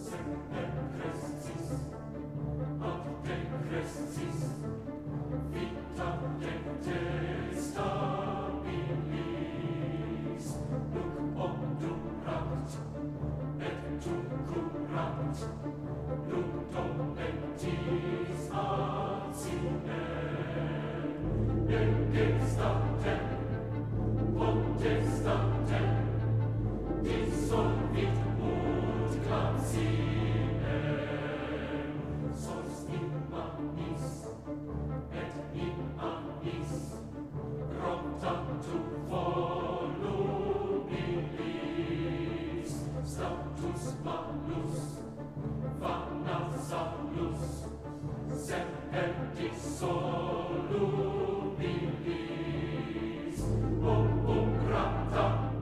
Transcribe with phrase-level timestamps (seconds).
[0.00, 1.89] Christus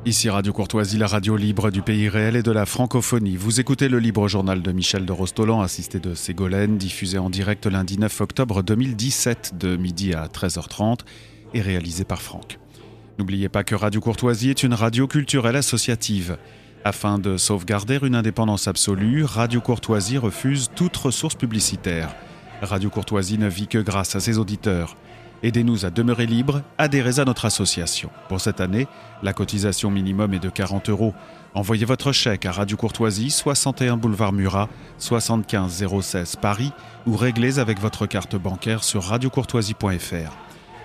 [0.08, 3.36] Ici Radio Courtoisie, la radio libre du pays réel et de la francophonie.
[3.36, 7.66] Vous écoutez le libre journal de Michel de Rostolan, assisté de Ségolène, diffusé en direct
[7.66, 11.00] lundi 9 octobre 2017 de midi à 13h30
[11.52, 12.58] et réalisé par Franck.
[13.18, 16.38] N'oubliez pas que Radio Courtoisie est une radio culturelle associative.
[16.86, 22.14] Afin de sauvegarder une indépendance absolue, Radio Courtoisie refuse toute ressource publicitaire.
[22.62, 24.96] Radio Courtoisie ne vit que grâce à ses auditeurs.
[25.42, 28.10] Aidez-nous à demeurer libre, adhérez à notre association.
[28.28, 28.88] Pour cette année,
[29.22, 31.14] la cotisation minimum est de 40 euros.
[31.54, 36.72] Envoyez votre chèque à Radio Courtoisie, 61 boulevard Murat, 75 016 Paris
[37.06, 40.36] ou réglez avec votre carte bancaire sur radiocourtoisie.fr.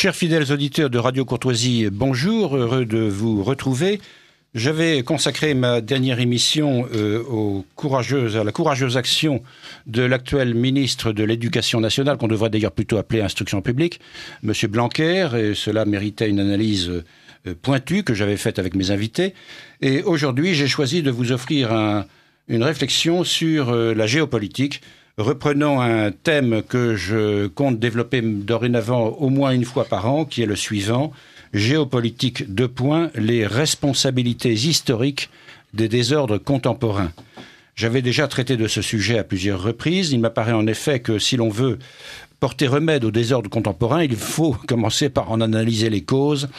[0.03, 4.01] Chers fidèles auditeurs de Radio Courtoisie, bonjour, heureux de vous retrouver.
[4.53, 9.41] J'avais consacré ma dernière émission euh, aux courageuses, à la courageuse action
[9.87, 14.01] de l'actuel ministre de l'Éducation nationale, qu'on devrait d'ailleurs plutôt appeler instruction publique,
[14.43, 14.51] M.
[14.69, 16.89] Blanquer, et cela méritait une analyse
[17.47, 19.33] euh, pointue que j'avais faite avec mes invités.
[19.79, 21.71] Et aujourd'hui, j'ai choisi de vous offrir
[22.49, 24.81] une réflexion sur euh, la géopolitique
[25.19, 30.41] Reprenons un thème que je compte développer dorénavant au moins une fois par an, qui
[30.41, 31.11] est le suivant
[31.53, 35.29] géopolitique de points, les responsabilités historiques
[35.75, 37.11] des désordres contemporains.
[37.75, 40.11] J'avais déjà traité de ce sujet à plusieurs reprises.
[40.11, 41.79] Il m'apparaît en effet que si l'on veut
[42.39, 46.49] porter remède au désordre contemporain, il faut commencer par en analyser les causes.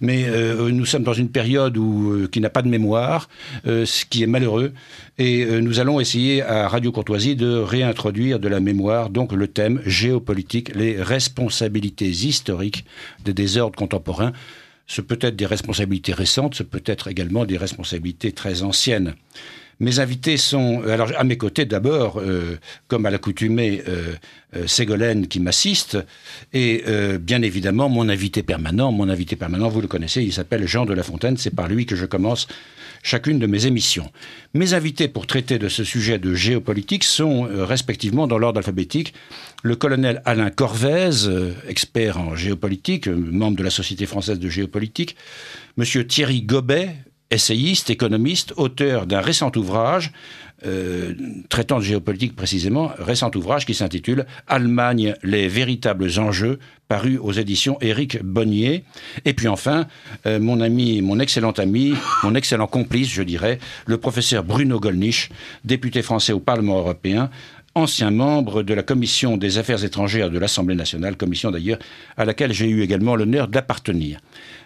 [0.00, 3.28] Mais euh, nous sommes dans une période où, euh, qui n'a pas de mémoire,
[3.66, 4.72] euh, ce qui est malheureux.
[5.18, 9.80] Et nous allons essayer à Radio Courtoisie de réintroduire de la mémoire, donc le thème
[9.84, 12.84] géopolitique, les responsabilités historiques
[13.24, 14.32] des désordres contemporains.
[14.86, 19.14] Ce peut être des responsabilités récentes, ce peut être également des responsabilités très anciennes.
[19.82, 22.56] Mes invités sont, alors à mes côtés d'abord, euh,
[22.86, 24.14] comme à l'accoutumée, euh,
[24.54, 25.98] euh, Ségolène qui m'assiste,
[26.52, 26.84] et
[27.18, 28.92] bien évidemment mon invité permanent.
[28.92, 31.36] Mon invité permanent, vous le connaissez, il s'appelle Jean de La Fontaine.
[31.36, 32.46] C'est par lui que je commence
[33.02, 34.12] chacune de mes émissions.
[34.54, 39.14] Mes invités pour traiter de ce sujet de géopolitique sont respectivement dans l'ordre alphabétique
[39.64, 41.10] le colonel Alain Corvez,
[41.66, 45.16] expert en géopolitique, membre de la Société française de géopolitique,
[45.76, 46.94] monsieur Thierry Gobet,
[47.32, 50.12] essayiste, économiste, auteur d'un récent ouvrage
[50.64, 51.14] euh,
[51.48, 57.78] traitant de géopolitique précisément, récent ouvrage qui s'intitule Allemagne, les véritables enjeux, paru aux éditions
[57.80, 58.84] Éric Bonnier.
[59.24, 59.86] Et puis enfin,
[60.26, 65.30] euh, mon ami, mon excellent ami, mon excellent complice, je dirais, le professeur Bruno Gollnisch,
[65.64, 67.28] député français au Parlement européen,
[67.74, 71.78] ancien membre de la commission des affaires étrangères de l'Assemblée nationale, commission d'ailleurs
[72.16, 74.20] à laquelle j'ai eu également l'honneur d'appartenir.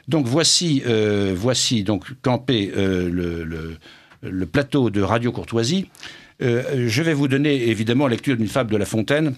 [0.09, 3.79] Donc voici, euh, voici donc campé euh,
[4.23, 5.89] le, plateau de Radio Courtoisie.
[6.43, 9.35] Euh, je vais vous donner évidemment lecture d'une fable de La Fontaine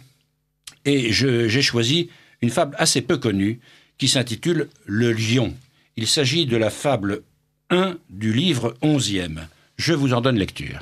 [0.85, 2.09] et j'ai choisi
[2.41, 3.61] une fable assez peu connue
[3.99, 5.55] qui s'intitule Le lion.
[5.97, 7.23] Il s'agit de la fable
[7.71, 9.39] 1 du livre 11e.
[9.77, 10.81] Je vous en donne lecture.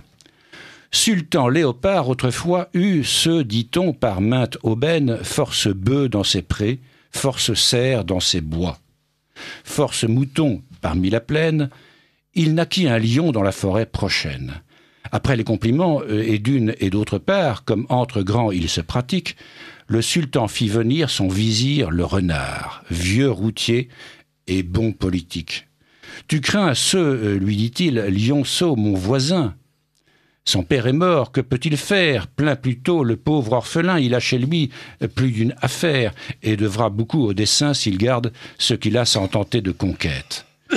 [0.90, 6.80] Sultan Léopard autrefois eut ce, dit-on, par mainte aubaine, force bœufs dans ses prés,
[7.10, 8.78] force cerfs dans ses bois.
[9.64, 11.70] Force mouton parmi la plaine,
[12.34, 14.60] il naquit un lion dans la forêt prochaine.
[15.12, 19.36] Après les compliments, euh, et d'une et d'autre part, comme entre grands il se pratique,
[19.88, 23.88] le sultan fit venir son vizir le renard, vieux routier
[24.46, 25.68] et bon politique.
[26.28, 29.54] Tu crains ce, euh, lui dit-il, lionceau, mon voisin.
[30.48, 32.28] Son père est mort, que peut-il faire?
[32.28, 34.70] Plein plutôt le pauvre orphelin, il a chez lui
[35.16, 36.14] plus d'une affaire,
[36.44, 40.46] et devra beaucoup au dessein s'il garde ce qu'il a sans tenter de conquête.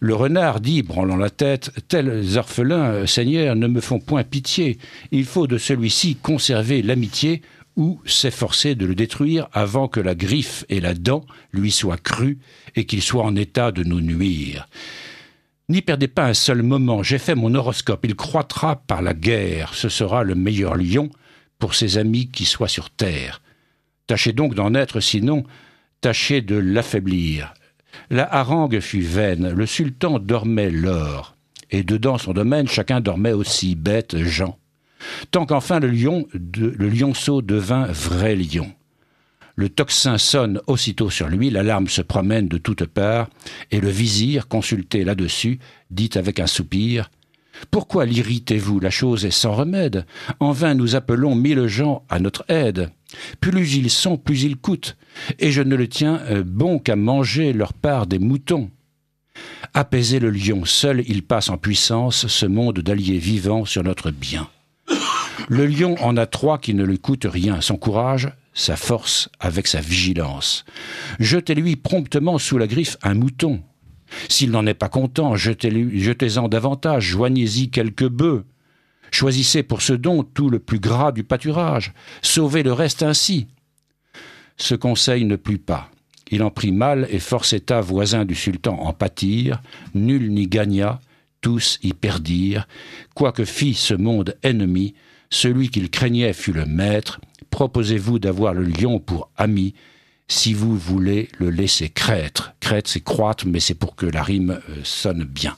[0.00, 4.78] Le renard dit, branlant la tête, Tels orphelins, euh, Seigneur, ne me font point pitié.
[5.10, 7.42] Il faut de celui-ci conserver l'amitié
[7.74, 12.38] ou s'efforcer de le détruire avant que la griffe et la dent lui soient crues
[12.76, 14.68] et qu'il soit en état de nous nuire.
[15.68, 19.74] N'y perdez pas un seul moment, j'ai fait mon horoscope, il croîtra par la guerre,
[19.74, 21.10] ce sera le meilleur lion
[21.58, 23.42] pour ses amis qui soient sur terre.
[24.06, 25.44] Tâchez donc d'en être, sinon,
[26.00, 27.52] tâchez de l'affaiblir.
[28.08, 31.36] La harangue fut vaine, le sultan dormait l'or,
[31.70, 34.58] et dedans son domaine chacun dormait aussi, bête, Jean
[35.30, 38.72] tant qu'enfin le lion, le lionceau devint vrai lion.
[39.58, 43.28] Le tocsin sonne aussitôt sur lui, l'alarme se promène de toutes parts,
[43.72, 45.58] et le vizir, consulté là-dessus,
[45.90, 47.10] dit avec un soupir
[47.72, 48.78] Pourquoi l'irritez-vous?
[48.78, 50.06] La chose est sans remède.
[50.38, 52.90] En vain nous appelons mille gens à notre aide.
[53.40, 54.96] Plus ils sont, plus ils coûtent,
[55.40, 58.70] et je ne le tiens euh, bon qu'à manger leur part des moutons.
[59.74, 64.48] Apaiser le lion, seul il passe en puissance ce monde d'alliés vivants sur notre bien.
[65.48, 68.28] Le lion en a trois qui ne lui coûtent rien, son courage,
[68.58, 70.64] sa force avec sa vigilance.
[71.20, 73.62] Jetez-lui promptement sous la griffe un mouton.
[74.28, 78.44] S'il n'en est pas content, jetez-en davantage, joignez-y quelques bœufs.
[79.10, 83.46] Choisissez pour ce don tout le plus gras du pâturage, sauvez le reste ainsi.
[84.56, 85.90] Ce conseil ne plut pas.
[86.30, 89.62] Il en prit mal et force état voisin du sultan en pâtir,
[89.94, 91.00] nul n'y gagna,
[91.40, 92.66] tous y perdirent,
[93.14, 94.94] quoique fit ce monde ennemi,
[95.30, 97.20] celui qu'il craignait fut le maître.
[97.58, 99.74] Proposez-vous d'avoir le lion pour ami,
[100.28, 102.52] si vous voulez le laisser crêtre?
[102.60, 105.56] Crêtre, c'est croître, mais c'est pour que la rime euh, sonne bien.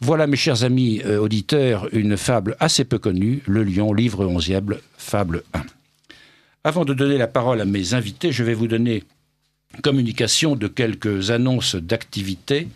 [0.00, 4.78] Voilà, mes chers amis euh, auditeurs, une fable assez peu connue, Le Lion, livre onzième,
[4.98, 5.62] fable 1.
[6.64, 9.04] Avant de donner la parole à mes invités, je vais vous donner
[9.84, 12.66] communication de quelques annonces d'activités.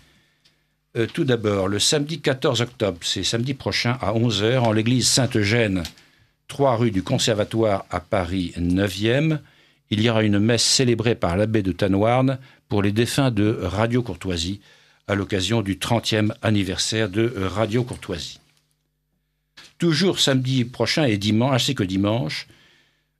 [0.97, 5.83] Euh, tout d'abord, le samedi 14 octobre, c'est samedi prochain à 11h, en l'église Sainte-Eugène
[6.49, 9.39] 3 rue du Conservatoire à Paris 9e,
[9.91, 12.39] il y aura une messe célébrée par l'abbé de Tanoirne
[12.69, 14.61] pour les défunts de Radio Courtoisie
[15.09, 18.41] à l'occasion du 30e anniversaire de Radio Courtoisie.
[19.79, 22.49] Toujours samedi prochain et dimanche, ainsi que dimanche,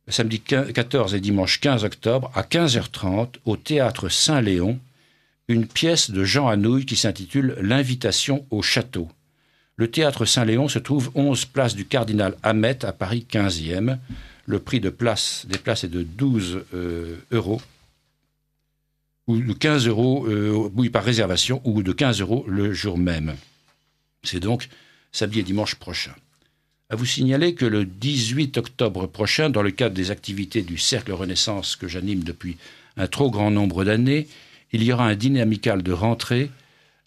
[0.09, 4.79] samedi 14 et dimanche 15 octobre, à 15h30, au théâtre Saint-Léon,
[5.49, 9.09] une pièce de Jean Anouilh qui s'intitule L'invitation au château.
[9.77, 13.99] Le théâtre Saint-Léon se trouve 11 place du Cardinal Hamet à Paris 15e.
[14.47, 17.61] Le prix de place, des places est de 12 euh, euros
[19.27, 23.35] ou de 15 euros, euh, par réservation, ou de 15 euros le jour même.
[24.23, 24.69] C'est donc
[25.13, 26.13] samedi et dimanche prochain.
[26.89, 31.13] À vous signaler que le 18 octobre prochain, dans le cadre des activités du Cercle
[31.13, 32.57] Renaissance que j'anime depuis
[32.97, 34.29] un trop grand nombre d'années,
[34.73, 36.51] il y aura un dîner amical de rentrée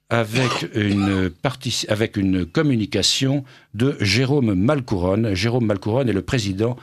[0.09, 3.43] avec une, communication
[3.75, 5.35] de Jérôme Malcouronne.
[5.35, 6.77] Jérôme Malcouronne est le président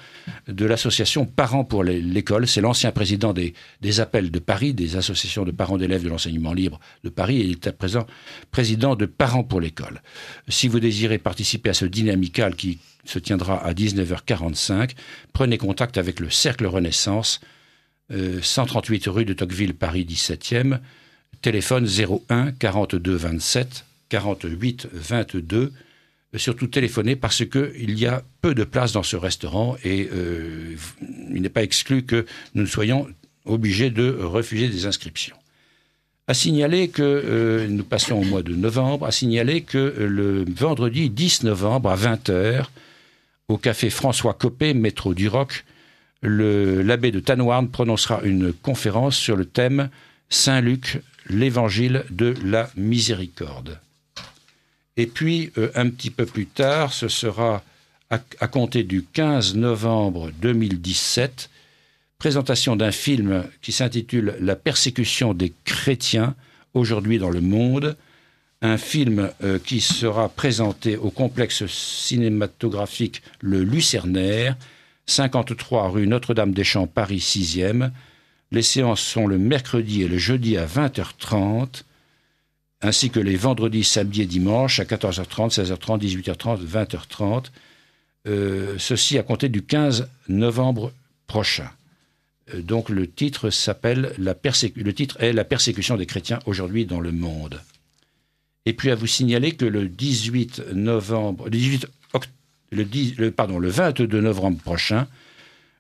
[0.47, 2.47] de l'association Parents pour l'école.
[2.47, 6.53] C'est l'ancien président des, des, appels de Paris, des associations de parents d'élèves de l'enseignement
[6.53, 8.07] libre de Paris, et il est à présent
[8.53, 10.03] président de Parents pour l'école.
[10.49, 14.93] Si vous désirez participer à ce dîner amical qui se tiendra à 19h45,
[15.33, 17.41] prenez contact avec le Cercle Renaissance,
[18.09, 20.79] 138 euh, rue de Tocqueville, Paris 17e
[21.43, 25.73] téléphone 01 42 27 48 22.
[26.37, 30.75] Surtout téléphoner parce qu'il y a peu de place dans ce restaurant et euh,
[31.35, 33.07] il n'est pas exclu que nous soyons
[33.47, 35.37] obligés de refuser des inscriptions.
[36.29, 40.45] À signaler que euh, nous passons au mois de novembre, à signaler que euh, le
[40.45, 42.65] vendredi 10 novembre à 20h,
[43.49, 45.65] au café François Copé, métro du Roc,
[46.23, 49.89] l'abbé de Tanoirne prononcera une conférence sur le thème
[50.29, 53.79] Saint-Luc, l'évangile de la miséricorde.
[54.97, 57.63] Et puis, euh, un petit peu plus tard, ce sera
[58.11, 61.51] à, compter du 15 novembre 2017,
[62.19, 66.35] présentation d'un film qui s'intitule La persécution des chrétiens
[66.73, 67.97] aujourd'hui dans le monde,
[68.63, 74.57] un film euh, qui sera présenté au complexe cinématographique Le Lucernaire,
[75.07, 77.91] 53 rue Notre-Dame-des-Champs, Paris 6e,
[78.57, 81.83] les séances sont le mercredi et le jeudi à 20h30,
[82.81, 88.79] ainsi que les vendredis, samedis et dimanches à 14h30, 16h30, 18h30, 20h30.
[88.79, 90.93] ceci à compter du 15 novembre
[91.27, 91.71] prochain.
[92.55, 97.13] Euh, donc le titre s'appelle le titre est La persécution des chrétiens aujourd'hui dans le
[97.13, 97.61] monde.
[98.65, 101.87] Et puis à vous signaler que le 18 novembre, le 18
[102.73, 105.07] le, pardon, le 22 novembre prochain,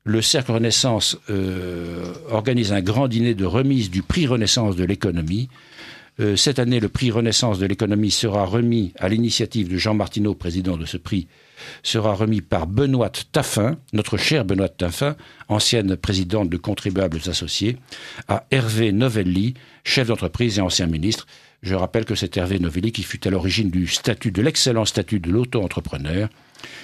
[0.07, 5.49] le Cercle Renaissance euh, organise un grand dîner de remise du prix Renaissance de l'économie.
[6.21, 10.35] Euh, cette année, le prix Renaissance de l'économie sera remis à l'initiative de Jean Martineau,
[10.35, 11.27] président de ce prix,
[11.83, 15.17] sera remis par Benoît Taffin, notre cher Benoît Taffin,
[15.49, 17.77] ancienne présidente de Contribuables Associés,
[18.29, 21.27] à Hervé Novelli, chef d'entreprise et ancien ministre.
[21.63, 25.19] Je rappelle que c'est Hervé Novelli qui fut à l'origine du statut, de l'excellent statut
[25.19, 26.29] de l'auto-entrepreneur.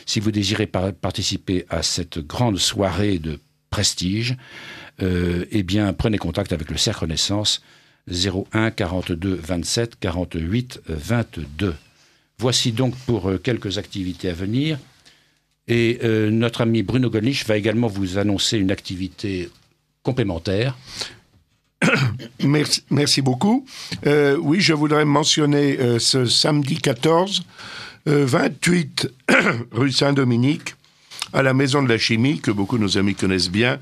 [0.07, 3.38] Si vous désirez participer à cette grande soirée de
[3.71, 4.37] prestige,
[5.02, 7.62] euh, eh bien, prenez contact avec le Cercle Renaissance
[8.09, 11.75] 01 42 27 48 22.
[12.38, 14.79] Voici donc pour euh, quelques activités à venir.
[15.69, 19.49] Et euh, notre ami Bruno Gollnisch va également vous annoncer une activité
[20.02, 20.76] complémentaire.
[22.45, 23.64] Merci, merci beaucoup.
[24.05, 27.43] oui, je voudrais mentionner ce samedi 14
[28.07, 30.75] 28 euh, rue Saint-Dominique,
[31.33, 33.79] à la Maison de la Chimie, que beaucoup de nos amis connaissent bien,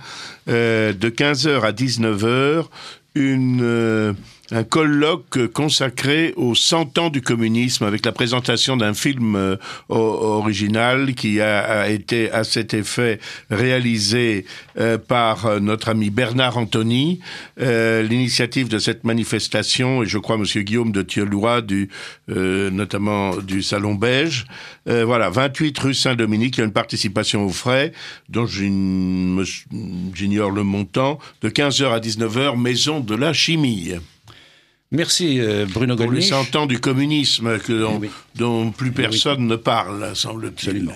[0.48, 2.66] euh, de 15h à 19h,
[3.14, 4.12] une euh,
[4.52, 9.56] un colloque consacré aux 100 ans du communisme avec la présentation d'un film euh,
[9.88, 14.44] original qui a, été à cet effet réalisé
[14.78, 17.20] euh, par euh, notre ami Bernard Anthony.
[17.56, 21.88] L'initiative de cette manifestation, et je crois Monsieur Guillaume de Thieulois, du,
[22.28, 24.46] notamment du Salon Beige.
[24.86, 27.92] voilà, 28 rue Saint-Dominique, il y a une participation aux frais,
[28.28, 33.94] dont j'ignore le montant, de 15h à 19h, Maison de la Chimie.
[34.92, 36.30] Merci euh, Bruno Gollnisch.
[36.30, 37.86] Pour les 100 ans du communisme que
[38.34, 40.90] dont, plus personne ne parle, semble-t-il.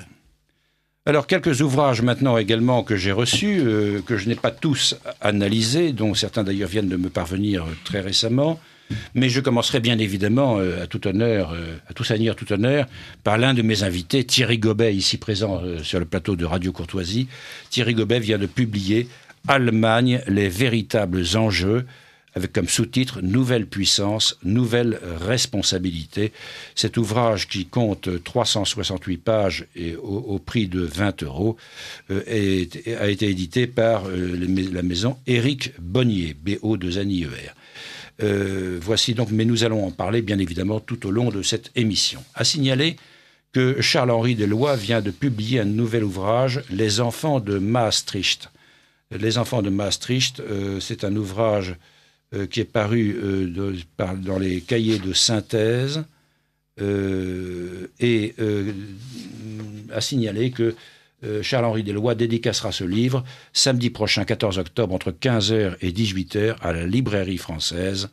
[1.07, 5.93] Alors quelques ouvrages maintenant également que j'ai reçus, euh, que je n'ai pas tous analysés,
[5.93, 8.59] dont certains d'ailleurs viennent de me parvenir euh, très récemment.
[9.15, 11.57] Mais je commencerai bien évidemment à tout honneur,
[11.89, 12.87] à tout seigneur, tout honneur,
[13.25, 17.27] par l'un de mes invités, Thierry Gobet, ici présent sur le plateau de Radio Courtoisie.
[17.71, 19.09] Thierry Gobet vient de publier
[19.49, 21.87] Allemagne, les véritables enjeux,
[22.35, 26.33] avec comme sous-titre Nouvelle puissance, nouvelle responsabilité.
[26.75, 31.57] Cet ouvrage qui compte 368 pages et au, prix de 20 euros
[32.11, 32.23] euh,
[32.99, 34.37] a été édité par euh,
[34.73, 37.29] la maison Éric Bonnier, BO de Zanier.
[38.23, 41.71] Euh, voici donc, mais nous allons en parler bien évidemment tout au long de cette
[41.77, 42.23] émission.
[42.35, 42.97] À signaler
[43.53, 48.51] que Charles-Henri Deloy vient de publier un nouvel ouvrage, Les enfants de Maastricht.
[49.13, 50.43] Les enfants de Maastricht,
[50.81, 51.77] c'est un ouvrage
[52.51, 53.75] qui est paru euh,
[54.17, 56.05] dans les cahiers de synthèse
[56.81, 58.35] euh, et
[59.93, 60.75] a signalé que
[61.43, 66.85] Charles-Henri Deslois dédicacera ce livre samedi prochain, 14 octobre, entre 15h et 18h, à la
[66.85, 68.11] Librairie française,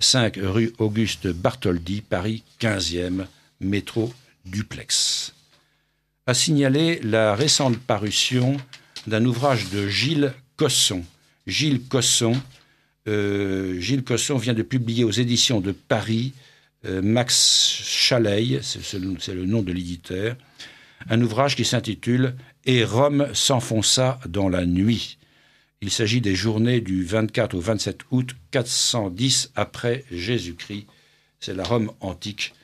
[0.00, 3.26] 5 rue Auguste Bartholdi, Paris 15e,
[3.60, 4.12] métro
[4.46, 5.34] Duplex.
[6.26, 8.56] A signalé la récente parution
[9.06, 11.04] d'un ouvrage de Gilles Cosson.
[11.46, 12.40] Gilles Cosson,
[13.08, 16.34] euh, Gilles Cosson vient de publier aux éditions de Paris
[16.86, 18.98] euh, Max Chaleil, c'est
[19.34, 20.36] le nom de l'éditeur,
[21.08, 22.34] un ouvrage qui s'intitule
[22.66, 25.18] Et Rome s'enfonça dans la nuit.
[25.82, 30.86] Il s'agit des journées du 24 au 27 août 410 après Jésus-Christ.
[31.38, 32.54] C'est la Rome antique.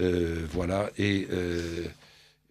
[0.00, 0.90] Euh, voilà.
[0.98, 1.28] Et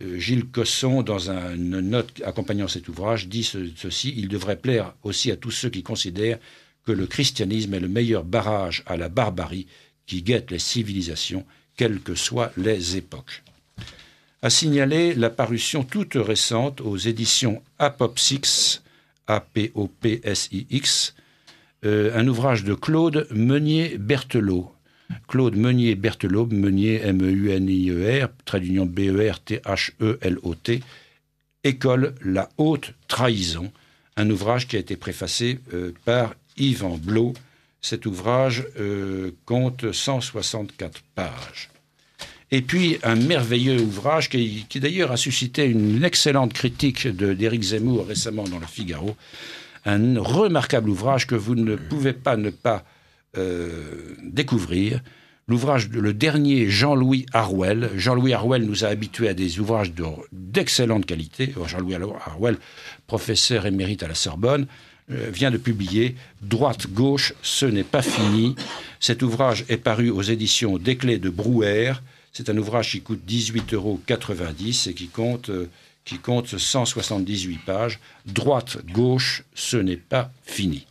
[0.01, 5.35] Gilles Cosson, dans une note accompagnant cet ouvrage, dit ceci Il devrait plaire aussi à
[5.35, 6.39] tous ceux qui considèrent
[6.85, 9.67] que le christianisme est le meilleur barrage à la barbarie
[10.05, 11.45] qui guette les civilisations,
[11.77, 13.43] quelles que soient les époques.
[14.41, 18.81] A signaler la parution toute récente aux éditions Apopsix,
[19.27, 21.15] A-P-O-P-S-I-X,
[21.85, 24.69] euh, un ouvrage de Claude Meunier-Berthelot.
[25.27, 30.81] Claude Meunier-Berthelot, Meunier, M-E-U-N-I-E-R, trait d'union B-E-R-T-H-E-L-O-T,
[31.63, 33.71] École La Haute Trahison,
[34.17, 37.33] un ouvrage qui a été préfacé euh, par Yvan Blot.
[37.81, 41.69] Cet ouvrage euh, compte 164 pages.
[42.49, 48.43] Et puis un merveilleux ouvrage qui, d'ailleurs a suscité une excellente critique d'Éric Zemmour récemment
[48.43, 49.15] dans le Figaro.
[49.85, 52.85] Un remarquable ouvrage que vous ne pouvez pas ne pas
[53.37, 55.01] euh, découvrir.
[55.47, 57.89] L'ouvrage de le dernier Jean-Louis Harwell.
[57.97, 59.91] Jean-Louis Harwell nous a habitués à des ouvrages
[60.31, 61.53] d'excellente qualité.
[61.65, 62.57] Jean-Louis Harwell,
[63.07, 64.67] professeur émérite à la Sorbonne.
[65.11, 68.55] Euh, vient de publier Droite-gauche, ce n'est pas fini.
[69.01, 71.93] Cet ouvrage est paru aux éditions Desclés de Brouwer.
[72.31, 73.99] C'est un ouvrage qui coûte 18,90 euros
[74.87, 75.69] et qui compte, euh,
[76.05, 77.99] qui compte 178 pages.
[78.25, 80.87] Droite-gauche, ce n'est pas fini.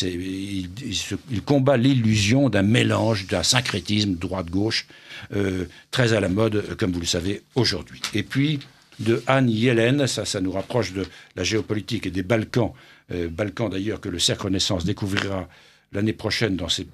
[0.00, 4.86] il, combat l'illusion d'un mélange, d'un syncrétisme droite-gauche,
[5.34, 8.00] euh, très à la mode, comme vous le savez, aujourd'hui.
[8.14, 8.60] Et puis,
[9.00, 11.06] de Anne Yellen, ça, ça nous rapproche de
[11.36, 12.72] la géopolitique et des Balkans,
[13.12, 15.48] euh, Balkans d'ailleurs que le Cercle Renaissance découvrira
[15.92, 16.86] l'année prochaine dans ces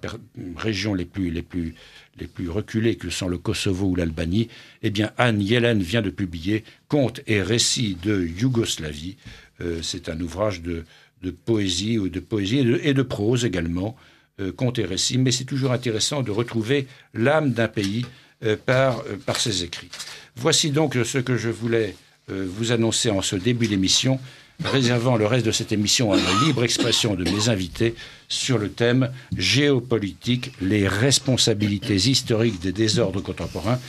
[0.57, 1.75] régions les plus, les, plus,
[2.19, 4.49] les plus reculées que sont le Kosovo ou l'Albanie,
[4.83, 9.17] eh bien Anne Yellen vient de publier Contes et récits de Yougoslavie.
[9.61, 10.85] Euh, c'est un ouvrage de,
[11.23, 13.97] de poésie ou de poésie et de, prose également,
[14.41, 15.19] euh, contes et récits.
[15.19, 18.07] Mais c'est toujours intéressant de retrouver l'âme d'un pays
[18.45, 19.91] euh, par, par ses écrits.
[20.37, 24.19] Voici donc ce que je voulais vous annoncer en ce début d'émission,
[24.63, 27.95] réservant le reste de cette émission à la libre expression de mes invités
[28.29, 33.81] sur le thème géopolitique, les responsabilités historiques des désordres contemporains.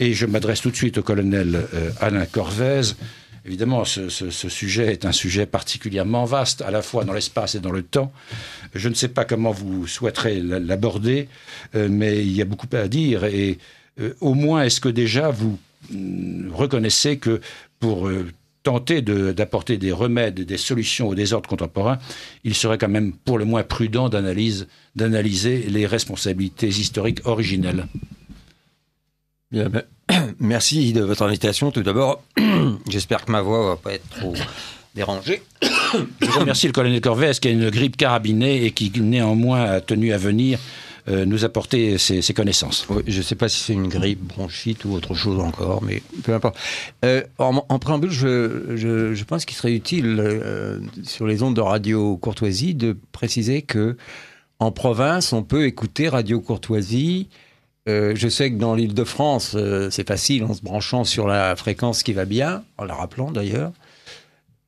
[0.00, 1.66] Et je m'adresse tout de suite au colonel
[2.00, 2.94] Alain Corvez,
[3.48, 7.72] Évidemment, ce, sujet est un sujet particulièrement vaste, à la fois dans l'espace et dans
[7.72, 8.12] le temps.
[8.74, 11.28] Je ne sais pas comment vous souhaiterez l'aborder,
[11.74, 13.24] euh, mais il y a beaucoup à dire.
[13.24, 13.56] Et
[14.00, 15.58] euh, au moins, est-ce que déjà vous
[15.90, 17.40] mm, reconnaissez que
[17.80, 18.26] pour euh,
[18.62, 21.98] tenter d'apporter des remèdes, des solutions aux désordres contemporains,
[22.44, 27.86] il serait quand même pour le moins prudent d'analyser les responsabilités historiques originelles
[29.50, 29.82] Bien, ben,
[30.40, 31.70] merci de votre invitation.
[31.70, 32.22] Tout d'abord,
[32.88, 34.34] j'espère que ma voix va pas être trop
[34.94, 35.42] dérangée.
[36.20, 40.12] Je remercie le colonel Corvès qui a une grippe carabinée et qui néanmoins a tenu
[40.12, 40.58] à venir
[41.08, 42.86] euh, nous apporter ses, connaissances.
[43.06, 46.34] je ne sais pas si c'est une grippe, bronchite ou autre chose encore, mais peu
[46.34, 46.58] importe.
[47.04, 52.74] Euh, en, préambule, je, pense qu'il serait utile euh, sur les ondes de radio Courtoisie
[52.74, 53.96] de préciser que
[54.58, 57.28] en province, on peut écouter Radio Courtoisie
[57.86, 59.56] je sais que dans l'île de France,
[59.90, 63.72] c'est facile en se branchant sur la fréquence qui va bien, en la rappelant d'ailleurs.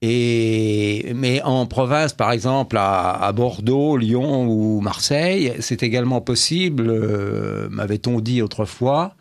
[0.02, 7.68] Et, mais en province, par exemple, à, Bordeaux, Lyon ou Marseille, c'est également possible, euh,
[7.70, 9.14] m'avait-on dit autrefois,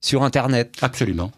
[0.00, 0.76] sur Internet.
[0.82, 1.32] Absolument.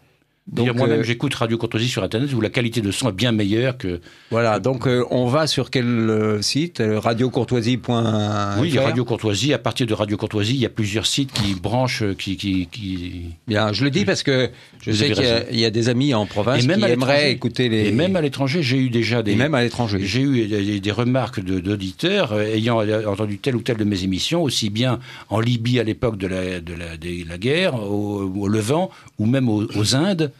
[0.51, 3.77] Moi-même, euh, j'écoute Radio Courtoisie sur Internet où la qualité de son est bien meilleure
[3.77, 4.01] que.
[4.29, 9.53] Voilà, donc euh, on va sur quel euh, site Radiocourtoisie.fr Oui, Radio Courtoisie.
[9.53, 12.35] À partir de Radio Courtoisie, il y a plusieurs sites qui branchent, qui.
[12.35, 13.35] qui, qui...
[13.47, 14.49] Bien, je le dis parce que
[14.81, 17.87] je sais qu'il y, a des amis en province qui aimeraient écouter les.
[17.87, 19.31] Et même à l'étranger, j'ai eu déjà des.
[19.31, 19.99] Et même à l'étranger.
[20.01, 24.99] J'ai eu des, remarques d'auditeurs ayant entendu telle ou telle de mes émissions, aussi bien
[25.29, 29.47] en Libye à l'époque de la, de, la, de la guerre, au, Levant, ou même
[29.47, 30.32] aux Indes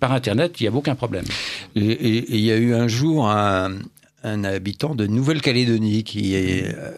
[0.00, 1.24] par Internet, il n'y a aucun problème.
[1.76, 3.78] Et il y a eu un jour un,
[4.22, 6.36] habitant de Nouvelle-Calédonie qui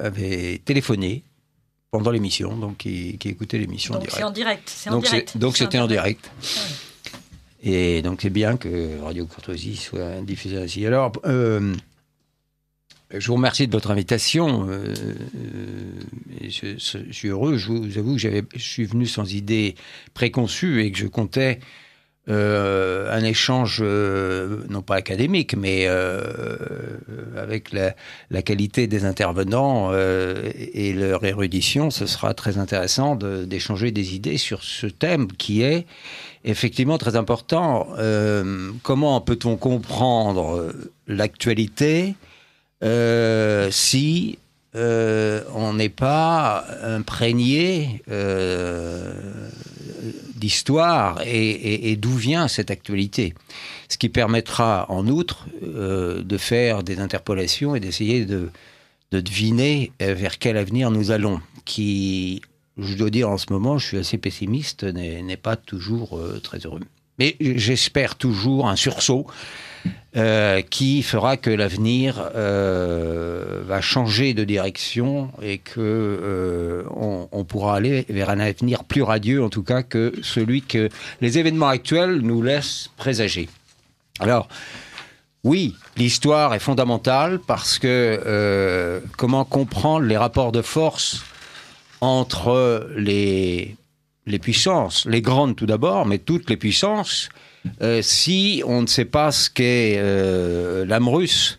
[0.01, 1.23] avait téléphoné
[1.91, 4.17] pendant l'émission, donc qui, écoutait l'émission en direct.
[4.67, 5.39] c'est en direct.
[5.39, 6.31] donc c'était en direct.
[7.63, 10.87] Et donc c'est bien que Radio Courtoisie soit diffusée ainsi.
[10.87, 11.75] Alors, euh,
[13.11, 14.69] je vous remercie de votre invitation.
[14.69, 14.95] Euh,
[15.37, 16.77] euh, je,
[17.11, 17.57] suis heureux.
[17.57, 19.75] Je vous avoue que je suis venu sans idée
[20.15, 21.61] préconçue et que je comptais
[22.29, 26.21] euh, un échange, euh, non pas académique, mais euh,
[27.37, 34.39] avec la, qualité des intervenants et leur érudition, ce sera très intéressant d'échanger des idées
[34.39, 35.87] sur ce thème qui est
[36.45, 37.89] effectivement très important.
[38.83, 40.73] comment peut-on comprendre
[41.07, 42.15] l'actualité
[43.71, 44.39] si
[44.77, 48.03] on n'est pas imprégné
[50.37, 53.35] d'histoire et, d'où vient cette actualité.
[53.89, 58.51] Ce qui permettra en outre euh, de faire des interpolations et d'essayer de,
[59.13, 62.43] deviner euh, vers quel avenir nous allons, qui,
[62.77, 66.59] je dois dire en ce moment, je suis assez pessimiste, n'est pas toujours euh, très
[66.59, 66.81] heureux.
[67.19, 69.27] Mais j'espère toujours un sursaut
[70.17, 77.77] euh, qui fera que l'avenir euh, va changer de direction et que euh, on, pourra
[77.77, 80.89] aller vers un avenir plus radieux, en tout cas, que celui que
[81.21, 83.51] les événements actuels nous laissent présager.
[84.19, 84.49] Alors,
[85.45, 91.23] oui, l'histoire est fondamentale parce que comment comprendre les rapports de force
[92.01, 93.77] entre les,
[94.27, 97.29] les puissances, les grandes tout d'abord, mais toutes les puissances,
[97.83, 101.59] euh, si on ne sait pas ce qu'est euh, l'âme russe,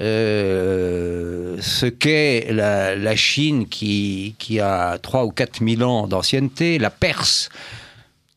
[0.00, 6.90] euh, ce qu'est la, Chine qui, qui a 3 ou 4 000 ans d'ancienneté, la
[6.90, 7.48] Perse,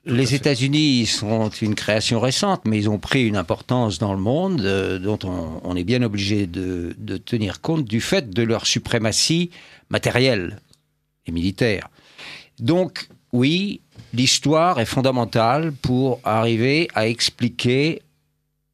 [0.05, 4.61] les États-Unis sont une création récente, mais ils ont pris une importance dans le monde
[5.03, 5.19] dont
[5.63, 9.51] on, est bien obligé de, de, tenir compte du fait de leur suprématie
[9.89, 10.61] matérielle
[11.27, 11.89] et militaire.
[12.59, 13.81] Donc, oui,
[14.13, 18.01] l'histoire est fondamentale pour arriver à expliquer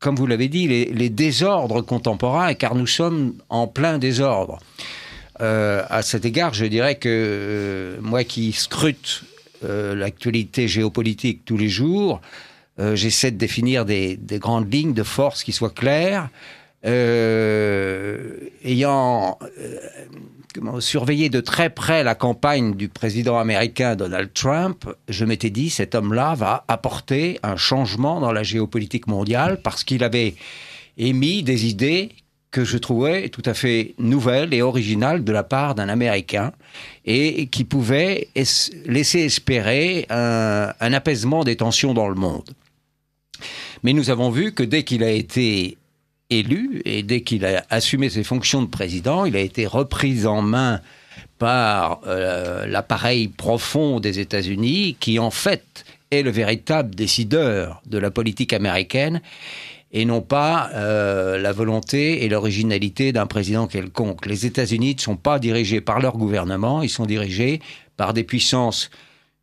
[0.05, 4.59] comme vous l'avez dit, les, désordres contemporains, car nous sommes en plein désordre.
[5.41, 9.23] Euh, à cet égard, je dirais que euh, moi qui scrute
[9.63, 12.21] euh, l'actualité géopolitique tous les jours,
[12.93, 16.29] j'essaie de définir des, des, grandes lignes de force qui soient claires.
[16.83, 17.39] ayant
[20.79, 25.95] surveiller de très près la campagne du président américain Donald Trump, je m'étais dit cet
[25.95, 30.35] homme-là va apporter un changement dans la géopolitique mondiale parce qu'il avait
[30.97, 32.09] émis des idées
[32.51, 36.53] que je trouvais tout à fait nouvelles et originales de la part d'un Américain
[37.05, 38.29] et qui pouvaient
[38.85, 42.49] laisser espérer un apaisement des tensions dans le monde.
[43.83, 45.77] Mais nous avons vu que dès qu'il a été
[46.29, 50.41] élu et dès qu'il a assumé ses fonctions de président, il a été repris en
[50.41, 50.81] main
[51.37, 58.11] par euh, l'appareil profond des États-Unis qui en fait est le véritable décideur de la
[58.11, 59.21] politique américaine
[59.91, 64.25] et non pas euh, la volonté et l'originalité d'un président quelconque.
[64.25, 67.61] Les États-Unis ne sont pas dirigés par leur gouvernement, ils sont dirigés
[67.97, 68.89] par des puissances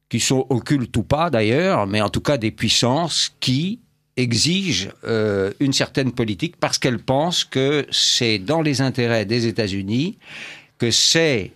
[0.09, 3.79] qui sont occultes ou pas d'ailleurs, mais en tout cas des puissances qui
[4.17, 10.19] exige euh, une certaine politique parce qu'elle pense que c'est dans les intérêts des États-Unis,
[10.79, 11.53] que c'est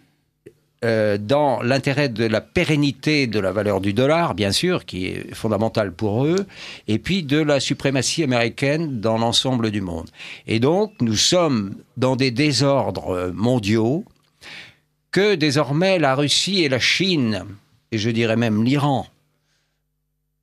[0.84, 5.34] euh, dans l'intérêt de la pérennité de la valeur du dollar, bien sûr, qui est
[5.34, 6.46] fondamentale pour eux,
[6.86, 10.08] et puis de la suprématie américaine dans l'ensemble du monde.
[10.46, 14.04] Et donc, nous sommes dans des désordres mondiaux
[15.10, 17.44] que désormais la Russie et la Chine,
[17.90, 19.06] et je dirais même l'Iran,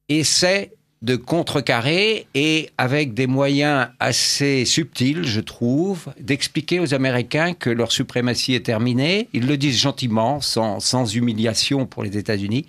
[0.09, 0.71] essaient
[1.03, 7.91] de contrecarrer et avec des moyens assez subtils, je trouve, d'expliquer aux Américains que leur
[7.91, 9.27] suprématie est terminée.
[9.33, 12.65] Ils le disent gentiment, sans, sans humiliation pour les États-Unis,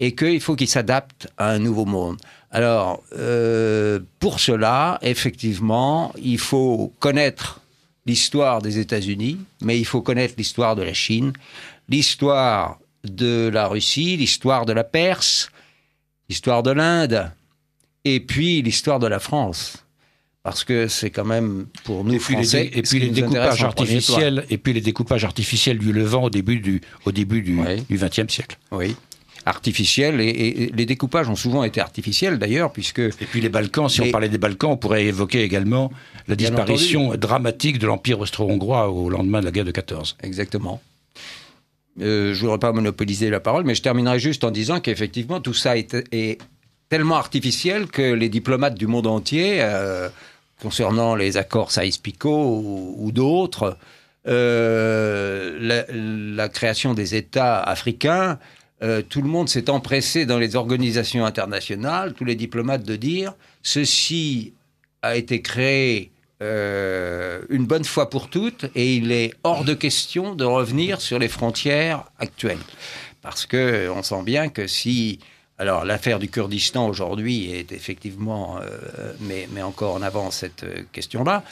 [0.00, 2.16] et qu'il faut qu'ils s'adaptent à un nouveau monde.
[2.50, 7.60] Alors, euh, pour cela, effectivement, il faut connaître
[8.04, 11.32] l'histoire des États-Unis, mais il faut connaître l'histoire de la Chine,
[11.88, 15.50] l'histoire de la Russie, l'histoire de la Perse,
[16.28, 17.30] l'histoire de l'Inde,
[18.04, 19.78] et puis l'histoire de la France.
[20.42, 22.70] Parce que c'est quand même pour nous Français.
[22.74, 26.82] et puis les découpages artificiels, et puis les découpages artificiels du Levant au début du
[27.06, 27.58] au début du
[27.90, 28.58] XXe siècle.
[28.70, 28.94] Oui
[29.46, 34.00] artificiels et, les découpages ont souvent été artificiels d'ailleurs puisque et puis les Balkans si
[34.00, 35.92] on parlait des Balkans on pourrait évoquer également
[36.28, 40.80] la disparition dramatique de l'empire austro-hongrois au lendemain de la guerre de 14 exactement
[42.00, 45.40] euh, je ne voudrais pas monopoliser la parole mais je terminerai juste en disant qu'effectivement
[45.40, 46.38] tout ça est, est
[46.94, 50.08] tellement artificiel que les diplomates du monde entier, euh,
[50.62, 53.76] concernant les accords Saïs-Picot ou, d'autres,
[54.28, 55.58] euh,
[56.36, 58.38] la, création des États africains,
[58.84, 63.34] euh, tout le monde s'est empressé dans les organisations internationales, tous les diplomates, de dire
[63.64, 64.52] ceci
[65.02, 70.44] a été créé une bonne fois pour toutes et il est hors de question de
[70.44, 72.64] revenir sur les frontières actuelles.
[73.20, 75.18] Parce que on sent bien que si
[75.58, 81.44] alors l'affaire du Kurdistan aujourd'hui est effectivement, euh, mais, encore en avant cette euh, question-là,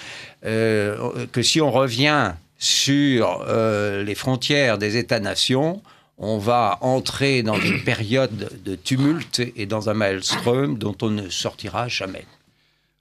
[0.44, 5.82] euh, que si on revient sur les frontières des États-nations,
[6.16, 11.28] on va entrer dans une période de tumulte et dans un maelstrom dont on ne
[11.28, 12.24] sortira jamais.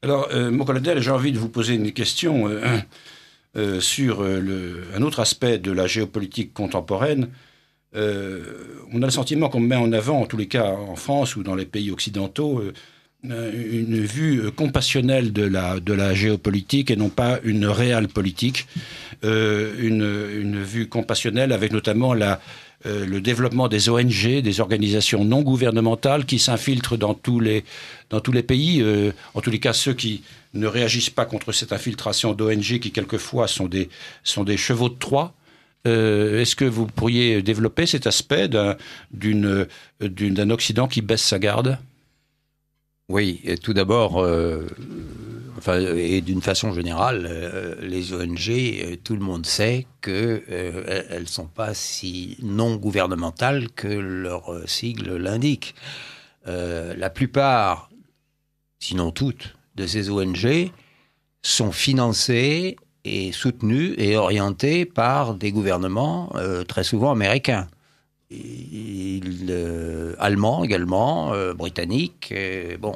[0.02, 2.50] Alors, mon colonel, j'ai envie de vous poser une question
[3.80, 7.30] sur un autre aspect de la géopolitique contemporaine
[7.94, 11.44] on a le sentiment qu'on met en avant, en tous les cas en France ou
[11.44, 12.62] dans les pays occidentaux,
[13.30, 18.66] euh, une vue compassionnelle de la, géopolitique et non pas une réelle politique,
[19.24, 26.40] euh, une, vue compassionnelle avec notamment le développement des ONG, des organisations non gouvernementales qui
[26.40, 27.64] s'infiltrent dans tous les
[28.42, 28.84] pays.
[29.36, 30.24] en tous les cas, ceux qui
[30.56, 35.36] ne réagissent pas contre cette infiltration d'ONG qui quelquefois sont des chevaux de Troie.
[35.88, 38.78] Euh, est-ce que vous pourriez développer cet aspect d'un
[40.50, 41.80] Occident qui baisse sa garde?
[43.10, 44.68] Oui, tout d'abord, euh,
[45.58, 51.48] enfin, et d'une façon générale, euh, les ONG, tout le monde sait qu'elles ne sont
[51.48, 55.76] pas si non gouvernementales que leur sigle l'indique.
[56.46, 57.90] la plupart,
[58.80, 60.72] sinon toutes, de ces ONG
[61.42, 67.68] sont financées est soutenu et orienté par des gouvernements euh, très souvent américains.
[68.32, 72.34] Euh, allemands également, euh, britanniques,
[72.80, 72.96] bon.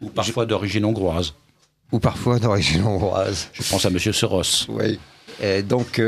[0.00, 1.34] Ou parfois d'origine hongroise.
[1.92, 3.48] Ou parfois d'origine hongroise.
[3.52, 3.98] Je pense à M.
[3.98, 4.66] Soros.
[4.68, 4.98] Oui.
[5.62, 5.98] donc,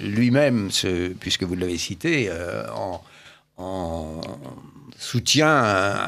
[0.00, 0.68] lui-même,
[1.18, 2.30] puisque vous l'avez cité,
[2.76, 3.00] en,
[3.56, 4.20] en
[4.98, 5.48] soutient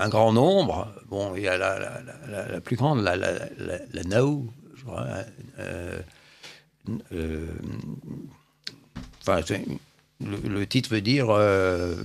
[0.00, 0.88] un, grand nombre.
[1.08, 4.46] Bon, il y a la, plus grande, la, la, la, NAO.
[4.46, 5.24] Euh, euh, enfin,
[10.22, 11.96] le, titre veut dire euh,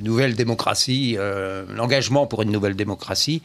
[0.00, 3.42] nouvelle démocratie, euh, l'engagement pour une nouvelle démocratie.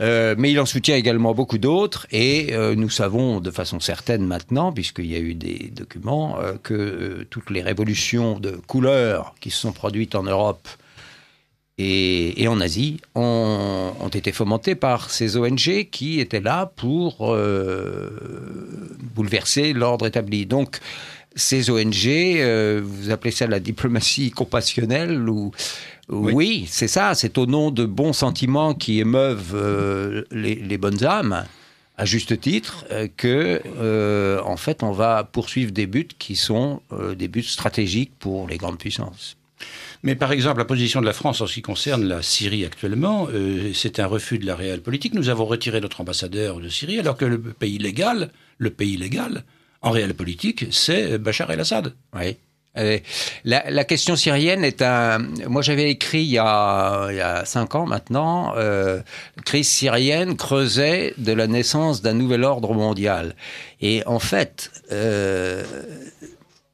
[0.00, 2.06] Euh, mais il en soutient également beaucoup d'autres.
[2.12, 7.50] Et nous savons de façon certaine maintenant, puisqu'il y a eu des documents, que toutes
[7.50, 10.68] les révolutions de couleur qui se sont produites en Europe
[11.78, 17.36] et, et en Asie ont, ont, été fomentées par ces ONG qui étaient là pour
[19.14, 20.46] bouleverser l'ordre établi.
[20.46, 20.80] Donc,
[21.36, 25.52] ces ONG, euh, vous appelez ça la diplomatie compassionnelle ou
[26.08, 31.44] oui, c'est ça, c'est au nom de bons sentiments qui émeuvent euh, les, bonnes âmes,
[31.98, 36.80] à juste titre, euh, que en fait on va poursuivre des buts qui sont
[37.16, 39.36] des buts stratégiques pour les grandes puissances.
[40.06, 43.26] Mais par exemple, la position de la France en ce qui concerne la Syrie actuellement,
[43.74, 45.14] c'est un refus de la réelle politique.
[45.14, 49.42] Nous avons retiré notre ambassadeur de Syrie, alors que le pays légal, le pays légal,
[49.82, 51.92] en réel politique, c'est Bachar el-Assad.
[52.14, 52.36] Oui.
[52.78, 52.98] Euh,
[53.44, 55.18] la, question syrienne est un.
[55.48, 59.00] Moi, j'avais écrit il y, a, cinq ans maintenant, euh,
[59.44, 63.34] crise syrienne creusait de la naissance d'un nouvel ordre mondial.
[63.80, 65.64] Et en fait, euh,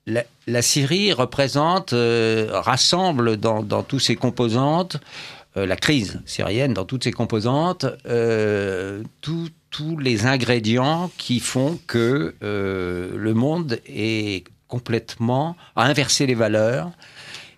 [0.07, 4.97] la, Syrie représente, euh, rassemble dans, dans tous ses composantes,
[5.55, 7.85] la crise syrienne dans toutes ses composantes,
[9.21, 16.93] tout tous les ingrédients qui font que euh, le monde est complètement inversé les valeurs.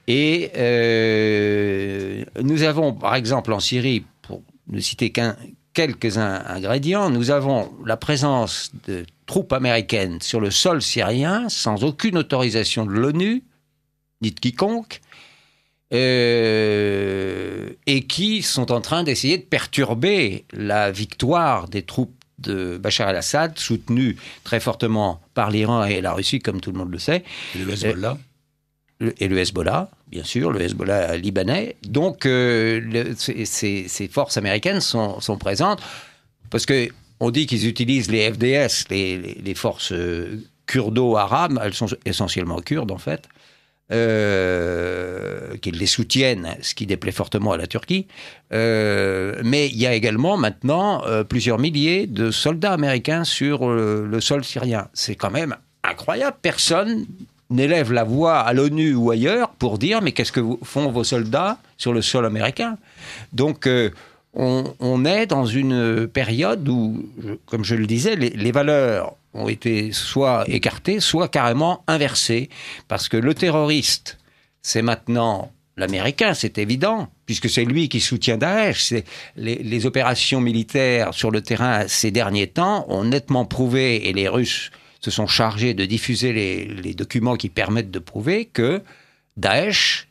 [0.07, 5.37] Et euh, nous avons, par exemple, en Syrie, pour ne citer qu'un
[5.75, 12.17] quelques ingrédients, nous avons la présence de troupes américaines sur le sol syrien sans aucune
[12.17, 13.43] autorisation de l'ONU,
[14.23, 15.01] ni de quiconque,
[15.93, 23.11] euh, et qui sont en train d'essayer de perturber la victoire des troupes de Bachar
[23.11, 27.25] el-Assad, soutenues très fortement par l'Iran et la Russie, comme tout le monde le sait.
[27.55, 28.19] Et le Hezbollah.
[29.19, 31.75] Et le Hezbollah, bien sûr, le Hezbollah libanais.
[31.83, 35.83] Donc, euh, ces, forces américaines sont, présentes
[36.51, 42.61] parce que on dit qu'ils utilisent les FDS, les, forces euh, kurdo-arabes, elles sont essentiellement
[42.61, 43.29] kurdes en fait,
[43.91, 48.07] euh, qu'ils les soutiennent, ce qui déplaît fortement à la Turquie.
[48.53, 54.45] Euh, mais il y a également maintenant plusieurs milliers de soldats américains sur le sol
[54.45, 54.89] syrien.
[54.95, 56.37] C'est quand même incroyable.
[56.41, 57.05] Personne
[57.51, 61.59] n'élève la voix à l'ONU ou ailleurs pour dire mais qu'est-ce que font vos soldats
[61.77, 62.79] sur le sol américain?
[63.33, 63.69] Donc
[64.35, 67.09] on, est dans une période où,
[67.47, 72.49] comme je le disais, les valeurs ont été soit écartés, soit carrément inversés.
[72.89, 74.19] Parce que le terroriste,
[74.63, 78.95] c'est maintenant l'américain, c'est évident, puisque c'est lui qui soutient Daesh.
[79.37, 84.29] Les, les, opérations militaires sur le terrain ces derniers temps ont nettement prouvé, et les
[84.29, 84.71] Russes
[85.05, 88.81] se sont chargés de diffuser les, documents qui permettent de prouver que
[89.37, 90.09] Daesh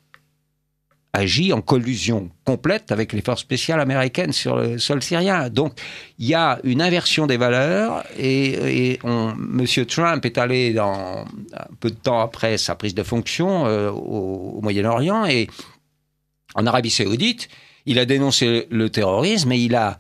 [1.13, 5.49] agit en collusion complète avec les forces spéciales américaines sur le sol syrien.
[5.49, 5.79] Donc
[6.19, 9.65] il y a une inversion des valeurs et, on, M.
[9.87, 14.59] Trump est allé dans, un peu de temps après sa prise de fonction euh, au,
[14.61, 15.47] Moyen-Orient et
[16.53, 17.47] en Arabie saoudite,
[17.87, 19.99] il a dénoncé le terrorisme et il a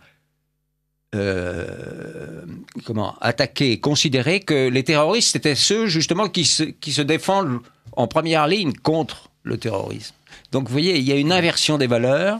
[1.13, 2.41] euh,
[2.85, 6.43] comment attaqué, considéré que les terroristes étaient ceux justement qui
[6.79, 7.59] qui se défendent
[7.95, 10.15] en première ligne contre le terrorisme.
[10.51, 12.39] Donc vous voyez, il y a une inversion des valeurs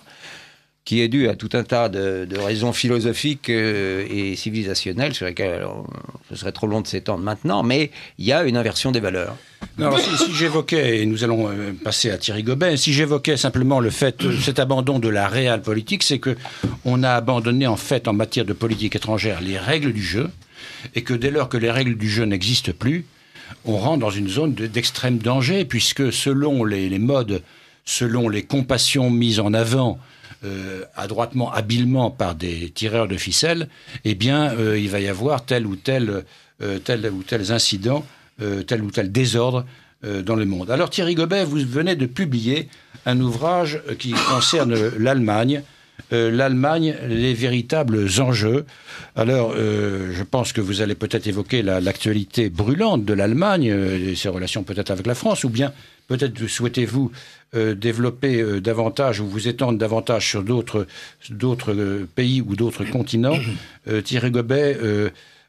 [0.85, 5.65] qui est due à tout un tas de, raisons philosophiques euh, et civilisationnelles sur lesquelles
[6.29, 9.37] ce serait trop long de s'étendre maintenant, mais il y a une inversion des valeurs.
[9.79, 13.89] Alors, si, j'évoquais, et nous allons euh, passer à Thierry Gobet, si j'évoquais simplement le
[13.89, 16.35] fait, euh, cet abandon de la réelle politique, c'est que
[16.83, 20.29] on a abandonné en fait en matière de politique étrangère les règles du jeu,
[20.95, 23.05] et que dès lors que les règles du jeu n'existent plus,
[23.63, 27.41] on rentre dans une zone d'extrême danger, puisque selon les modes
[27.85, 29.99] selon les compassions mises en avant
[30.45, 33.69] euh, adroitement, habilement par des tireurs de ficelles,
[34.03, 36.23] eh bien, euh, il va y avoir tel ou tel,
[36.61, 38.05] euh, tel ou tel incident,
[38.67, 39.63] tel ou tel désordre
[40.03, 40.69] dans le monde.
[40.71, 42.67] Alors Thierry Gobet, vous venez de publier
[43.05, 45.61] un ouvrage qui concerne l'Allemagne,
[46.13, 48.65] l'Allemagne, les véritables enjeux.
[49.15, 54.63] Alors, je pense que vous allez peut-être évoquer l'actualité brûlante de l'Allemagne, et ses relations
[54.63, 55.73] peut-être avec la France, ou bien
[56.07, 57.11] peut-être souhaitez-vous
[57.55, 60.87] euh, développer euh, davantage ou vous étendre davantage sur d'autres
[61.69, 63.37] euh, pays ou d'autres continents.
[64.05, 64.79] Thierry Gobet,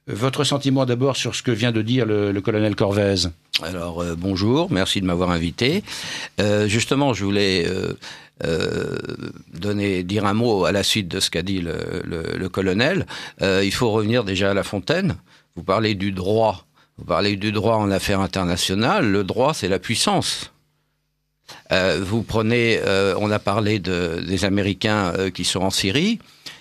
[0.08, 3.28] votre sentiment d'abord sur ce que vient de dire le, colonel Corvez?
[3.62, 5.84] Alors bonjour, merci de m'avoir invité.
[6.66, 7.64] justement, je voulais
[8.40, 13.06] donner, dire un mot à la suite de ce qu'a dit le, colonel,
[13.40, 15.16] il faut revenir déjà à La Fontaine.
[15.56, 16.66] Vous parlez du droit.
[16.98, 19.10] Vous parlez du droit en affaires internationales.
[19.10, 20.52] Le droit, c'est la puissance.
[21.70, 22.80] vous prenez,
[23.18, 26.18] on a parlé des Américains qui sont en Syrie,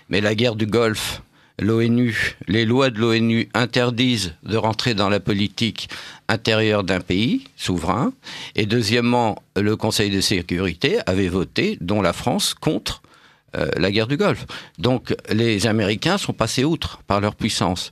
[0.09, 1.21] mais la guerre du Golfe,
[1.59, 5.89] l'ONU, les lois de l'ONU interdisent de rentrer dans la politique
[6.27, 8.13] intérieure d'un pays souverain.
[8.55, 13.01] Et deuxièmement, le Conseil de sécurité avait voté, dont la France, contre
[13.55, 14.45] euh, la guerre du Golfe.
[14.79, 17.91] Donc les Américains sont passés outre par leur puissance.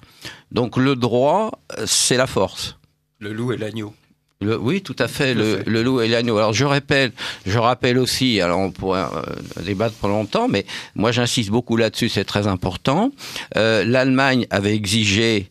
[0.52, 1.52] Donc le droit,
[1.86, 2.78] c'est la force.
[3.20, 3.94] Le loup et l'agneau
[4.42, 6.38] oui, tout à fait, le, loup et l'agneau.
[6.38, 7.12] Alors je rappelle,
[7.46, 12.10] je rappelle aussi, alors on pourrait euh, débattre pour longtemps, mais moi j'insiste beaucoup là-dessus,
[12.10, 13.12] c'est très important.
[13.58, 15.48] Euh, L'Allemagne avait exigé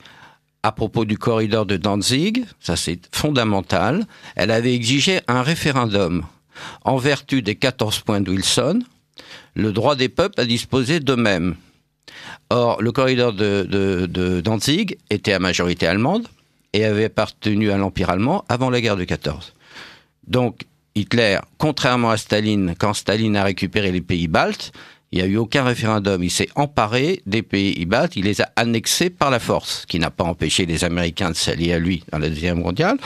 [0.63, 6.25] à propos du corridor de Danzig, ça c'est fondamental, elle avait exigé un référendum
[6.85, 8.81] en vertu des 14 points de Wilson,
[9.55, 11.55] le droit des peuples à disposer d'eux-mêmes.
[12.51, 16.27] Or, le corridor de, de Danzig était à majorité allemande,
[16.73, 19.55] et avait appartenu à l'Empire allemand avant la guerre de 14.
[20.27, 20.63] Donc
[20.95, 24.73] Hitler, contrairement à Staline, quand Staline a récupéré les pays baltes,
[25.13, 26.23] il n'y a eu aucun référendum.
[26.23, 29.99] Il s'est emparé des pays baltes, il les a annexés par la force, ce qui
[29.99, 32.97] n'a pas empêché les Américains de s'allier à lui dans la Deuxième mondiale,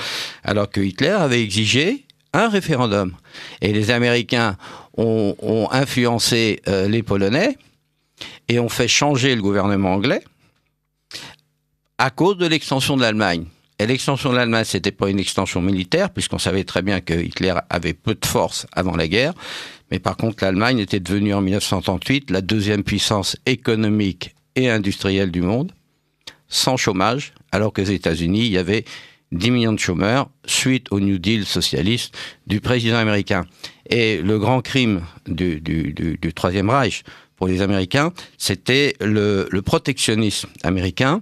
[0.42, 3.14] alors que Hitler avait exigé un référendum.
[3.62, 4.57] Et les Américains
[4.96, 7.57] ont, influencé euh, les Polonais
[8.48, 10.22] et ont fait changer le gouvernement anglais
[11.96, 13.46] à cause de l'extension de l'Allemagne.
[13.87, 17.94] L'extension de l'Allemagne, c'était pas une extension militaire, puisqu'on savait très bien que Hitler avait
[17.94, 19.35] peu de force avant la guerre.
[19.90, 25.42] Mais par contre, l'Allemagne était devenue en 1938 la deuxième puissance économique et industrielle du
[25.42, 25.73] monde,
[26.49, 28.85] sans chômage, alors que les États-Unis, il y avait
[29.33, 32.16] 10 millions de chômeurs suite au New Deal socialiste
[32.47, 33.44] du président américain.
[33.90, 35.61] Et le grand crime du,
[36.35, 37.03] Troisième Reich
[37.37, 41.20] pour les Américains, c'était le protectionnisme américain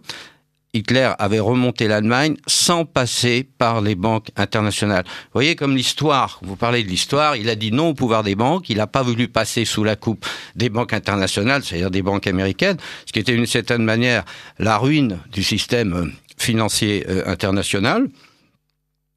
[0.75, 5.05] Hitler avait remonté l'Allemagne sans passer par les banques internationales.
[5.07, 8.35] Vous voyez comme l'histoire, vous parlez de l'histoire, il a dit non au pouvoir des
[8.35, 10.25] banques, il n'a pas voulu passer sous la coupe
[10.57, 14.25] des banques internationales, c'est-à-dire des banques américaines, ce qui était d'une certaine manière
[14.59, 16.07] la ruine du système euh,
[16.39, 18.09] financier euh, international.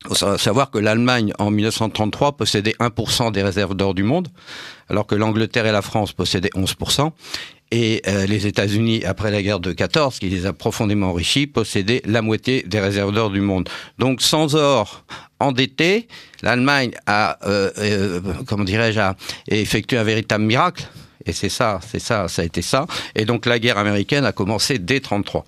[0.04, 4.28] Il faut savoir que l'Allemagne, en 1933, possédait 1% des réserves d'or du monde,
[4.88, 7.12] alors que l'Angleterre et la France possédaient 11%.
[7.78, 12.02] Et euh, les États-Unis, après la guerre de 14, qui les a profondément enrichis, possédaient
[12.06, 13.68] la moitié des réserves d'or du monde.
[14.00, 15.04] Donc sans or
[15.42, 16.08] endetté,
[16.42, 19.18] l'Allemagne a, euh, euh, comment dirais-je, a
[19.50, 20.88] effectué un véritable miracle.
[21.26, 22.88] Et c'est ça, c'est ça, ça a été ça.
[23.14, 25.44] Et donc la guerre américaine a commencé dès 33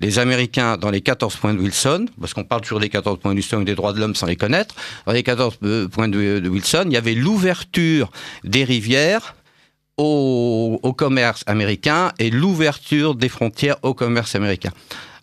[0.00, 3.30] les Américains, dans les 14 points de Wilson, parce qu'on parle toujours des 14 points
[3.30, 4.74] de Wilson et des droits de l'homme sans les connaître,
[5.06, 8.10] dans les 14 points de Wilson, il y avait l'ouverture
[8.42, 9.34] des rivières
[9.96, 14.70] au, commerce américain et l'ouverture des frontières au commerce américain.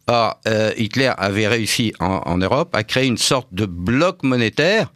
[0.07, 4.91] Or, euh, Hitler avait réussi en, Europe à créer une sorte de bloc monétaire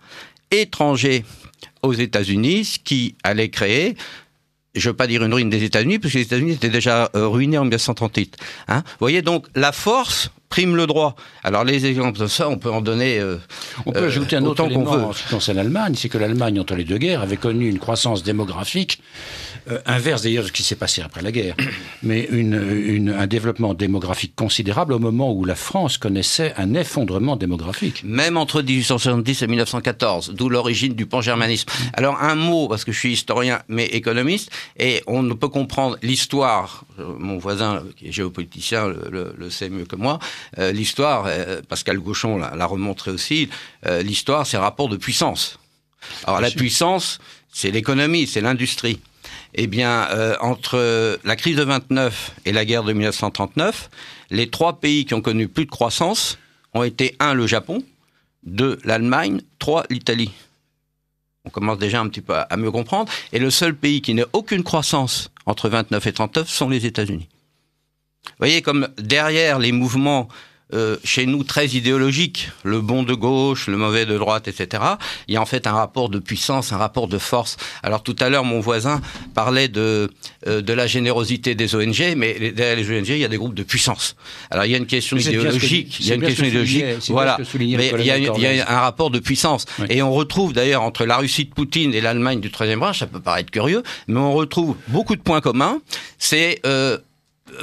[0.51, 1.23] étranger
[1.83, 3.95] aux États-Unis, ce qui allait créer
[4.75, 7.09] je ne veux pas dire une ruine des États-Unis, parce que les États-Unis étaient déjà
[7.15, 8.35] euh, ruinés en 1938.
[8.67, 11.15] Hein Vous voyez, donc la force prime le droit.
[11.43, 13.19] Alors les exemples de ça, on peut en donner.
[13.19, 13.37] Euh,
[13.85, 16.75] on peut ajouter un autre élément en ce qui concerne l'Allemagne, c'est que l'Allemagne, entre
[16.75, 19.01] les deux guerres, avait connu une croissance démographique
[19.71, 21.55] euh, inverse d'ailleurs de ce qui s'est passé après la guerre,
[22.03, 28.03] mais une, un développement démographique considérable au moment où la France connaissait un effondrement démographique.
[28.03, 31.67] Même entre 1870 et 1914, d'où l'origine du pan-germanisme.
[31.93, 35.97] Alors un mot, parce que je suis historien mais économiste, et on ne peut comprendre
[36.03, 40.19] l'histoire, euh, mon voisin qui est géopoliticien le, sait mieux que moi,
[40.57, 41.29] euh, l'histoire,
[41.67, 43.49] Pascal Gauchon l'a remontré aussi,
[43.85, 45.59] l'histoire c'est rapport de puissance.
[46.25, 47.19] Alors la puissance,
[47.51, 48.99] c'est l'économie, c'est l'industrie
[49.55, 53.89] eh bien, euh, entre la crise de 29 et la guerre de 1939,
[54.29, 56.37] les trois pays qui ont connu plus de croissance
[56.73, 57.83] ont été un, le Japon,
[58.43, 60.31] deux, l'Allemagne, trois, l'Italie.
[61.45, 63.11] On commence déjà un petit peu à mieux comprendre.
[63.31, 67.29] Et le seul pays qui n'a aucune croissance entre 29 et 39 sont les États-Unis.
[68.25, 70.27] Vous voyez comme derrière les mouvements
[70.73, 74.81] euh, chez nous très idéologique, le bon de gauche, le mauvais de droite, etc.
[75.27, 77.55] Il y a en fait un rapport de puissance, un rapport de force.
[77.83, 78.99] Alors tout à l'heure, mon voisin
[79.35, 80.09] parlait de
[80.47, 83.53] euh, de la générosité des ONG, mais derrière les ONG, il y a des groupes
[83.53, 84.15] de puissance.
[84.49, 87.37] Alors il y a une question idéologique, il y a une question idéologique, voilà.
[87.59, 90.81] Mais il y, a, il y, a, un rapport de puissance, et on retrouve d'ailleurs
[90.81, 94.19] entre la Russie de Poutine et l'Allemagne du Troisième Reich, ça peut paraître curieux, mais
[94.19, 95.79] on retrouve beaucoup de points communs.
[96.17, 96.97] C'est euh,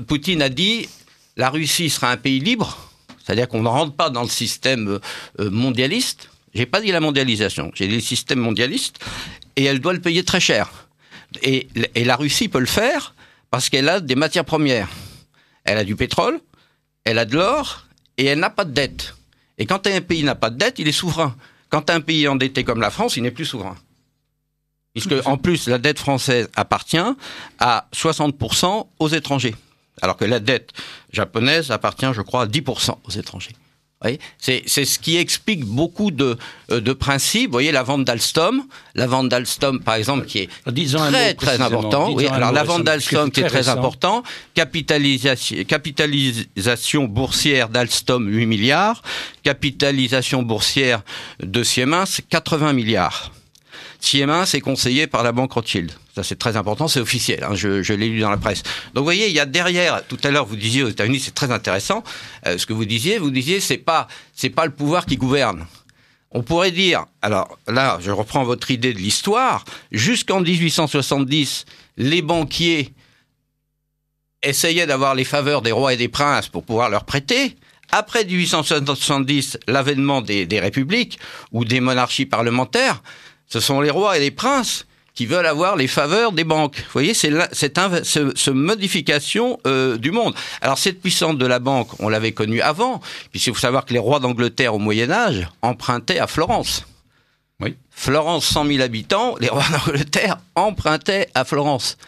[0.07, 0.89] Poutine a dit
[1.37, 4.99] la Russie sera un pays libre c'est-à-dire qu'on ne rentre pas dans le système
[5.41, 6.31] euh, mondialiste.
[6.55, 8.99] J'ai pas dit la mondialisation, j'ai dit le système mondialiste,
[9.57, 10.71] et elle doit le payer très cher.
[11.43, 13.15] Et, et la Russie peut le faire
[13.51, 14.89] parce qu'elle a des matières premières.
[15.65, 16.41] Elle a du pétrole,
[17.05, 17.87] elle a de l'or
[18.19, 19.15] et elle n'a pas de dette.
[19.57, 21.35] Et quand un pays n'a pas de dette, il est souverain.
[21.71, 23.77] Quand un pays est endetté comme la France, il n'est plus souverain.
[24.93, 26.99] Puisque, en plus, la dette française appartient
[27.59, 29.55] à 60% aux étrangers.
[30.01, 30.71] Alors que la dette
[31.13, 33.53] japonaise appartient, je crois, à 10% aux étrangers.
[34.39, 36.37] C'est ce qui explique beaucoup de,
[36.71, 37.47] euh, de principes.
[37.47, 38.65] Vous voyez, la vente d'Alstom,
[38.95, 42.13] la vente d'Alstom, par exemple, qui est très, très important.
[42.13, 44.23] Oui, alors la vente d'Alstom qui est très important.
[44.55, 49.03] Capitalisation, capitalisation boursière d'Alstom, 8 milliards.
[49.43, 51.03] Capitalisation boursière
[51.41, 53.33] de Siemens, 80 milliards.
[54.03, 55.93] Siemens est conseillé par la banque Rothschild.
[56.15, 57.45] Ça, c'est très important, c'est officiel.
[57.45, 58.65] Hein, je, l'ai lu dans la presse.
[58.95, 60.05] Donc, vous voyez, il y a derrière.
[60.07, 62.03] Tout à l'heure, vous disiez aux États-Unis, c'est très intéressant.
[62.47, 65.67] Euh, ce que vous disiez, vous disiez, c'est pas, c'est pas le pouvoir qui gouverne.
[66.33, 69.65] On pourrait dire, alors là, je reprends votre idée de l'histoire.
[69.93, 71.65] Jusqu'en 1870,
[71.97, 72.93] les banquiers
[74.43, 77.57] essayaient d'avoir les faveurs des rois et des princes pour pouvoir leur prêter.
[77.93, 81.21] Après 1870, l'avènement des républiques
[81.53, 83.03] ou des monarchies parlementaires,
[83.53, 86.77] ce sont les rois et les princes qui veulent avoir les faveurs des banques.
[86.79, 90.35] Vous voyez, c'est cette ce, modification euh, du monde.
[90.63, 93.99] Alors cette puissance de la banque, on l'avait connue avant, puisqu'il faut savoir que les
[93.99, 96.87] rois d'Angleterre au Moyen Âge empruntaient à Florence.
[97.61, 97.77] Oui.
[97.91, 101.99] Florence, 100 000 habitants, les rois d'Angleterre empruntaient à Florence.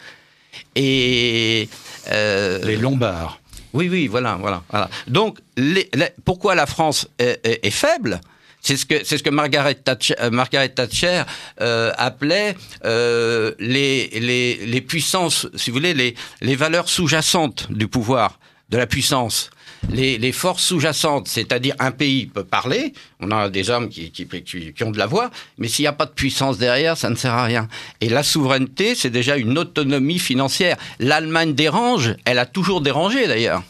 [0.75, 1.69] Et
[2.09, 3.39] euh, les Lombards.
[3.73, 4.63] Oui, oui, voilà, voilà.
[4.71, 4.89] voilà.
[5.05, 5.91] Donc, les,
[6.23, 8.19] pourquoi la France est, est faible?
[8.65, 11.21] C'est ce que c'est ce que Margaret Thatcher, euh, Margaret Thatcher
[11.61, 17.87] euh, appelait euh, les, les, les puissances, si vous voulez, les, les valeurs sous-jacentes du
[17.87, 18.39] pouvoir,
[18.69, 19.51] de la puissance.
[19.91, 24.25] Les, les, forces sous-jacentes, c'est-à-dire un pays peut parler, on a des hommes qui, qui,
[24.25, 27.15] qui ont de la voix, mais s'il n'y a pas de puissance derrière, ça ne
[27.15, 27.67] sert à rien.
[28.01, 30.77] Et la souveraineté, c'est déjà une autonomie financière.
[30.97, 33.61] L'Allemagne dérange, elle a toujours dérangé d'ailleurs.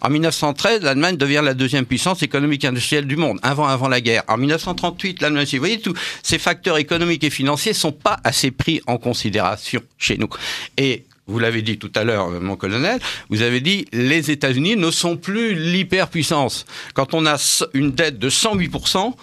[0.00, 4.22] En 1913, l'Allemagne devient la deuxième puissance économique industrielle du monde, avant, avant la guerre.
[4.28, 8.80] En 1938, l'Allemagne, vous voyez, tous ces facteurs économiques et financiers sont pas assez pris
[8.86, 10.28] en considération chez nous.
[10.76, 14.90] Et vous l'avez dit tout à l'heure, mon colonel, vous avez dit les États-Unis ne
[14.90, 16.64] sont plus l'hyperpuissance.
[16.94, 17.36] Quand on a
[17.74, 19.14] une dette de 108%,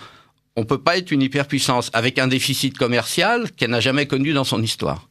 [0.56, 4.44] on peut pas être une hyperpuissance avec un déficit commercial qu'elle n'a jamais connu dans
[4.44, 5.08] son histoire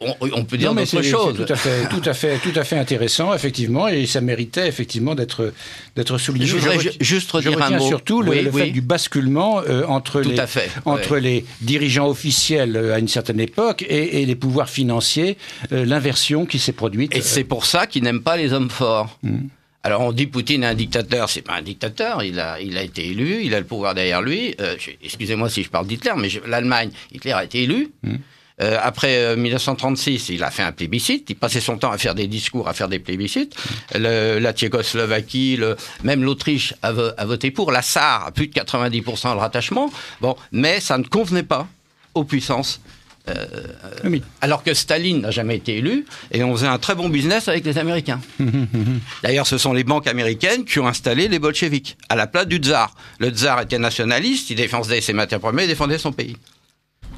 [0.00, 0.72] on, peut dire
[1.02, 1.36] choses.
[1.36, 5.16] Tout à fait, tout à fait, tout à fait intéressant, effectivement, et ça méritait effectivement
[5.16, 5.52] d'être
[5.96, 6.46] d'être souligné.
[6.46, 7.86] Je voudrais juste redire un mot.
[7.86, 10.36] surtout le, fait du basculement euh, entre les
[10.84, 15.36] entre les dirigeants officiels euh, à une certaine époque et, les pouvoirs financiers,
[15.72, 17.14] euh, l'inversion qui s'est produite.
[17.16, 19.18] Et c'est pour ça qu'ils n'aiment pas les hommes forts.
[19.22, 19.48] Hmm.
[19.82, 22.82] Alors on dit Poutine est un dictateur, c'est pas un dictateur, il a, il a
[22.82, 24.54] été élu, il a le pouvoir derrière lui.
[25.02, 27.90] Excusez-moi si je parle d'Hitler, mais l'Allemagne, Hitler a été élu.
[28.04, 28.16] Hmm.
[28.60, 31.30] Euh, après 1936, euh, il a fait un plébiscite.
[31.30, 33.56] Il passait son temps à faire des discours, à faire des plébiscites.
[33.94, 37.72] la Tchécoslovaquie, le, même l'Autriche a, voté pour.
[37.72, 39.90] La SAR a plus de 90% de rattachement.
[40.20, 41.66] Bon, mais ça ne convenait pas
[42.14, 42.80] aux puissances.
[43.28, 47.48] Euh, alors que Staline n'a jamais été élu et on faisait un très bon business
[47.48, 48.20] avec les Américains.
[49.22, 52.56] D'ailleurs, ce sont les banques américaines qui ont installé les bolcheviks à la place du
[52.56, 52.94] tsar.
[53.18, 56.36] Le tsar était nationaliste, il défendait ses matières premières, il défendait son pays.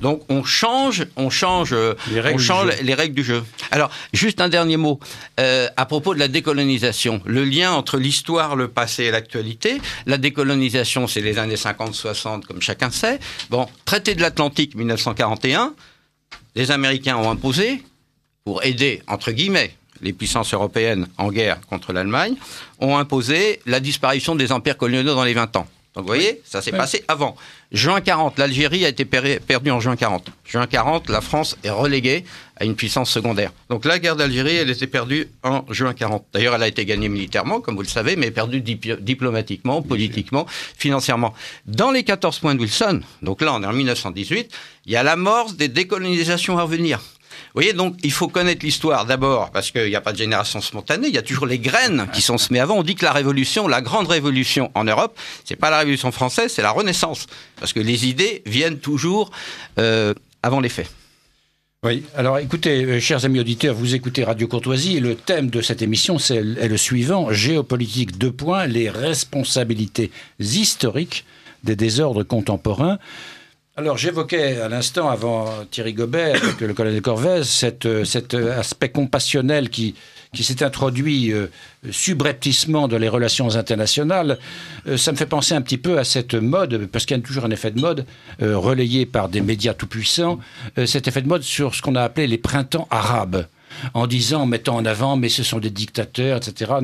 [0.01, 1.75] Donc on change, on change,
[2.11, 3.43] les règles, on change les règles du jeu.
[3.71, 4.99] Alors juste un dernier mot
[5.39, 7.21] euh, à propos de la décolonisation.
[7.25, 9.81] Le lien entre l'histoire, le passé et l'actualité.
[10.07, 13.19] La décolonisation, c'est les années 50-60, comme chacun sait.
[13.51, 15.75] Bon, traité de l'Atlantique 1941,
[16.55, 17.83] les Américains ont imposé
[18.45, 22.35] pour aider entre guillemets les puissances européennes en guerre contre l'Allemagne,
[22.79, 25.67] ont imposé la disparition des empires coloniaux dans les 20 ans.
[26.01, 27.37] Donc vous voyez, ça s'est passé avant.
[27.73, 30.31] Juin 40, l'Algérie a été perdue en juin 40.
[30.47, 32.25] Juin 40, la France est reléguée
[32.57, 33.53] à une puissance secondaire.
[33.69, 36.25] Donc la guerre d'Algérie, elle était perdue en juin 40.
[36.33, 41.35] D'ailleurs, elle a été gagnée militairement, comme vous le savez, mais perdue diplomatiquement, politiquement, financièrement.
[41.67, 44.51] Dans les 14 points de Wilson, donc là on est en 1918,
[44.87, 46.99] il y a l'amorce des décolonisations à venir.
[47.47, 50.61] Vous voyez, donc il faut connaître l'histoire d'abord, parce qu'il n'y a pas de génération
[50.61, 52.77] spontanée, il y a toujours les graines qui sont semées avant.
[52.77, 56.53] On dit que la révolution, la grande révolution en Europe, c'est pas la révolution française,
[56.53, 57.27] c'est la Renaissance,
[57.59, 59.31] parce que les idées viennent toujours
[59.79, 60.91] euh, avant les faits.
[61.83, 65.63] Oui, alors écoutez, euh, chers amis auditeurs, vous écoutez Radio Courtoisie et le thème de
[65.63, 71.25] cette émission c'est, est le suivant, géopolitique, deux points, les responsabilités historiques
[71.65, 72.99] des désordres contemporains.
[73.81, 79.95] Alors j'évoquais à l'instant, avant Thierry Gobert, avec le colonel Corvez, cet aspect compassionnel qui,
[80.39, 81.47] s'est introduit euh,
[81.91, 84.39] subrepticement dans les relations internationales,
[84.87, 87.23] euh, ça me fait penser un petit peu à cette mode, parce qu'il y a
[87.23, 88.05] toujours un effet de mode
[88.43, 90.41] euh, relayé par des médias tout-puissants,
[90.85, 93.47] cet effet de mode sur ce qu'on a appelé les printemps arabes
[93.95, 96.81] en disant, en mettant en avant, mais ce sont des dictateurs, etc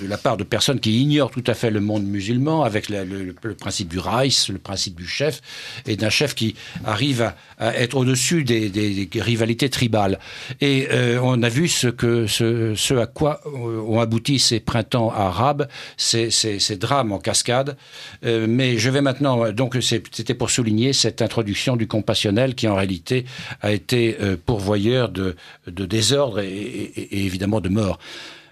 [0.00, 3.32] de la part de personnes qui ignorent tout à fait le monde musulman, avec le,
[3.58, 5.40] principe du Reis, le principe du chef,
[5.86, 6.54] et d'un chef qui
[6.84, 10.20] arrive à, être au-dessus des, rivalités tribales.
[10.60, 16.30] Et euh, on a vu ce, à quoi ont abouti ces printemps arabes, ces,
[16.76, 17.76] drames en cascade.
[18.24, 22.76] Euh, mais je vais maintenant, donc c'était pour souligner cette introduction du compassionnel qui en
[22.76, 23.24] réalité
[23.60, 25.34] a été euh, pourvoyeur de,
[25.66, 27.98] désordre et évidemment de mort.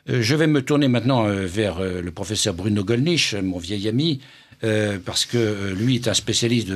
[0.09, 3.89] Euh, je vais me tourner maintenant euh, vers euh, le professeur Bruno Gollnisch, mon vieil
[3.89, 4.21] ami,
[4.67, 6.73] euh, parce que euh, lui est un spécialiste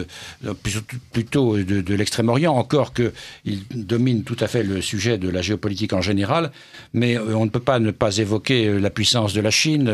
[1.12, 6.00] plutôt de, l'extrême-orient, encore qu'il domine tout à fait le sujet de la géopolitique en
[6.00, 6.52] général,
[6.92, 9.90] mais euh, on ne peut pas ne pas évoquer la puissance de la Chine,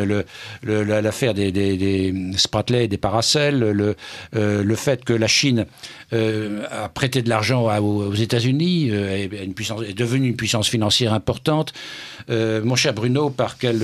[0.62, 3.96] l'affaire des, des, des Spratley des Paracels, le,
[4.32, 5.66] le fait que la Chine
[6.12, 11.72] a prêté de l'argent aux, États-Unis, est, est, devenue une puissance financière importante.
[12.28, 13.80] mon cher Bruno, par quel,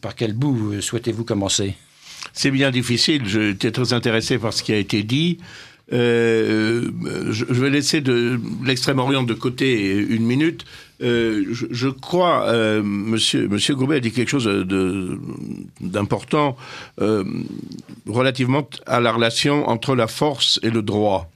[0.00, 1.74] par quel bout souhaitez-vous commencer?
[2.32, 3.26] C'est bien difficile.
[3.26, 5.38] J'étais très intéressé par ce qui a été dit.
[5.92, 6.90] Euh,
[7.30, 10.64] je, vais laisser de l'extrême-orient de côté une minute.
[11.02, 14.48] Euh, je, crois, euh, Monsieur Monsieur Gourbet a dit quelque chose
[15.80, 16.56] d'important
[18.06, 21.30] relativement à la relation entre la force et le droit.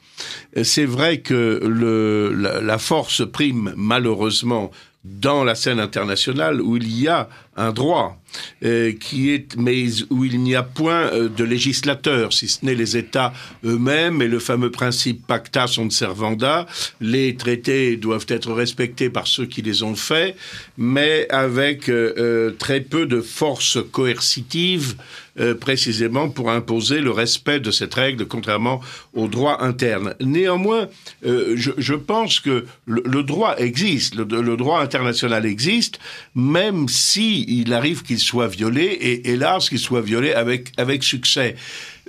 [0.62, 4.70] C'est vrai que le, la force prime malheureusement
[5.04, 8.20] dans la scène internationale où il y a un droit
[8.64, 12.76] euh, qui est, mais où il n'y a point euh, de législateur, si ce n'est
[12.76, 13.32] les États
[13.64, 16.66] eux-mêmes et le fameux principe pacta sunt servanda.
[17.00, 20.36] Les traités doivent être respectés par ceux qui les ont faits,
[20.78, 24.94] mais avec euh, très peu de force coercitive
[25.60, 28.80] précisément pour imposer le respect de cette règle, contrairement
[29.14, 30.14] au droit interne.
[30.20, 30.88] Néanmoins,
[31.22, 35.98] je, je, pense que le, droit existe, le, le, droit international existe,
[36.34, 41.56] même si il arrive qu'il soit violé, et hélas qu'il soit violé avec, avec succès.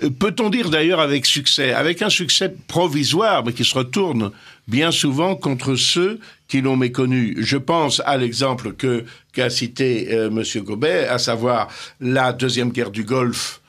[0.01, 1.73] Euh, peut-on dire d'ailleurs avec succès?
[1.73, 4.31] Avec un succès provisoire, mais qui se retourne
[4.67, 6.19] bien souvent contre ceux
[6.53, 7.35] qui l'ont méconnu.
[7.39, 8.73] Je pense à l'exemple
[9.33, 10.63] qu'a cité euh, M.
[10.63, 11.67] Gobet, à savoir
[11.99, 13.59] la deuxième guerre du Golfe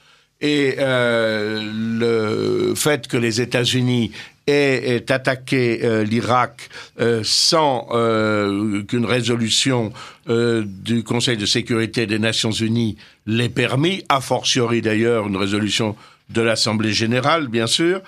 [0.43, 4.13] et euh, le fait que les États-Unis
[4.47, 6.69] aient, attaqué euh, l'Irak
[7.01, 7.89] euh, sans
[8.87, 9.91] qu'une résolution
[10.27, 15.97] du Conseil de sécurité des Nations Unies l'ait permis, a fortiori d'ailleurs une résolution
[16.29, 18.01] de l'Assemblée générale, bien sûr,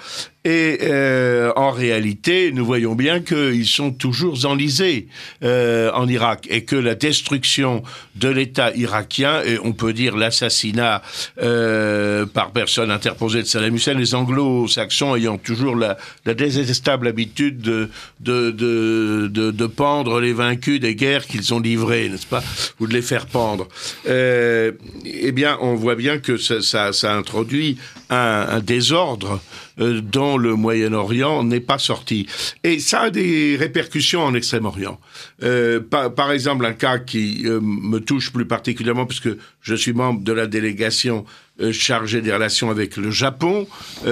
[0.46, 5.08] et euh, en réalité, nous voyons bien qu'ils sont toujours enlisés
[5.42, 7.82] euh, en Irak et que la destruction
[8.14, 11.02] de l'État irakien, et on peut dire l'assassinat
[11.42, 17.60] euh, par personne interposée de Saddam Hussein, les anglo-saxons ayant toujours la, la, détestable habitude
[17.60, 17.90] de,
[18.20, 22.44] de, de, de, de pendre les vaincus des guerres qu'ils ont livrées, n'est-ce pas,
[22.78, 23.66] ou de les faire pendre.
[24.08, 24.70] Euh,
[25.04, 27.78] eh bien, on voit bien que ça, ça, ça introduit
[28.08, 29.40] un désordre
[29.80, 32.26] euh, dont le Moyen-Orient n'est pas sorti.
[32.64, 34.98] Et ça a des répercussions en Extrême-Orient.
[35.42, 39.92] Euh, par, par, exemple, un cas qui euh, me touche plus particulièrement, puisque je suis
[39.92, 41.24] membre de la délégation
[41.60, 43.66] euh, chargée des relations avec le Japon,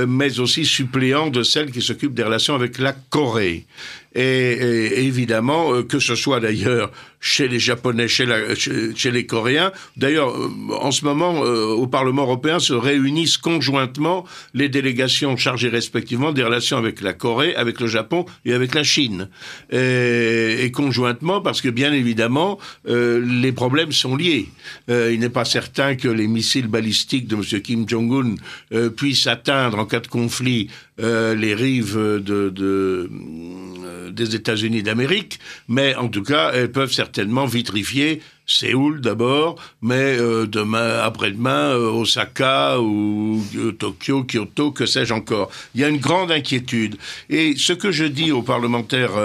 [0.06, 3.66] mais aussi suppléant de celle qui s'occupe des relations avec la Corée.
[4.14, 6.90] Et, et évidemment, que ce soit d'ailleurs
[7.20, 9.72] chez les Japonais, chez, la, chez, les Coréens.
[9.96, 10.34] D'ailleurs,
[10.70, 16.76] en ce moment, au Parlement européen se réunissent conjointement les délégations chargées respectivement des relations
[16.76, 19.28] avec la Corée, avec le Japon et avec la Chine.
[19.72, 22.58] Et, et conjointement parce que bien évidemment,
[22.88, 24.48] euh, les problèmes sont liés.
[24.90, 27.60] Euh, il n'est pas certain que les missiles balistiques de M.
[27.62, 28.36] Kim Jong-un
[28.72, 30.68] euh, puissent atteindre en cas de conflit
[30.98, 33.10] les rives de
[34.10, 41.00] des États-Unis d'Amérique, mais en tout cas, elles peuvent certainement vitrifier Séoul d'abord, mais demain,
[41.00, 43.42] après-demain, Osaka ou
[43.78, 45.50] Tokyo, Kyoto, que sais-je encore.
[45.74, 46.96] Il y a une grande inquiétude.
[47.28, 49.18] Et ce que je dis aux parlementaires,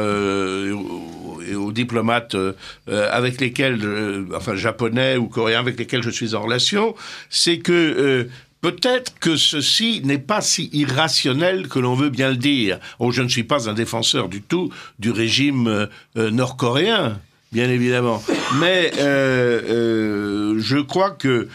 [1.49, 2.53] et aux diplomates euh,
[2.89, 6.95] euh, avec lesquels, euh, enfin japonais ou coréens avec lesquels je suis en relation,
[7.29, 8.27] c'est que
[8.61, 12.79] Peut-être que ceci n'est pas si irrationnel que l'on veut bien le dire.
[12.99, 17.19] Oh, je ne suis pas un défenseur du tout du régime nord-coréen,
[17.53, 18.21] bien évidemment.
[18.59, 21.47] Mais je crois que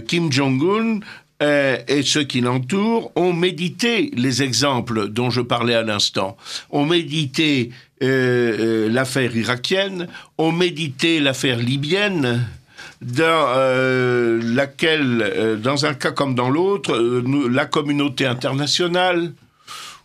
[0.00, 1.00] Kim Jong-un
[1.42, 6.36] euh, et ceux qui l'entourent ont médité les exemples dont je parlais à l'instant,
[6.70, 7.70] ont médité
[8.02, 10.06] euh, l'affaire irakienne,
[10.38, 12.46] ont médité l'affaire libyenne,
[13.00, 13.46] dans
[14.42, 16.96] laquelle, dans un cas comme dans l'autre,
[17.50, 19.32] la communauté internationale,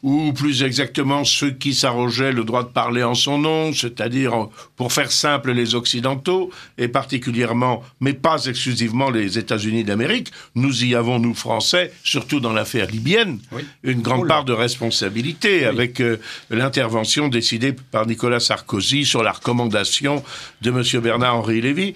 [0.04, 4.94] ou plus exactement ceux qui s'arrogeaient le droit de parler en son nom, c'est-à-dire, pour
[4.94, 10.32] faire simple, les Occidentaux, et particulièrement, mais pas exclusivement les États-Unis d'Amérique.
[10.56, 13.40] Nous y avons, nous Français, surtout dans l'affaire libyenne,
[13.84, 16.18] une grande part de responsabilité avec euh,
[16.50, 20.24] l'intervention décidée par Nicolas Sarkozy sur la recommandation
[20.62, 21.02] de M.
[21.02, 21.96] Bernard-Henri Lévy.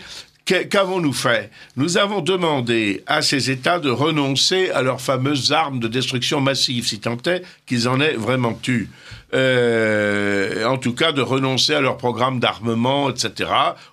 [0.69, 1.49] Qu'avons-nous fait?
[1.77, 6.85] Nous avons demandé à ces États de renoncer à leurs fameuses armes de destruction massive,
[6.85, 8.89] si tant est qu'ils en aient vraiment eu.
[9.33, 13.49] Euh, en tout cas, de renoncer à leur programme d'armement, etc.,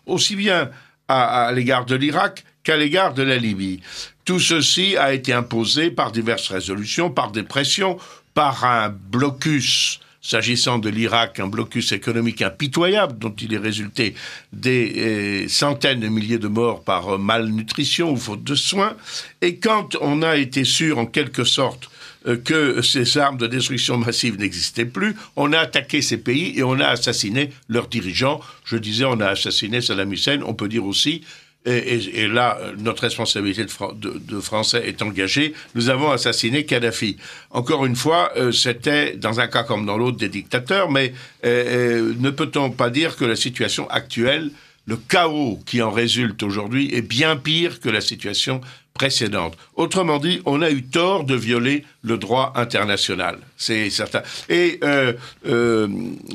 [0.06, 0.70] aussi bien
[1.06, 3.80] à l'égard de l'Irak qu'à l'égard de la Libye.
[4.24, 7.98] Tout ceci a été imposé par diverses résolutions, par des pressions,
[8.34, 14.14] par un blocus s'agissant de l'Irak, un blocus économique impitoyable dont il est résulté
[14.52, 18.94] des euh, centaines de milliers de morts par malnutrition ou faute de soins.
[19.40, 21.88] Et quand on a été sûr, en quelque sorte,
[22.26, 26.62] euh, que ces armes de destruction massive n'existaient plus, on a attaqué ces pays et
[26.62, 28.40] on a assassiné leurs dirigeants.
[28.66, 31.22] Je disais, on a assassiné Saddam Hussein, on peut dire aussi
[31.66, 37.16] et, là, notre responsabilité de, Français est engagée, nous avons assassiné Kadhafi.
[37.50, 41.12] Encore une fois, euh, c'était dans un cas comme dans l'autre des dictateurs, mais
[41.44, 44.50] euh, euh, ne peut-on pas dire que la situation actuelle,
[44.88, 48.62] le chaos qui en résulte aujourd'hui, est bien pire que la situation
[48.94, 49.54] précédente.
[49.74, 53.38] Autrement dit, on a eu tort de violer le droit international.
[53.58, 54.22] C'est certain.
[54.48, 55.12] Et euh,
[55.46, 55.88] euh,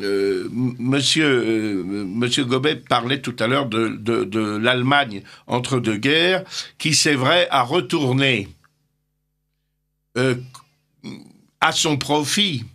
[0.03, 6.43] euh, Monsieur Monsieur Gobet parlait tout à l'heure de, l'Allemagne entre deux guerres,
[6.77, 8.49] qui c'est vrai a retourné
[11.59, 12.65] à son profit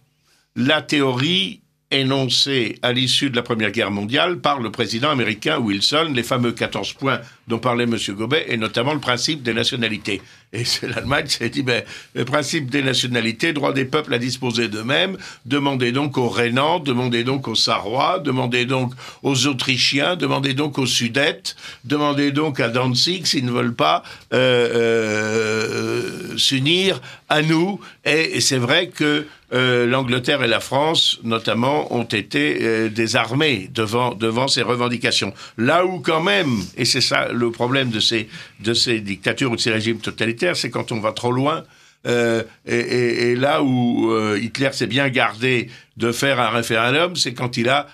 [0.57, 1.61] la théorie
[1.91, 6.53] énoncé à l'issue de la Première Guerre mondiale par le président américain Wilson, les fameux
[6.53, 7.97] 14 points dont parlait M.
[8.11, 10.21] Gobet, et notamment le principe des nationalités.
[10.53, 11.83] Et l'Allemagne s'est dit, ben,
[12.15, 15.17] le principe des nationalités, droit des peuples à disposer d'eux-mêmes,
[15.47, 20.87] demandez donc aux Rhénans, demandez donc aux Sarrois, demandez donc aux Autrichiens, demandez donc aux
[20.87, 27.81] Sudètes, demandez donc à Danzig s'ils ne veulent pas euh, euh, s'unir à nous.
[28.05, 34.15] Et, c'est vrai que euh, l'Angleterre et la France, notamment, ont été euh, désarmés devant,
[34.15, 35.33] devant ces revendications.
[35.57, 38.29] Là où quand même, et c'est ça le problème de ces,
[38.61, 41.65] de ces dictatures ou de ces régimes totalitaires, c'est quand on va trop loin.
[42.07, 47.57] Euh, et, là où euh, Hitler s'est bien gardé de faire un référendum, c'est quand
[47.57, 47.87] il a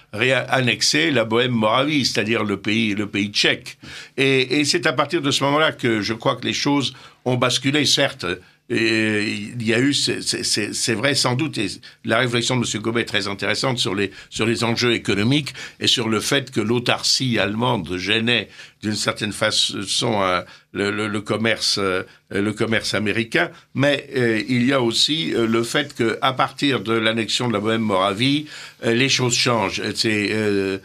[0.48, 3.78] annexé la Bohème-Moravie, c'est-à-dire le pays, le pays tchèque.
[4.16, 6.94] Et, et c'est à partir de ce moment-là que je crois que les choses
[7.24, 8.26] ont basculé, certes.
[8.70, 11.66] Il y a eu, c'est vrai sans doute, et
[12.04, 12.82] la réflexion de M.
[12.82, 16.62] Gobet est très intéressante sur les, sur les enjeux économiques et sur le fait que
[16.62, 18.48] l'autarcie allemande gênait
[18.82, 20.40] d'une certaine façon euh,
[20.72, 25.62] le, le, le, commerce, euh, le commerce américain, mais euh, il y a aussi le
[25.62, 28.46] fait que à partir de l'annexion de la Bohème-Moravie,
[28.82, 29.82] les choses changent.
[29.94, 30.80] C'est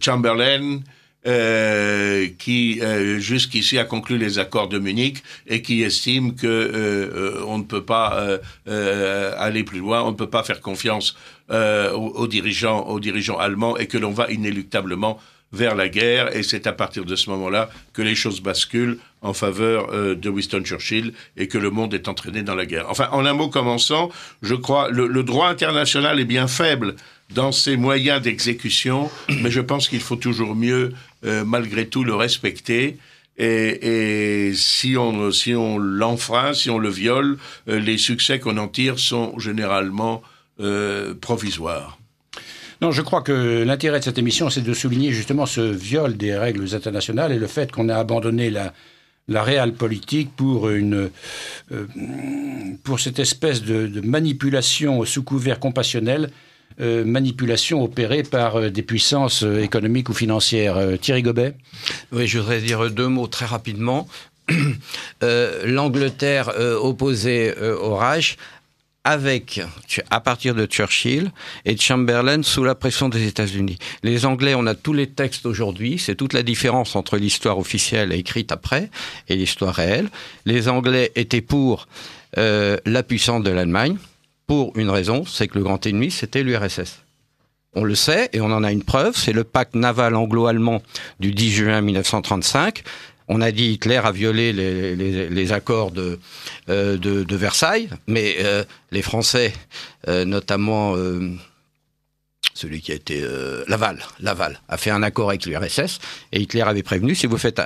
[0.00, 0.80] Chamberlain,
[1.28, 7.42] euh, qui euh, jusqu'ici a conclu les accords de Munich et qui estime que euh,
[7.46, 8.38] on ne peut pas
[9.36, 11.16] aller plus loin, on ne peut pas faire confiance
[11.50, 15.20] aux, dirigeants, aux dirigeants allemands et que l'on va inéluctablement
[15.52, 19.32] vers la guerre et c'est à partir de ce moment-là que les choses basculent en
[19.34, 22.86] faveur de Winston Churchill et que le monde est entraîné dans la guerre.
[22.88, 24.10] Enfin, en un mot commençant,
[24.42, 26.96] je crois le, le droit international est bien faible
[27.34, 29.10] dans ses moyens d'exécution,
[29.42, 30.92] mais je pense qu'il faut toujours mieux,
[31.24, 32.98] euh, malgré tout, le respecter.
[33.38, 37.38] Et, si on si on l'enfreint, si on le viole,
[37.68, 40.22] euh, les succès qu'on en tire sont généralement
[40.60, 41.98] euh, provisoires.
[42.80, 46.36] Non, je crois que l'intérêt de cette émission, c'est de souligner justement ce viol des
[46.36, 48.72] règles internationales et le fait qu'on a abandonné la,
[49.26, 51.10] la réelle politique pour une
[52.84, 56.30] pour cette espèce de, de manipulation sous couvert compassionnel
[56.80, 60.78] euh, manipulation opérée par euh, des puissances euh, économiques ou financières.
[61.00, 61.54] Thierry Gobet
[62.12, 64.06] Oui, je voudrais dire deux mots très rapidement.
[65.20, 68.38] L'Angleterre opposée au Reich
[69.04, 69.60] avec,
[70.10, 71.32] à partir de Churchill
[71.66, 73.78] et Chamberlain sous la pression des États-Unis.
[74.02, 78.12] Les Anglais, on a tous les textes aujourd'hui, c'est toute la différence entre l'histoire officielle
[78.12, 78.90] écrite après
[79.28, 80.08] et l'histoire réelle.
[80.46, 81.88] Les Anglais étaient pour
[82.36, 83.98] la puissance de l'Allemagne,
[84.48, 87.04] pour une raison, c'est que le grand ennemi, c'était l'URSS.
[87.74, 90.82] On le sait, et on en a une preuve, c'est le pacte naval anglo-allemand
[91.20, 92.82] du 10 juin 1935.
[93.28, 96.18] On a dit Hitler a violé les, accords de,
[96.66, 98.36] de, Versailles, mais
[98.90, 99.52] les Français,
[100.06, 100.96] notamment
[102.58, 106.00] celui qui a été euh, Laval, Laval a fait un accord avec l'URSS
[106.32, 107.64] et Hitler avait prévenu si vous faites un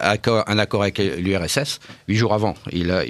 [0.58, 3.04] accord, avec l'URSS huit jours avant, il a,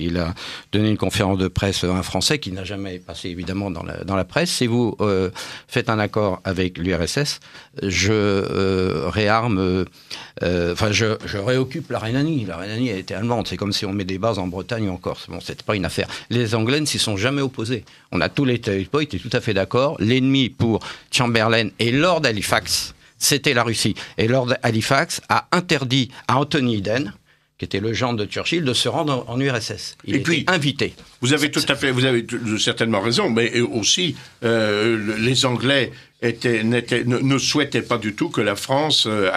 [0.71, 4.25] donné une conférence de presse à un Français qui n'a jamais passé évidemment dans la,
[4.25, 4.51] presse.
[4.51, 5.31] Si vous euh,
[5.67, 7.41] faites un accord avec l'URSS,
[7.83, 9.85] je euh, réarme,
[10.41, 12.45] enfin je, je, réoccupe la Rhénanie.
[12.45, 14.93] La Rhénanie a été allemande, c'est comme si on met des bases en Bretagne ou
[14.93, 15.27] en Corse.
[15.29, 16.07] Bon, c'était pas une affaire.
[16.31, 17.85] Les Anglais ne s'y sont jamais opposés.
[18.13, 19.97] On a tous les territoires étaient tout à fait d'accord.
[19.99, 20.81] L'ennemi pour
[21.11, 23.95] Chamberlain et Lord Halifax, c'était la Russie.
[24.19, 27.13] Et Lord Halifax a interdit à Anthony Eden,
[27.59, 29.97] qui était le gendre de Churchill, de se rendre en, URSS.
[30.05, 30.95] Il et puis, invité.
[31.21, 32.27] Vous avez tout à fait, vous avez
[32.59, 35.93] certainement raison, mais aussi euh, les Anglais
[36.23, 36.81] était, ne,
[37.19, 39.31] ne, souhaitait pas du tout que la France euh,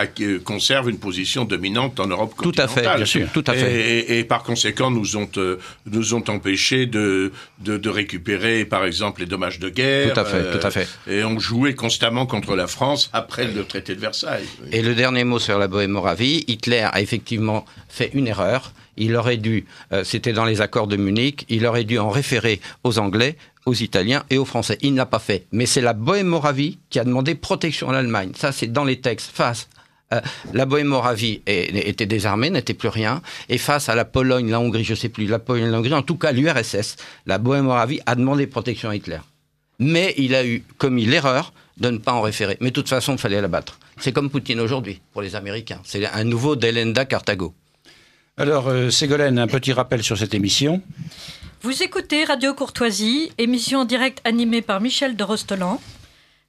[0.43, 2.67] conserve une position dominante en Europe continentale.
[2.67, 4.17] Tout à fait, bien sûr, tout à fait.
[4.19, 5.57] Et, par conséquent, nous ont, euh,
[5.88, 10.13] nous ont empêchés de, de, récupérer, par exemple, les dommages de guerre.
[10.13, 10.88] Tout à fait, tout à fait.
[11.07, 14.45] Et ont joué constamment contre la France après le traité de Versailles.
[14.71, 18.73] Et le dernier mot sur la Bohème-Moravie, Hitler a effectivement fait une erreur.
[18.97, 22.61] Il aurait dû, euh, c'était dans les accords de Munich, il aurait dû en référer
[22.83, 23.36] aux Anglais
[23.66, 24.78] aux Italiens et aux Français.
[24.82, 25.45] Il ne l'a pas fait.
[25.51, 28.32] Mais c'est la Bohème-Moravie qui a demandé protection à l'Allemagne.
[28.36, 29.32] Ça, c'est dans les textes.
[29.34, 29.68] Face
[30.13, 30.22] euh,
[30.53, 34.91] la Bohème-Moravie était désarmée, n'était plus rien, et face à la Pologne, la Hongrie, je
[34.91, 38.45] ne sais plus, la Pologne, la Hongrie, en tout cas l'URSS, la Bohème-Moravie a demandé
[38.45, 39.18] protection à Hitler.
[39.80, 42.57] Mais il a eu commis l'erreur de ne pas en référer.
[42.61, 43.80] Mais de toute façon, il fallait la battre.
[43.97, 45.82] C'est comme Poutine aujourd'hui, pour les Américains.
[45.84, 47.53] C'est un nouveau Delenda Carthago.
[48.38, 50.82] Alors, euh, Ségolène, un petit rappel sur cette émission.
[51.66, 55.82] Vous écoutez Radio Courtoisie, émission en direct animée par Michel de Rostelan.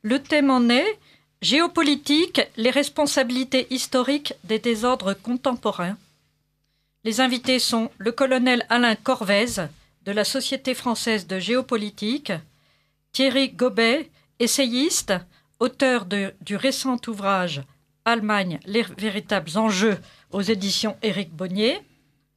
[0.02, 0.98] Le thème en est
[1.40, 5.96] Géopolitique, les responsabilités historiques des désordres contemporains.
[7.02, 9.68] Les invités sont le colonel Alain Corvez
[10.04, 12.34] de la Société française de géopolitique,
[13.12, 15.14] Thierry Gobet, essayiste,
[15.60, 16.04] auteur
[16.42, 17.62] du récent ouvrage
[18.04, 19.96] Allemagne, les véritables enjeux
[20.30, 21.78] aux éditions Éric Bonnier,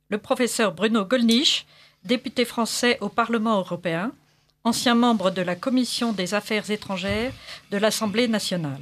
[0.08, 1.66] le professeur Bruno Gollnisch,
[2.04, 4.12] député français au Parlement européen,
[4.64, 7.34] ancien membre de la Commission des Affaires étrangères
[7.72, 8.82] de l'Assemblée nationale.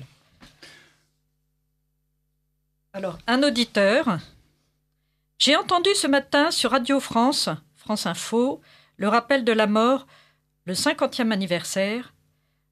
[2.93, 4.19] Alors, un auditeur.
[5.37, 8.59] J'ai entendu ce matin sur Radio France, France Info,
[8.97, 10.07] le rappel de la mort,
[10.65, 12.13] le 50e anniversaire,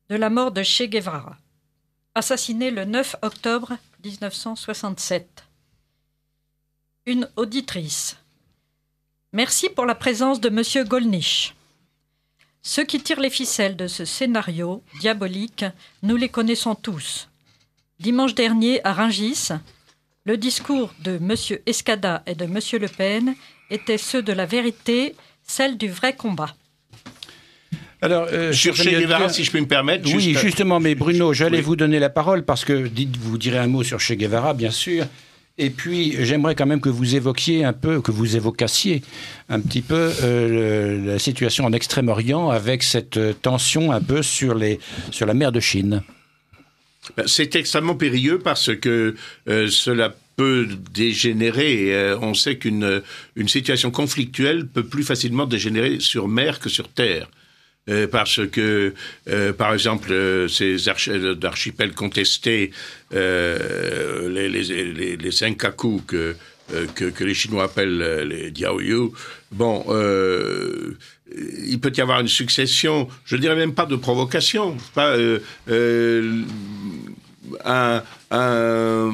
[0.09, 1.37] de la mort de Che Guevara,
[2.15, 5.45] assassiné le 9 octobre 1967.
[7.05, 8.17] Une auditrice.
[9.35, 10.87] Merci pour la présence de M.
[10.87, 11.55] Golnisch.
[12.61, 15.65] Ceux qui tirent les ficelles de ce scénario diabolique,
[16.03, 17.27] nous les connaissons tous.
[17.99, 19.49] Dimanche dernier, à Rungis,
[20.23, 21.33] le discours de M.
[21.65, 22.59] Escada et de M.
[22.79, 23.35] Le Pen
[23.69, 26.55] étaient ceux de la vérité, celle du vrai combat.
[28.01, 30.09] Alors, euh, Sur Che Guevara, si je peux me permettre.
[30.15, 33.67] Oui, justement, mais Bruno, j'allais vous donner la parole parce que dites, vous direz un
[33.67, 35.05] mot sur Che Guevara, bien sûr.
[35.57, 39.01] Et puis, j'aimerais quand même que vous évoquiez un peu, que vous évocassiez
[39.47, 45.33] un petit peu euh, la situation en Extrême-Orient avec cette tension un peu sur, la
[45.33, 46.03] mer de Chine.
[47.15, 49.15] Ben, c'est extrêmement périlleux parce que
[49.47, 51.95] euh, cela peut dégénérer.
[51.95, 53.01] Euh, on sait qu'une
[53.37, 57.29] une situation conflictuelle peut plus facilement dégénérer sur mer que sur terre.
[57.87, 58.95] Euh, parce que,
[59.29, 62.71] euh, par exemple, euh, ces archipels contestés,
[63.11, 66.35] les, les, les, kaku que,
[66.95, 69.11] que, les Chinois appellent les Diaoyu,
[69.51, 69.85] bon,
[71.67, 75.15] il peut y avoir une succession, je dirais même pas de provocation, pas
[77.65, 79.11] un, un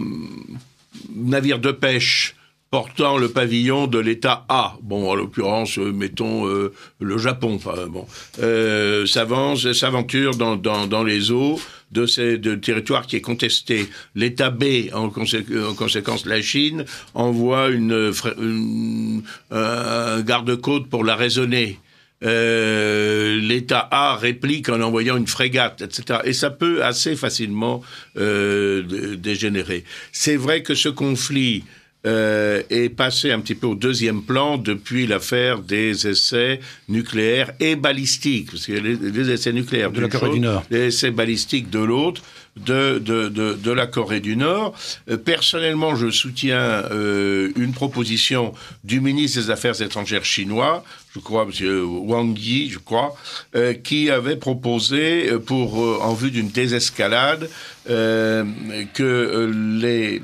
[1.14, 2.36] navire de pêche
[2.72, 4.78] portant le pavillon de l'État A.
[4.82, 7.56] Bon, en l'occurrence, euh, mettons euh, le Japon.
[7.56, 8.08] Enfin, bon,
[8.40, 11.60] euh, s'avance, s'aventure dans, dans, dans, les eaux
[11.92, 13.90] de ces de territoire qui est contesté.
[14.16, 21.78] L'État B, en, en, conséquence la Chine, envoie une, une un garde-côte pour la raisonner.
[22.24, 26.20] Euh, l'État A réplique en envoyant une frégate, etc.
[26.24, 27.82] Et ça peut assez facilement
[28.18, 29.84] euh, dégénérer.
[30.12, 31.64] C'est vrai que ce conflit
[32.08, 37.76] euh, est passé un petit peu au deuxième plan depuis l'affaire des essais nucléaires et
[37.76, 41.80] balistiques, parce que les, essais nucléaires de la Corée du Nord, les essais balistiques de
[41.80, 42.24] l'autre.
[42.58, 44.74] De, de, de, de la Corée du Nord.
[45.10, 50.84] Euh, personnellement, je soutiens euh, une proposition du ministre des Affaires étrangères chinois,
[51.14, 51.84] je crois, M.
[52.08, 53.16] Wang Yi, je crois,
[53.56, 57.50] euh, qui avait proposé, euh, pour en vue d'une désescalade,
[57.86, 60.22] que les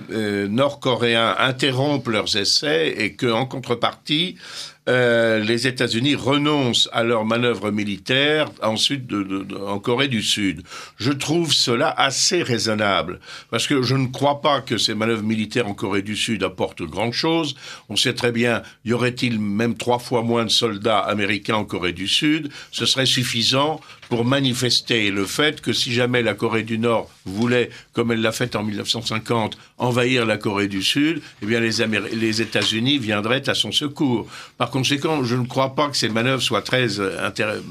[0.48, 4.36] Nord-Coréens interrompent leurs essais et qu'en contrepartie,
[4.88, 10.64] euh, les États-Unis renoncent à leurs manœuvres militaires ensuite de, de, en Corée du Sud.
[10.98, 13.20] Je trouve cela assez raisonnable
[13.52, 16.84] parce que je ne crois pas que ces manœuvres militaires en Corée du Sud apportent
[16.84, 17.56] grand-chose.
[17.90, 21.94] On sait très bien, y aurait-il même trois fois moins de soldats américains en Corée
[21.94, 22.50] du Sud?
[22.72, 27.70] Ce serait suffisant pour manifester le fait que si jamais la Corée du Nord voulait,
[27.94, 32.98] comme elle l'a fait en 1950, envahir la Corée du Sud, eh bien les, États-Unis
[32.98, 34.28] viendraient à son secours.
[34.58, 37.62] Par conséquent, je ne crois pas que ces manœuvres soient très euh, euh,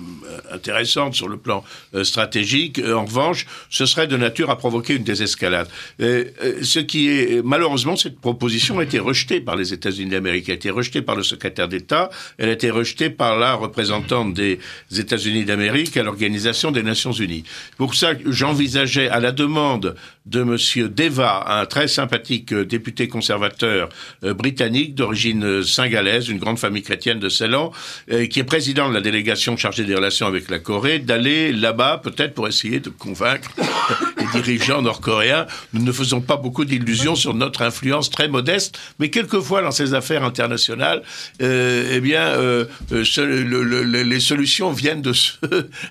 [0.53, 1.65] intéressantes sur le plan
[1.95, 2.81] euh, stratégique.
[2.81, 5.69] En revanche, ce serait de nature à provoquer une désescalade.
[5.99, 10.71] ce qui est malheureusement cette proposition a été rejetée par les États-Unis d'Amérique, a été
[10.71, 14.59] rejetée par le secrétaire d'État, elle a été rejetée par la représentante des
[14.97, 15.97] États-Unis d'Amérique
[16.29, 17.45] des Nations Unies.
[17.77, 19.95] Pour ça, j'envisageais à la demande
[20.27, 23.89] de Monsieur Deva, un très sympathique député conservateur
[24.23, 27.73] britannique d'origine singalaise, une grande famille chrétienne de Ceylan,
[28.11, 32.01] euh, qui est président de la délégation chargée des relations avec la Corée, d'aller là-bas
[32.03, 33.51] peut-être pour essayer de convaincre
[34.19, 35.47] les dirigeants nord-coréens.
[35.73, 39.95] Nous ne faisons pas beaucoup d'illusions sur notre influence très modeste, mais quelquefois dans ces
[39.95, 41.03] affaires internationales,
[41.43, 45.39] euh, eh bien, euh, les solutions viennent de ceux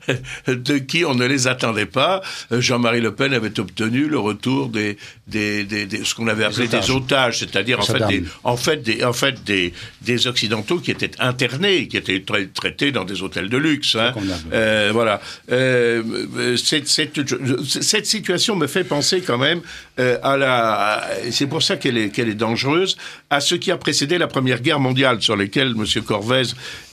[0.47, 2.21] de qui on ne les attendait pas.
[2.51, 4.97] Jean-Marie Le Pen avait obtenu le retour des,
[5.27, 9.03] des, des, ce qu'on avait appelé des otages, c'est-à-dire en fait, des, en fait, des,
[9.03, 9.73] en fait des,
[10.03, 13.95] des occidentaux qui étaient internés, qui étaient tra traités dans des hôtels de luxe.
[13.95, 14.13] Hein.
[14.53, 15.19] Euh, voilà.
[15.51, 17.19] Euh, cette, cette,
[17.65, 19.61] cette, situation me fait penser quand même
[19.99, 21.09] euh, à la.
[21.31, 22.95] C'est pour ça qu'elle est, qu'elle est dangereuse
[23.31, 26.03] à ce qui a précédé la Première Guerre mondiale, sur lesquels M.
[26.03, 26.43] Corvez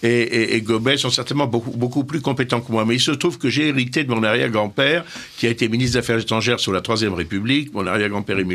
[0.03, 2.87] et, et, et, Gobet sont certainement beaucoup, beaucoup plus compétents que moi.
[2.87, 5.05] Mais il se trouve que j'ai hérité de mon arrière-grand-père,
[5.37, 7.87] qui a été ministre des Affaires étrangères sous la Troisième République, mon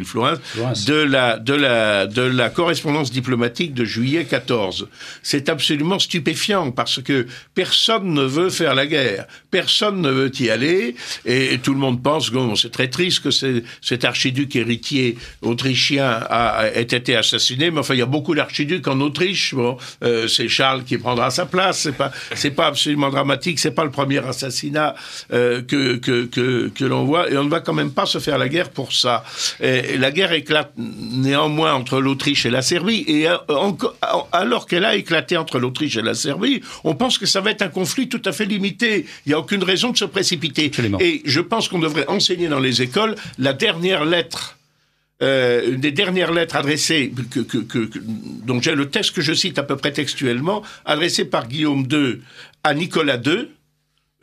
[0.06, 0.40] Flourens,
[0.86, 4.88] de la, de, la, de la correspondance diplomatique de juillet 14
[5.24, 10.50] c'est absolument stupéfiant parce que personne ne veut faire la guerre, personne ne veut y
[10.50, 10.96] aller,
[11.26, 16.68] et, tout le monde pense, bon, c'est très triste que cet archiduc héritier autrichien a,
[16.68, 20.48] ait été assassiné, mais enfin, il y a beaucoup d'archiducs en Autriche, bon, euh, c'est
[20.48, 24.20] Charles qui prendra sa place, c'est pas, c'est pas absolument dramatique, c'est pas le premier
[24.20, 24.96] assassinat
[25.34, 28.20] euh, que, que, que, que l'on voit, et on ne va quand même pas se
[28.20, 29.24] faire la guerre pour ça.
[29.60, 33.38] Et, la guerre éclate néanmoins entre l'Autriche et la Serbie, et euh,
[34.32, 37.62] alors qu'elle a éclaté entre l'Autriche et la Serbie, on pense que ça va être
[37.62, 39.06] un conflit tout à fait limité.
[39.26, 40.72] Il n'y a aucune raison de se précipiter.
[41.00, 44.58] Et je pense qu'on devrait enseigner dans les écoles la dernière lettre
[45.24, 47.90] euh, une des dernières lettres adressées, que, que, que,
[48.46, 52.20] dont j'ai le texte que je cite à peu près textuellement, adressée par Guillaume II
[52.64, 53.48] à Nicolas II,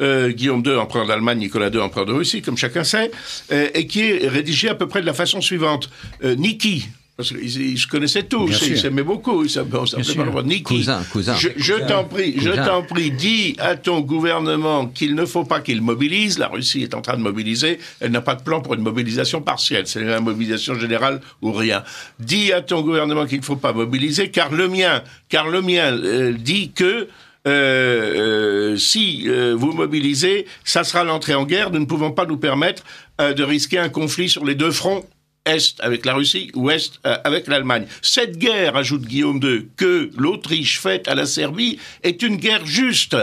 [0.00, 3.10] euh, Guillaume II, empereur d'Allemagne, Nicolas II, empereur de Russie, comme chacun sait,
[3.52, 5.88] euh, et qui est rédigée à peu près de la façon suivante.
[6.24, 9.78] Euh, Niki, parce qu'ils se connaissaient tous, ils s'aimaient beaucoup, ils s'appelaient
[10.16, 10.62] pas le Niki.
[10.64, 11.36] Cousin, cousin.
[11.36, 15.60] Je, je t'en prie, je t'en prie, dis à ton gouvernement qu'il ne faut pas
[15.60, 16.40] qu'il mobilise.
[16.40, 19.42] La Russie est en train de mobiliser, elle n'a pas de plan pour une mobilisation
[19.42, 21.84] partielle, c'est la mobilisation générale ou rien.
[22.18, 25.92] Dis à ton gouvernement qu'il ne faut pas mobiliser, car le mien, car le mien
[25.92, 27.06] euh, dit que
[27.46, 31.70] euh, euh, si euh, vous mobilisez, ça sera l'entrée en guerre.
[31.70, 32.82] Nous ne pouvons pas nous permettre
[33.20, 35.04] euh, de risquer un conflit sur les deux fronts
[35.46, 37.86] est avec la Russie, ouest euh, avec l'Allemagne.
[38.02, 43.16] Cette guerre, ajoute Guillaume II, que l'Autriche fait à la Serbie est une guerre juste.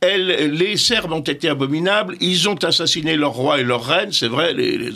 [0.00, 4.28] Elle, les Serbes ont été abominables, ils ont assassiné leur roi et leur reine, c'est
[4.28, 4.92] vrai, les, les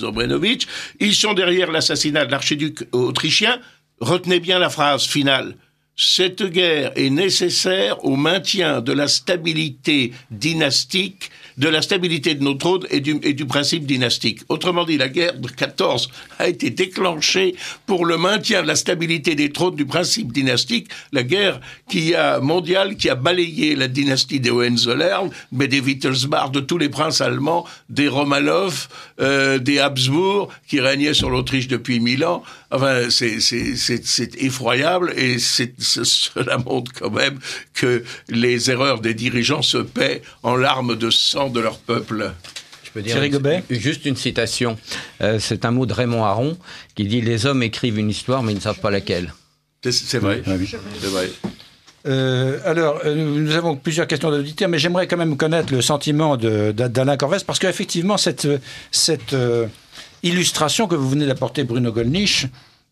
[1.00, 3.58] ils sont derrière l'assassinat de l'archiduc autrichien.
[4.00, 5.54] Retenez bien la phrase finale.
[5.98, 12.54] Cette guerre est nécessaire au maintien de la stabilité dynastique de la stabilité de nos
[12.54, 14.40] trônes et du, et du principe dynastique.
[14.48, 17.54] Autrement dit, la guerre de 14 a été déclenchée
[17.86, 22.40] pour le maintien de la stabilité des trônes du principe dynastique, la guerre qui a
[22.40, 27.20] mondiale qui a balayé la dynastie des Hohenzollern, mais des Wittelsbach, de tous les princes
[27.20, 28.88] allemands, des Romanov,
[29.20, 32.42] euh, des Habsbourg, qui régnaient sur l'Autriche depuis mille ans.
[32.70, 37.38] Enfin, c'est effroyable et cela montre quand même
[37.74, 42.32] que les erreurs des dirigeants se paient en larmes de sang de leur peuple.
[42.82, 43.18] Je peux dire
[43.70, 44.76] juste une citation.
[45.20, 46.56] Euh, c'est un mot de Raymond Aron
[46.94, 49.32] qui dit Les hommes écrivent une histoire, mais ils ne savent pas laquelle.
[49.82, 50.42] C'est vrai.
[50.44, 51.30] C'est vrai.
[52.06, 56.36] Euh, alors, euh, nous avons plusieurs questions d'auditeurs, mais j'aimerais quand même connaître le sentiment
[56.36, 58.48] d'Alain Corvès, parce qu'effectivement, cette,
[58.90, 59.34] cette
[60.22, 62.46] illustration que vous venez d'apporter, Bruno Gollnisch,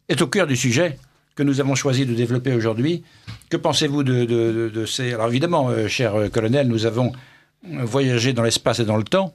[0.08, 0.98] est au cœur du sujet
[1.34, 3.02] que nous avons choisi de développer aujourd'hui.
[3.48, 5.14] Que pensez-vous de, ces...
[5.14, 7.12] Alors évidemment, euh, cher euh, colonel, nous avons
[7.66, 9.34] voyagé dans l'espace et dans le temps,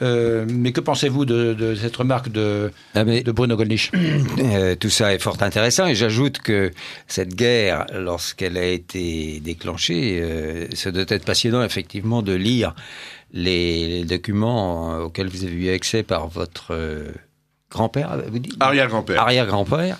[0.00, 3.90] euh, mais que pensez-vous de, cette remarque de, ah, de Bruno Gollnisch?
[4.80, 6.70] Tout ça est fort intéressant et j'ajoute que
[7.06, 12.74] cette guerre, lorsqu'elle a été déclenchée, ça doit être passionnant effectivement de lire
[13.36, 16.74] les, documents auxquels vous avez eu accès par votre
[17.70, 18.56] grand-père, vous dites?
[18.60, 19.20] Arrière-grand-père.
[19.20, 19.98] Arrière-grand-père.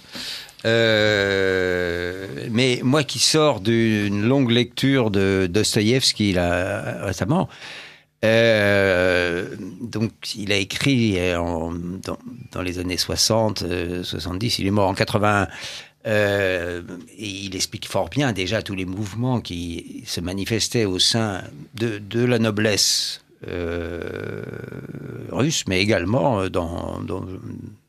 [0.66, 7.48] Euh, mais moi qui sors d'une longue lecture de Dostoïevski là, récemment,
[8.24, 11.72] euh, donc il a écrit dans,
[12.52, 13.64] dans, les années 60,
[14.02, 15.46] 70, euh, il est mort en 80.
[16.06, 16.80] et
[17.18, 21.42] il explique fort bien déjà tous les mouvements qui se manifestaient au sein
[21.74, 23.20] de, de la noblesse
[25.30, 27.24] russe, mais également dans, dans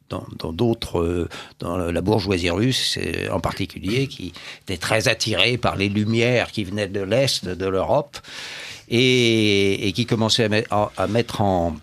[0.10, 1.30] dans d'autres, euh,
[1.60, 2.98] dans, la bourgeoisie russe
[3.32, 4.34] en particulier, qui
[4.64, 8.18] était très attirée par les lumières qui venaient de l'Est de l'Europe
[8.90, 11.76] et, qui commençait à, mettre en,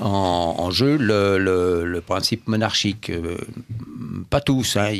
[0.00, 3.10] en, jeu le, principe monarchique.
[3.10, 3.36] Euh,
[4.30, 4.92] pas tous, hein,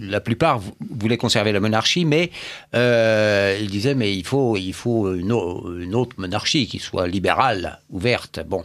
[0.00, 2.30] la plupart voulaient conserver la monarchie, mais
[2.74, 8.40] euh, ils disaient mais il faut, une, autre monarchie qui soit libérale, ouverte.
[8.46, 8.64] Bon,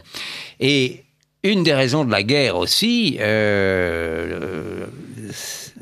[0.60, 1.04] et
[1.42, 4.86] une des raisons de la guerre aussi, euh,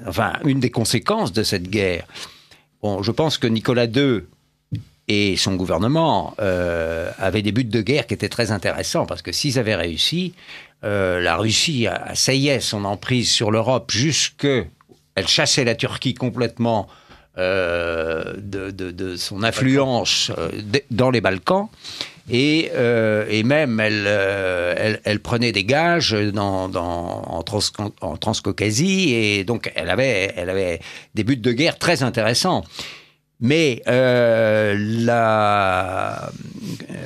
[0.06, 2.06] enfin, une des conséquences de cette guerre,
[2.82, 4.24] bon, je pense que Nicolas II
[5.08, 9.32] et son gouvernement euh, avaient des buts de guerre qui étaient très intéressants, parce que
[9.32, 10.34] s'ils avaient réussi,
[10.82, 14.46] la Russie assayait son emprise sur l'Europe jusque...
[15.14, 16.88] Elle chassait la Turquie complètement
[17.38, 20.30] de, de, son influence
[20.90, 21.70] dans les Balkans.
[22.30, 27.60] Et, euh, et, même elle, euh, elle, elle, prenait des gages dans, dans, en, trans,
[28.00, 30.80] en, Transcaucasie et donc elle avait, elle avait
[31.14, 32.64] des buts de guerre très intéressants.
[33.40, 36.30] Mais euh, la,
[36.90, 37.04] euh,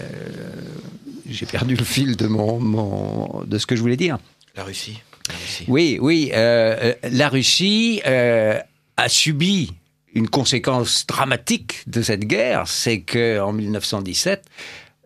[1.28, 4.18] j'ai perdu le fil de mon, mon, de ce que je voulais dire.
[4.56, 5.00] La Russie.
[5.28, 5.64] La Russie.
[5.68, 6.30] Oui, oui.
[6.34, 9.72] Euh, la Russie a subi
[10.14, 14.44] une conséquence dramatique de cette guerre, c'est que en 1917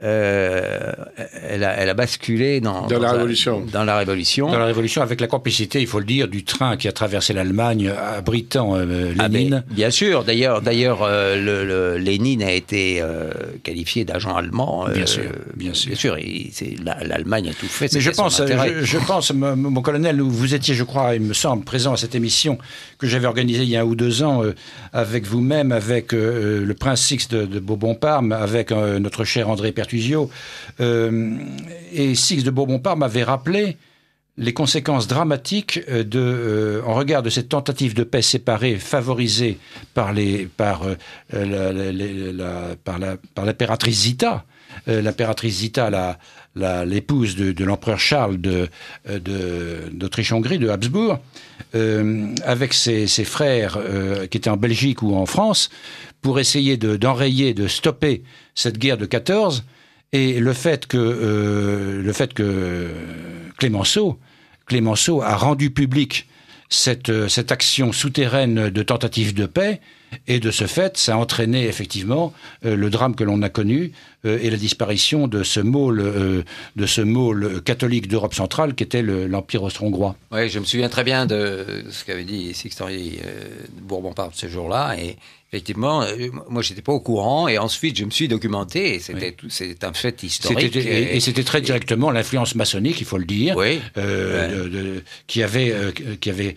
[0.05, 0.93] euh,
[1.49, 3.65] elle, a, elle, a, basculé dans, dans, la révolution.
[3.73, 4.51] dans la révolution.
[4.51, 7.33] Dans la révolution, avec la complicité, il faut le dire, du train qui a traversé
[7.33, 9.63] l'Allemagne abritant euh, ah, Lénine.
[9.71, 10.25] bien sûr.
[10.25, 13.31] D'ailleurs, d'ailleurs, euh, le, Lénine a été euh,
[13.63, 14.87] qualifié d'agent allemand.
[14.93, 15.23] bien sûr,
[15.57, 15.93] bien sûr.
[15.93, 16.17] Bien sûr,
[16.85, 17.93] l'Allemagne a tout fait.
[17.93, 21.65] Mais je pense, je, je, pense, mon, colonel, vous étiez, je crois, il me semble,
[21.65, 22.59] présent à cette émission
[22.99, 24.43] que j'avais organisée il y a un ou deux ans
[24.93, 29.92] avec vous-même, avec le prince Six de, de Bourbon-Parme, avec notre cher André Pertu
[30.81, 31.37] euh,
[31.93, 33.77] et Six de Bourbon-Parme m'avait rappelé
[34.39, 39.59] les conséquences dramatiques euh, de, euh, en regard de cette tentative de paix séparée favorisée
[39.95, 40.13] par
[43.45, 44.45] l'impératrice Zita,
[44.87, 46.19] l'impératrice Zita,
[46.57, 48.69] l'épouse de, l'empereur Charles de,
[49.93, 51.19] d'Autriche-Hongrie, de Habsbourg,
[51.75, 53.79] avec ses, ses frères
[54.31, 55.69] qui étaient en Belgique ou en France,
[56.23, 58.23] pour essayer d'enrayer, de stopper
[58.55, 59.65] cette guerre de 14
[60.13, 62.91] et le fait que, euh, le fait que
[63.59, 64.19] Clémenceau,
[64.67, 66.29] Clémenceau a rendu public
[66.69, 69.81] cette, euh, cette action souterraine de tentative de paix,
[70.27, 72.33] et de ce fait, ça a entraîné effectivement
[72.65, 73.93] euh, le drame que l'on a connu
[74.25, 76.45] et la disparition de ce môle,
[76.77, 80.15] de ce môle catholique d'Europe centrale qui était l'Empire austro-hongrois.
[80.31, 82.87] Oui, je me souviens très bien de ce qu'avait dit Sixten
[83.81, 85.17] Bourbon par ce jour-là, et
[85.53, 88.99] Effectivement, euh, moi j'étais pas au courant et ensuite je me suis documenté.
[89.01, 90.75] C'était c'est un fait historique.
[90.75, 93.55] Et, c'était très directement l'influence maçonnique, il faut le dire,
[93.99, 96.57] euh, qui avait euh, qui avait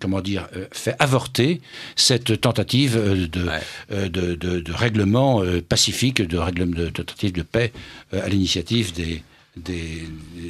[0.00, 1.60] comment dire, fait avorter
[1.96, 7.72] cette tentative de, de, de, règlement pacifique, de, règlement, de tentative de paix
[8.12, 9.22] à l'initiative des,
[9.56, 10.04] des,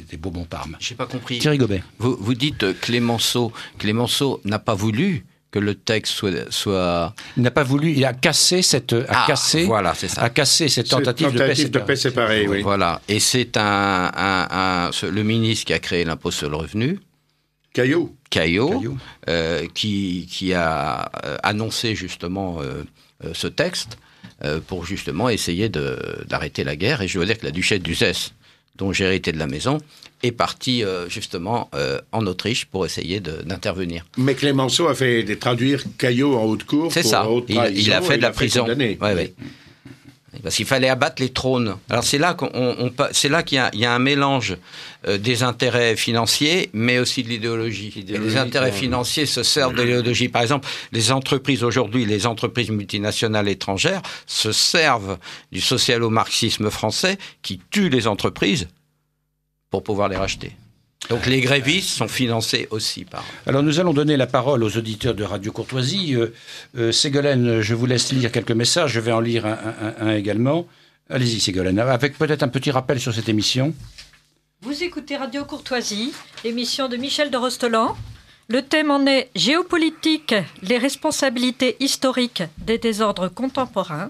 [0.09, 0.77] des Bourbons-Parme.
[0.79, 1.39] Je n'ai pas compris.
[1.39, 1.83] Thierry Gobet.
[1.99, 3.51] Vous, vous dites Clémenceau.
[3.77, 7.15] Clémenceau n'a pas voulu que le texte soit, soit...
[7.37, 10.21] Il n'a pas voulu, il a cassé cette, a ah, cassé, voilà, c'est ça.
[10.23, 12.45] a cassé cette tentative, de paix, séparée.
[12.45, 12.61] Oui.
[12.61, 16.99] Voilà, et c'est un, un, le ministre qui a créé l'impôt sur le revenu.
[17.75, 18.15] Caillot.
[18.29, 18.97] Caillot,
[19.29, 22.83] euh, qui, qui a euh, annoncé justement euh,
[23.33, 23.97] ce texte
[24.67, 27.01] pour justement essayer d'arrêter la guerre.
[27.01, 28.31] Et je veux dire que la duchesse d'Uzès,
[28.75, 29.79] dont j'ai hérité de la maison,
[30.23, 34.05] est parti euh, justement euh, en Autriche pour essayer d'intervenir.
[34.17, 36.91] Mais Clémenceau a fait traduire Caillot en haute cour.
[36.91, 37.27] C'est ça.
[37.47, 38.65] Il, a fait de la prison.
[38.67, 39.33] Ouais,
[40.43, 41.75] parce qu'il fallait abattre les trônes.
[41.89, 44.57] Alors c'est là qu'on, c'est là qu'il y, a, un mélange
[45.07, 48.05] euh, des intérêts financiers, mais aussi de l'idéologie.
[48.07, 50.29] Les intérêts financiers se servent de l'idéologie.
[50.29, 55.17] Par exemple, les entreprises aujourd'hui, les entreprises multinationales étrangères, se servent
[55.51, 58.67] du socialo-marxisme français qui tue les entreprises
[59.69, 60.51] pour pouvoir les racheter.
[61.09, 63.23] Donc les grévistes sont financés aussi par.
[63.45, 66.15] Alors nous allons donner la parole aux auditeurs de Radio Courtoisie.
[66.15, 66.33] Euh,
[66.77, 68.91] euh, Ségolène, je vous laisse lire quelques messages.
[68.93, 70.65] Je vais en lire un, également.
[71.09, 73.75] Allez-y, Ségolène, avec peut-être un petit rappel sur cette émission.
[74.61, 76.11] Vous écoutez Radio Courtoisie,
[76.43, 77.95] émission de Michel de Rostolan.
[78.47, 80.33] Le thème en est Géopolitique,
[80.63, 84.09] les responsabilités historiques des désordres contemporains,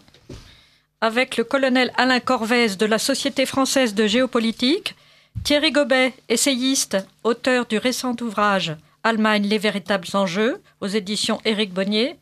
[1.02, 4.96] avec le colonel Alain Corvès de la Société française de géopolitique
[5.44, 12.18] Thierry Gobet, essayiste, auteur du récent ouvrage Allemagne, les véritables enjeux, aux éditions Éric Bonnier,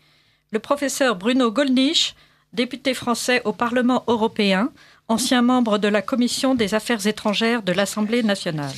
[0.52, 2.14] le professeur Bruno Gollnisch,
[2.52, 4.70] député français au Parlement européen,
[5.08, 8.76] ancien membre de la Commission des affaires étrangères de l'Assemblée nationale.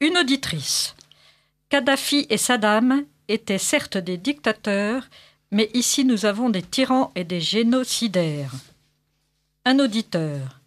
[0.00, 0.94] Une auditrice.
[1.70, 5.08] Kadhafi et Saddam étaient certes des dictateurs,
[5.50, 8.52] mais ici nous avons des tyrans et des génocidaires.
[9.64, 10.61] Un auditeur.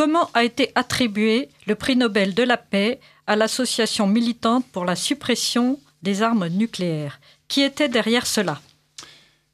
[0.00, 4.96] Comment a été attribué le prix Nobel de la paix à l'association militante pour la
[4.96, 7.20] suppression des armes nucléaires?
[7.48, 8.62] Qui était derrière cela?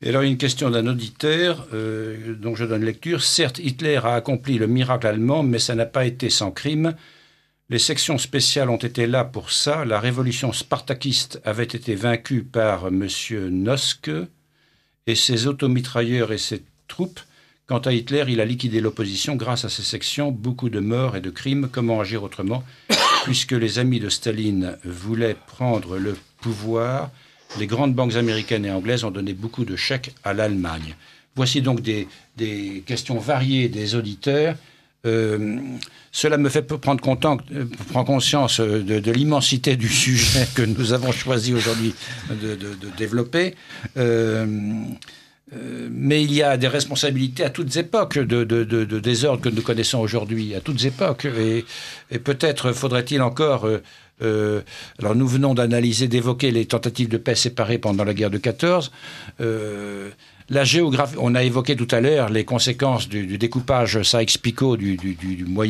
[0.03, 3.25] Et alors, une question d'un auditeur euh, dont je donne lecture.
[3.25, 6.95] Certes, Hitler a accompli le miracle allemand, mais ça n'a pas été sans crime.
[7.69, 9.85] Les sections spéciales ont été là pour ça.
[9.85, 13.09] La révolution spartakiste avait été vaincue par M.
[13.51, 14.13] Noske
[15.09, 17.19] et ses automitrailleurs et ses troupes
[17.67, 21.21] Quant à Hitler, il a liquidé l'opposition grâce à ses sections, beaucoup de morts et
[21.21, 21.69] de crimes.
[21.71, 22.63] Comment agir autrement?
[23.25, 27.11] Puisque les amis de Staline voulaient prendre le pouvoir,
[27.59, 30.95] les grandes banques américaines et anglaises ont donné beaucoup de chèques à l'Allemagne.
[31.35, 32.07] Voici donc des,
[32.87, 34.55] questions variées des auditeurs.
[35.05, 35.59] Euh,
[36.13, 41.53] cela me fait prendre, euh, prendre conscience de, l'immensité du sujet que nous avons choisi
[41.53, 41.95] aujourd'hui
[42.31, 42.57] de,
[42.97, 43.57] développer.
[43.97, 44.47] Euh,
[45.55, 48.45] euh, mais il y a des responsabilités à toutes époques de,
[48.99, 51.27] désordre que nous connaissons aujourd'hui, à toutes époques.
[51.27, 53.67] Et, peut-être faudrait-il encore...
[53.67, 53.83] Euh,
[54.23, 54.63] euh,
[54.99, 58.91] alors nous venons d'analyser, d'évoquer les tentatives de paix séparées pendant la guerre de 14.
[59.39, 65.15] la géographie, on a évoqué tout à l'heure les conséquences du, découpage Sykes-Picot du, du,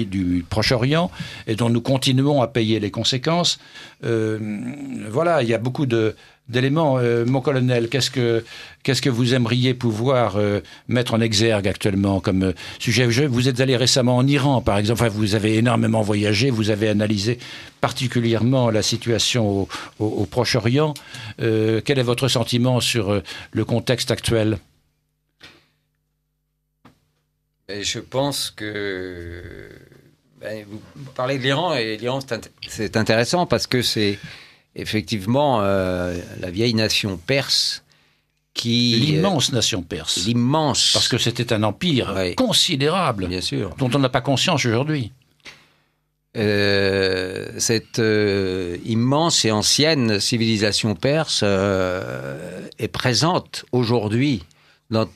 [0.06, 1.10] du Proche-Orient
[1.48, 3.58] et dont nous continuons à payer les conséquences.
[4.00, 6.14] voilà, il y a beaucoup de,
[6.48, 6.98] d'éléments.
[6.98, 8.44] Euh, mon colonel, qu'est-ce que,
[8.82, 13.06] qu'est-ce que vous aimeriez pouvoir euh, mettre en exergue actuellement comme euh, sujet?
[13.26, 15.08] Vous êtes allé récemment en Iran, par exemple.
[15.08, 17.38] vous avez énormément voyagé, vous avez analysé
[17.80, 19.68] particulièrement la situation
[19.98, 20.94] au, Proche-Orient.
[21.38, 23.22] quel est votre sentiment sur
[23.52, 24.58] le contexte actuel?
[27.68, 29.68] Je pense que
[30.40, 30.80] ben, vous
[31.14, 32.20] parlez de l'Iran et l'Iran
[32.68, 34.18] c'est intéressant parce que c'est
[34.76, 37.82] effectivement euh, la vieille nation perse
[38.54, 38.96] qui...
[38.96, 40.24] L'immense nation perse.
[40.26, 40.92] L'immense.
[40.94, 43.26] Parce que c'était un empire considérable.
[43.26, 43.74] Bien sûr.
[43.78, 45.12] Dont on n'a pas conscience aujourd'hui.
[46.36, 54.44] Euh, cette euh, immense et ancienne civilisation perse est présente aujourd'hui
[54.90, 55.08] dans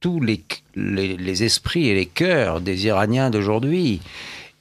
[0.00, 0.42] tous les,
[0.74, 4.00] les, esprits et les cœurs des Iraniens d'aujourd'hui.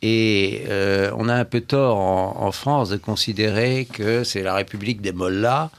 [0.08, 5.02] Et euh, on a un peu tort en, France de considérer que c'est la République
[5.02, 5.72] des mollahs.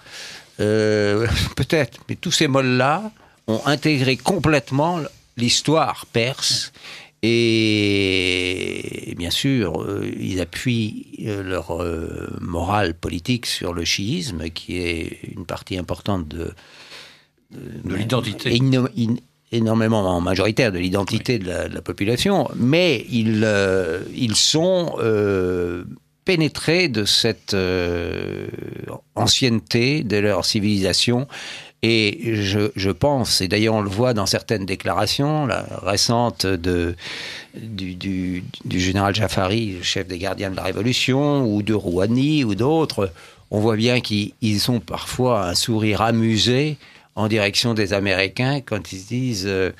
[0.58, 3.12] Euh, peut-être, mais tous ces mollahs
[3.46, 4.98] ont intégré complètement
[5.36, 6.72] l'histoire perse.
[7.22, 11.80] Et, bien sûr, euh, ils appuient leur
[12.40, 16.52] morale politique sur le chiisme, qui est une partie importante de,
[17.52, 18.58] de, l'identité
[19.56, 25.84] énormément majoritaire de l'identité de, la, population, mais ils, euh, ils sont euh,
[26.24, 28.46] pénétrés de cette euh,
[29.14, 31.26] ancienneté de leur civilisation.
[31.82, 36.96] Et je, je pense, et d'ailleurs on le voit dans certaines déclarations la récente de,
[37.54, 43.12] du, général Jafari, chef des gardiens de la Révolution, ou de Rouhani, ou d'autres,
[43.50, 46.78] on voit bien qu'ils ont parfois un sourire amusé
[47.16, 49.72] en direction des Américains quand ils se disent euh,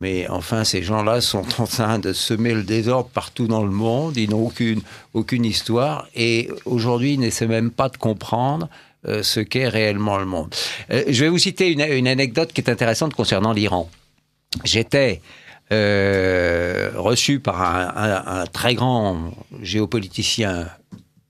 [0.00, 4.16] mais enfin ces gens-là sont en train de semer le désordre partout dans le monde,
[4.16, 4.80] ils n'ont aucune,
[5.12, 8.68] aucune histoire et aujourd'hui ils n'essaient même pas de comprendre
[9.06, 10.54] euh, ce qu'est réellement le monde.
[10.90, 13.90] Euh, je vais vous citer une, anecdote qui est intéressante concernant l'Iran.
[14.64, 15.20] J'étais
[15.68, 20.68] reçu par un très grand géopoliticien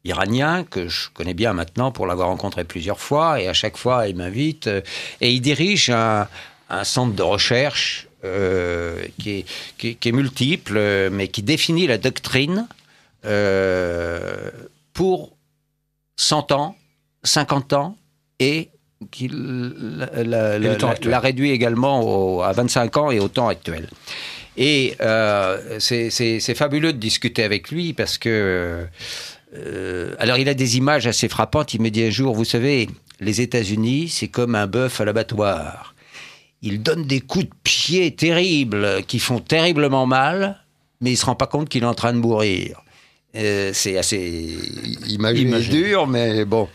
[0.06, 4.08] iranien que je connais bien maintenant pour l'avoir rencontré plusieurs fois et à chaque fois
[4.08, 4.80] il m'invite euh,
[5.20, 6.28] et il dirige un,
[6.82, 8.08] centre de recherche
[9.18, 9.44] qui est,
[9.78, 12.66] qui, est, multiple, mais qui définit la doctrine
[14.92, 15.36] pour
[16.16, 16.76] 100 ans,
[17.22, 17.96] 50 ans
[18.40, 18.70] et
[19.10, 23.88] qui la, réduit également à 25 ans et au temps actuel.
[24.56, 28.86] Et euh, c'est fabuleux de discuter avec lui parce que...
[29.56, 31.74] Euh, alors il a des images assez frappantes.
[31.74, 32.88] Il me dit un jour, vous savez,
[33.20, 35.94] les États-Unis, c'est comme un bœuf à l'abattoir.
[36.62, 40.64] Il donne des coups de pied terribles qui font terriblement mal,
[41.00, 42.82] mais il ne se rend pas compte qu'il est en train de mourir.
[43.36, 44.58] Euh, c'est assez
[45.08, 46.68] imagé, dur, mais bon.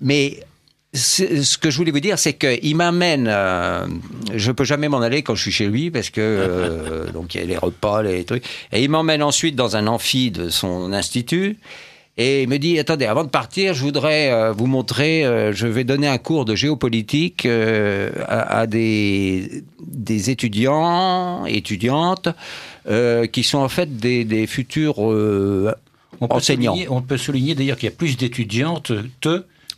[0.00, 0.40] Mais
[0.96, 3.26] ce que je voulais vous dire, c'est qu'il m'amène.
[3.28, 3.86] Euh,
[4.34, 7.40] je peux jamais m'en aller quand je suis chez lui parce que euh, donc il
[7.40, 8.44] y a les repas, les trucs.
[8.72, 11.58] Et il m'emmène ensuite dans un amphi de son institut.
[12.18, 15.22] Et il me dit, attendez, avant de partir, je voudrais euh, vous montrer,
[15.52, 22.28] je vais donner un cours de géopolitique à, des, des étudiants, étudiantes,
[23.32, 24.98] qui sont en fait des, des futurs
[26.20, 26.76] enseignants.
[26.88, 28.92] on peut souligner d'ailleurs qu'il y a plus d'étudiantes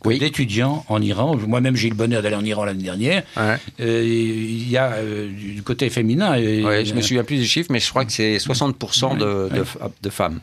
[0.05, 1.35] d'étudiants en Iran.
[1.35, 3.23] Moi-même, j'ai eu le bonheur d'aller en Iran l'année dernière.
[3.37, 6.31] Euh, il y a euh, du côté féminin.
[6.31, 9.49] Ouais, je me souviens plus du chiffre, mais je crois que c'est 60% de,
[10.01, 10.39] de, femmes.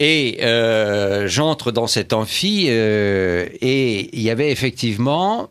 [0.00, 5.50] Et euh, j'entre dans cet amphi et il y avait effectivement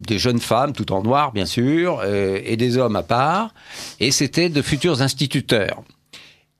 [0.00, 3.54] des jeunes femmes, tout en noir bien sûr, et des hommes à part,
[4.00, 5.82] et c'était de futurs instituteurs.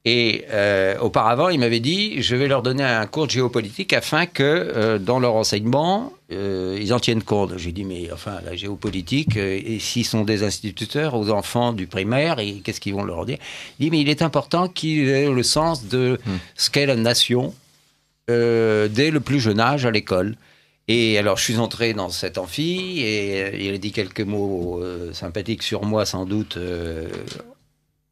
[0.04, 4.26] Et euh, auparavant, il m'avait dit, je vais leur donner un cours de géopolitique afin
[4.26, 7.56] que euh, dans leur enseignement, euh, ils en tiennent compte.
[7.56, 12.38] J'ai dit, mais enfin, la géopolitique, et s'ils sont des instituteurs aux enfants du primaire,
[12.38, 13.38] et qu'est-ce qu'ils vont leur dire?
[13.78, 16.38] Il dit, mais il est important qu'ils aient le sens de hmm.
[16.56, 17.54] ce qu'est la nation
[18.26, 20.36] dès le plus jeune âge à l'école.
[20.88, 24.82] Et alors, je suis entré dans cet amphi et il a dit quelques mots
[25.12, 26.58] sympathiques sur moi, sans doute,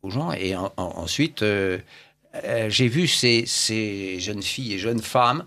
[0.02, 0.32] aux gens.
[0.32, 1.78] Et ensuite, euh,
[2.44, 5.44] euh, j'ai vu ces, ces, jeunes filles et jeunes femmes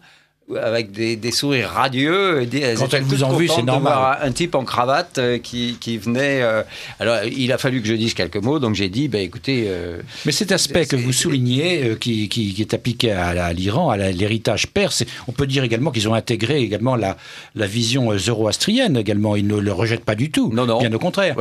[0.61, 2.45] avec des, des, sourires radieux.
[2.45, 4.19] Des, Quand elles vous ont vu, c'est normal.
[4.21, 6.41] Un type en cravate euh, qui, qui venait.
[6.41, 6.61] Euh,
[6.99, 9.65] alors, il a fallu que je dise quelques mots, donc j'ai dit, bah, écoutez.
[9.67, 13.97] Euh, Mais cet aspect que vous soulignez, qui, qui, qui, est appliqué à, l'Iran, à
[13.97, 17.17] l'héritage perse, on peut dire également qu'ils ont intégré également la,
[17.55, 19.35] la vision zoroastrienne également.
[19.35, 20.51] Ils ne le rejettent pas du tout.
[20.53, 20.79] Non, non.
[20.79, 21.35] Bien au contraire.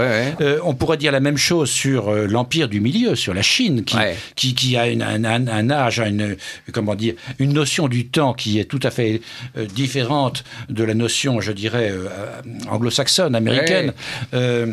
[0.65, 3.99] on pourrait dire la même chose sur l'empire du milieu, sur la Chine, qui,
[4.35, 6.37] qui, qui, a une, un, un, âge, une,
[6.73, 10.95] comment dire, une notion du temps qui est tout à fait euh, différente de la
[10.95, 12.09] notion, je dirais, euh,
[12.69, 13.93] anglo-saxonne, américaine.
[14.35, 14.73] Euh,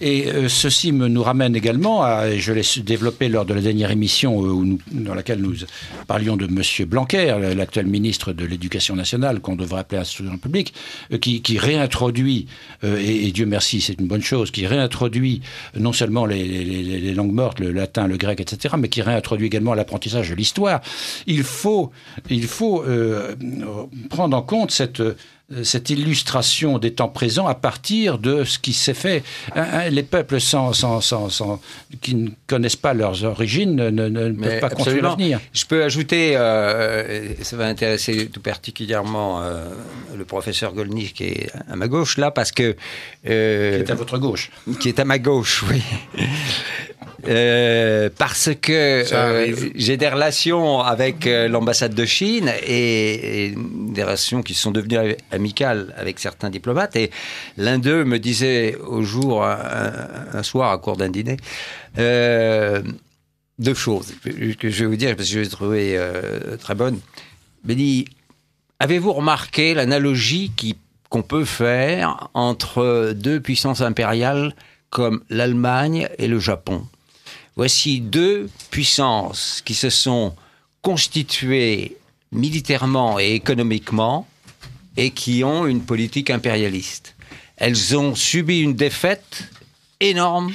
[0.00, 3.90] et ceci me, nous ramène également à, et je l'ai développé lors de la dernière
[3.90, 5.54] émission dans laquelle nous
[6.06, 6.88] parlions de M.
[6.88, 10.74] Blanquer, l'actuel ministre de l'Éducation nationale, qu'on devrait appeler institution public,
[11.20, 12.46] qui, qui réintroduit,
[12.82, 15.42] et, Dieu merci, c'est une bonne chose, qui réintroduit
[15.78, 19.74] non seulement les, les, langues mortes, le latin, le grec, etc., mais qui réintroduit également
[19.74, 20.80] l'apprentissage de l'histoire.
[21.26, 21.90] Il faut,
[22.30, 22.84] il faut
[24.10, 25.02] prendre en compte cette,
[25.62, 29.22] cette illustration des temps présents à partir de ce qui s'est fait.
[29.90, 31.60] Les peuples sans, sans, sans,
[32.00, 35.40] qui ne connaissent pas leurs origines ne, ne, peuvent pas construire l'avenir.
[35.52, 39.68] Je peux ajouter, euh, ça va intéresser tout particulièrement euh,
[40.16, 42.76] le professeur Golnisch qui est à ma gauche là, parce que...
[43.28, 44.50] Euh, qui est à votre gauche.
[44.80, 45.82] Qui est à ma gauche, oui.
[47.28, 54.42] Euh, parce que euh, j'ai des relations avec euh, l'ambassade de Chine et, des relations
[54.42, 56.96] qui sont devenues amicales avec certains diplomates.
[56.96, 57.10] Et
[57.56, 61.36] l'un d'eux me disait au jour, un, soir, à court d'un dîner,
[61.96, 64.14] deux choses
[64.58, 66.00] que je vais vous dire parce que je les ai trouvées
[66.60, 66.98] très bonnes.
[67.64, 68.06] Il me dit
[68.80, 70.50] Avez-vous remarqué l'analogie
[71.08, 74.54] qu'on peut faire entre deux puissances impériales
[74.90, 76.86] comme l'Allemagne et le Japon?
[77.56, 80.34] Voici deux puissances qui se sont
[80.80, 81.96] constituées
[82.32, 84.26] militairement et économiquement
[84.96, 87.14] et qui ont une politique impérialiste.
[87.56, 89.44] Elles ont subi une défaite
[90.00, 90.52] énorme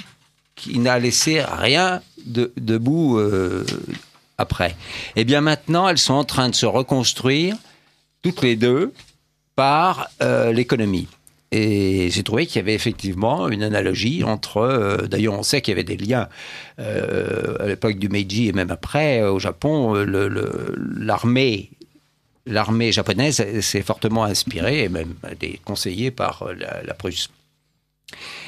[0.56, 3.66] qui n'a laissé rien de, debout euh,
[4.38, 4.72] après.
[5.16, 7.56] Et eh bien maintenant, elles sont en train de se reconstruire,
[8.24, 8.94] toutes les deux,
[9.56, 11.08] par euh, l'économie.
[11.52, 14.58] Et j'ai trouvé qu'il y avait effectivement une analogie entre.
[14.58, 16.28] Euh, d'ailleurs, on sait qu'il y avait des liens
[16.80, 19.94] euh, à l'époque du Meiji et même après au Japon.
[20.98, 21.70] L'armée
[22.48, 27.30] l'armée japonaise s'est fortement inspirée et même été conseillée par la, Prusse.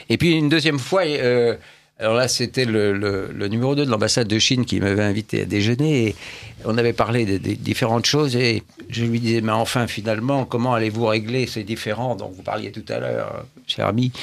[0.08, 1.56] Et puis une deuxième fois, euh,
[2.02, 6.16] Alors là, c'était le, numéro 2 de l'ambassade de Chine qui m'avait invité à déjeuner.
[6.64, 8.38] On avait parlé des différentes choses.
[8.38, 12.72] Et je lui disais, mais enfin, finalement, comment allez-vous régler ces différends dont vous parliez
[12.72, 14.14] tout à l'heure, cher ami,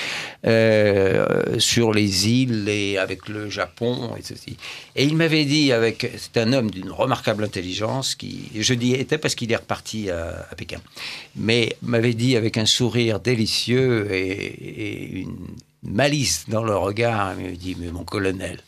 [0.47, 4.57] euh, sur les îles et avec le Japon et ceci.
[4.97, 9.19] Et il m'avait dit, avec, c'est un homme d'une remarquable intelligence, qui, je dis était
[9.19, 10.81] parce qu'il est reparti à, Pékin,
[11.36, 15.36] mais m'avait dit avec un sourire délicieux et une
[15.82, 17.35] malice dans le regard.
[17.39, 18.61] Il me dit, mais mon colonel,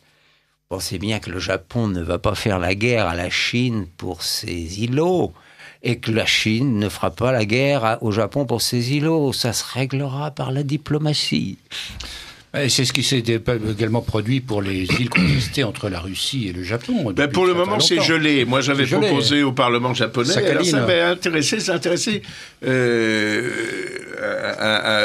[0.69, 4.23] pensez bien que le Japon ne va pas faire la guerre à la Chine pour
[4.23, 5.33] ses îlots
[5.83, 9.33] et que la Chine ne fera pas la guerre au Japon pour ses îlots?
[9.33, 11.59] Ça se réglera par la diplomatie.
[12.55, 16.63] C'est ce qui s'est également produit pour les îles contestées entre la Russie et le
[16.63, 17.13] Japon.
[17.13, 18.45] Ben pour le moment, c'est gelé.
[18.45, 20.37] Moi, j'avais proposé au Parlement japonais.
[20.37, 22.23] Alors, ça m'avait intéressé, ça intéressé
[22.65, 23.51] euh,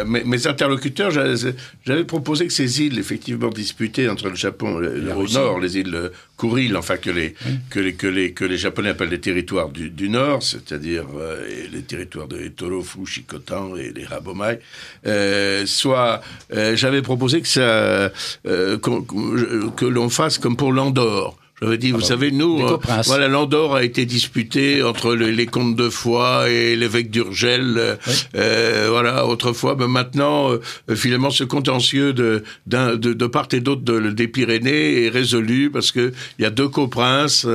[0.06, 1.12] mes, interlocuteurs.
[1.12, 6.12] J'avais proposé que ces îles, effectivement disputées entre le Japon et le nord, les îles
[6.38, 7.36] Kuril, enfin que les,
[7.70, 11.48] que les, que les, que les Japonais appellent les territoires du, du Nord, c'est-à-dire euh,
[11.72, 14.60] les territoires de Torofu, Shikotan et les Rabomai,
[15.06, 16.22] euh, soit
[16.54, 22.02] euh, j'avais proposé que ça euh, que l'on fasse comme pour l'Andorre j'avais dit, vous
[22.02, 27.10] savez, nous, euh, voilà, l'Andorre a été disputé entre les comtes de Foix et l'évêque
[27.10, 27.96] d'Urgel, euh,
[28.36, 29.76] euh, voilà, autrefois.
[29.80, 30.50] Mais maintenant,
[30.94, 36.12] finalement, ce contentieux de, de, de, part et d'autre des Pyrénées est résolu parce que
[36.40, 37.48] il y a deux coprinces.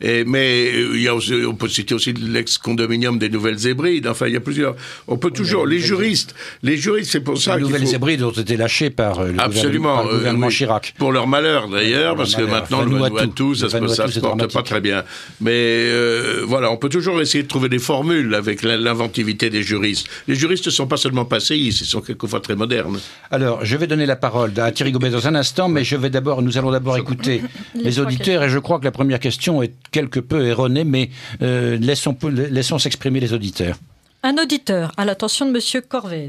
[0.00, 4.06] et, mais il y a aussi, on peut citer aussi l'ex-condominium des Nouvelles Hébrides.
[4.06, 4.74] Enfin, il y a plusieurs.
[5.06, 5.66] On peut toujours.
[5.66, 7.56] Les juristes, les juristes, c'est pour ça.
[7.56, 10.94] Les Nouvelles Hébrides ont été lâchées par le Absolument, gouvernement, Chirac.
[10.98, 12.88] Pour leur malheur d'ailleurs, parce que maintenant le
[13.34, 15.04] tout ça, se, se porte pas très bien.
[15.40, 20.06] Mais euh, voilà, on peut toujours essayer de trouver des formules avec l'inventivité des juristes.
[20.28, 22.98] Les juristes ne sont pas seulement passéistes, ils sont quelquefois très modernes.
[23.30, 26.10] Alors, je vais donner la parole à Thierry Gobet dans un instant, mais je vais
[26.10, 27.42] d'abord, nous allons d'abord écouter
[27.74, 31.10] les, auditeurs, et je crois que la première question est quelque peu erronée, mais
[31.42, 33.76] euh, laissons, laissons s'exprimer les auditeurs.
[34.22, 36.28] Un auditeur, à l'attention de Monsieur Corvez.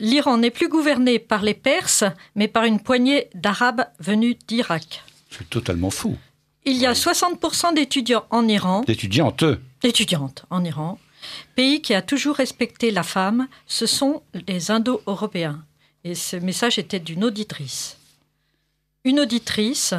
[0.00, 2.04] L'Iran n'est plus gouverné par les Perses,
[2.36, 5.02] mais par une poignée d'Arabes venus d'Irak.
[5.30, 6.16] C'est totalement fou.
[6.64, 8.82] Il y a 60% d'étudiants en Iran.
[8.82, 9.44] D'étudiantes
[9.82, 10.98] D'étudiantes en Iran.
[11.54, 15.64] Pays qui a toujours respecté la femme, ce sont les Indo-Européens.
[16.04, 17.98] Et ce message était d'une auditrice.
[19.04, 19.94] Une auditrice,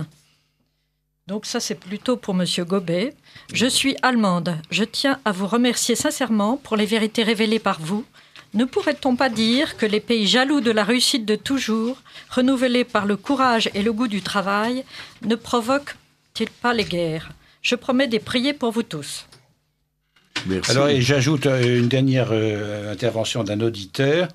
[1.28, 3.16] donc ça c'est plutôt pour Monsieur Gobet.
[3.54, 4.58] Je suis allemande.
[4.72, 8.06] Je tiens à vous remercier sincèrement pour les vérités révélées par vous
[8.54, 13.06] ne pourrait-on pas dire que les pays jaloux de la réussite de toujours, renouvelés par
[13.06, 14.84] le courage et le goût du travail,
[15.24, 17.30] ne provoquent-ils pas les guerres?
[17.62, 19.28] Je promets de prier pour vous tous.
[20.46, 20.72] Merci.
[20.72, 24.30] Alors, et j'ajoute euh, une dernière euh, intervention d'un auditeur.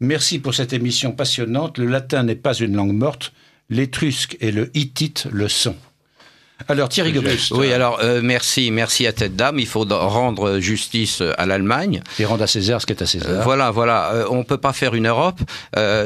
[0.00, 1.78] Merci pour cette émission passionnante.
[1.78, 3.32] Le latin n'est pas une langue morte.
[3.68, 5.76] L'étrusque et le hittite le sont.
[6.66, 7.36] Alors Thierry Gobet.
[7.52, 9.58] Oui, alors euh, merci, merci à cette dame.
[9.58, 12.02] Il faut rendre justice à l'Allemagne.
[12.18, 13.30] Et rendre à César ce qui est à César.
[13.30, 14.10] Euh, voilà, voilà.
[14.12, 15.38] Euh, on peut pas faire une Europe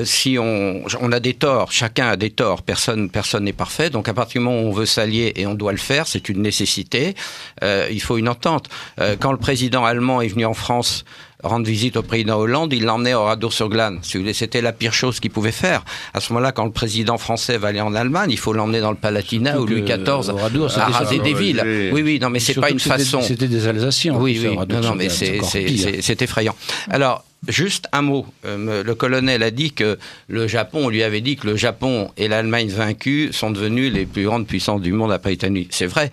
[0.05, 1.73] si on, on a des torts.
[1.73, 2.63] Chacun a des torts.
[2.63, 3.89] Personne, personne n'est parfait.
[3.89, 6.29] Donc à partir du moment où on veut s'allier et on doit le faire, c'est
[6.29, 7.15] une nécessité.
[7.63, 8.69] il faut une entente.
[9.21, 11.05] quand le président allemand est venu en France
[11.43, 14.01] rendre visite au président Hollande, il l'emmenait au Radour-sur-Glane.
[14.03, 15.85] C'était la pire chose qu'il pouvait faire.
[16.15, 18.91] À ce moment-là, quand le président français va aller en Allemagne, il faut l'emmener dans
[18.91, 21.63] le Palatinat où Louis XIV a rasé des villes.
[21.93, 23.23] Oui, oui, non, mais c'est pas une façon.
[23.23, 24.15] C'était des Alsaciens.
[24.15, 26.55] Oui, oui, non, non, mais c'est effrayant.
[26.91, 28.25] Alors, Juste un mot.
[28.45, 29.99] Euh, le colonel a dit que
[30.29, 34.07] le Japon, on lui avait dit que le Japon et l'Allemagne vaincus sont devenus les
[34.07, 35.67] plus grandes puissances du monde après l'Italie.
[35.71, 36.13] C'est vrai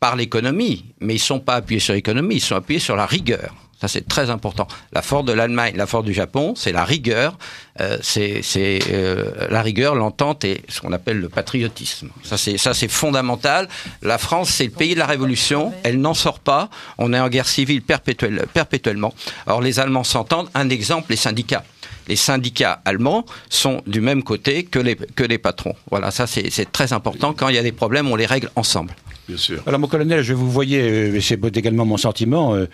[0.00, 3.06] par l'économie, mais ils ne sont pas appuyés sur l'économie, ils sont appuyés sur la
[3.06, 3.54] rigueur.
[3.84, 4.66] Ça, c'est très important.
[4.92, 7.36] La force de l'Allemagne, la force du Japon, c'est la rigueur.
[7.82, 8.40] Euh, c'est
[8.88, 12.08] euh, la rigueur, l'entente et ce qu'on appelle le patriotisme.
[12.22, 13.68] Ça, c'est ça, c'est fondamental.
[14.00, 15.74] La France, c'est le pays de la Révolution.
[15.82, 16.70] Elle n'en sort pas.
[16.96, 19.12] On est en guerre civile perpétuelle, perpétuellement.
[19.46, 20.48] Or, les Allemands s'entendent.
[20.54, 21.64] Un exemple, les syndicats
[22.06, 25.74] les syndicats allemands sont du même côté que les, que les patrons.
[25.90, 27.32] Voilà, ça c'est très important.
[27.32, 28.94] Quand il y a des problèmes, on les règle ensemble.
[29.28, 29.62] Bien sûr.
[29.66, 32.66] Alors, mon colonel, je vous voyais, euh, et c'est également mon sentiment, euh,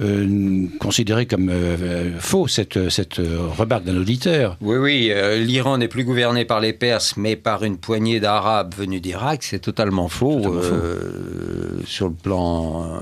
[0.00, 3.20] euh considéré comme euh, faux cette, cette
[3.58, 4.56] remarque d'un auditeur.
[4.60, 9.02] Oui, oui, l'Iran n'est plus gouverné par les Perses, mais par une poignée d'Arabes venus
[9.02, 9.42] d'Irak.
[9.42, 10.42] C'est totalement faux,
[11.84, 13.00] sur le plan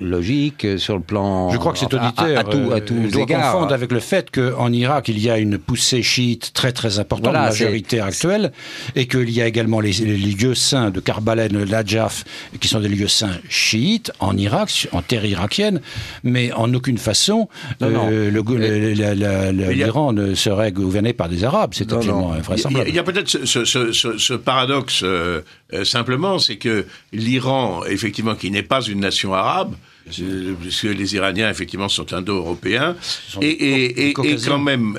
[0.00, 1.50] ethnologique, sur le plan.
[1.50, 5.08] Je crois que cet auditeur à, tout, à doit confondre avec le fait qu'en Irak,
[5.08, 8.50] il y a une poussée chiite très très importante, majoritaire actuelle,
[8.94, 12.24] et qu'il y a également les, les lieux saints de Karbala et de Najaf,
[12.58, 15.80] qui sont des lieux saints chiites en Irak, en terre irakienne,
[16.24, 17.48] mais en aucune façon
[19.76, 21.72] l'Iran ne serait gouverné par des Arabes.
[21.74, 22.88] C'est absolument invraisemblable.
[22.88, 25.04] Il y a, peut-être ce, paradoxe
[25.84, 29.74] simplement, c'est que l'Iran, effectivement, qui n'est pas une nation arabe,
[30.60, 32.96] puisque les Iraniens, effectivement, sont indo-européens,
[33.42, 34.96] et, et, quand même,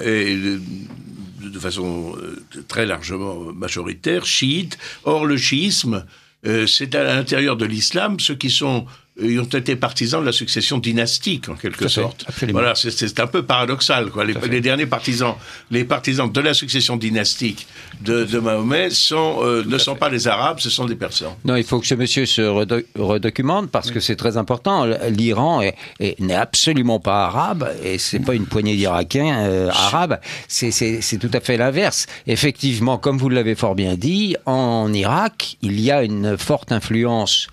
[1.52, 4.78] de façon euh, très largement majoritaire, chiite.
[5.03, 6.06] Or, le chiisme,
[6.45, 8.86] euh, c'est à l'intérieur de l'islam ceux qui sont
[9.19, 12.26] ils ont été partisans de la succession dynastique en quelque sorte.
[12.52, 14.10] voilà, c'est un peu paradoxal.
[14.10, 14.26] Quoi.
[14.26, 15.35] Les, derniers partisans,
[15.72, 17.68] les partisans de la succession dynastique
[18.02, 21.38] de, de Mahomet sont, euh, ne sont pas les Arabes, ce sont des Persans.
[21.45, 24.85] Non, il faut que ce monsieur se redocumente parce que c'est très important.
[25.10, 25.61] L'Iran
[25.99, 30.19] n'est absolument pas arabe et c'est pas une poignée d'Irakiens euh, arabes.
[30.48, 32.07] C'est tout à fait l'inverse.
[32.27, 37.48] Effectivement, comme vous l'avez fort bien dit, en Irak, il y a une forte influence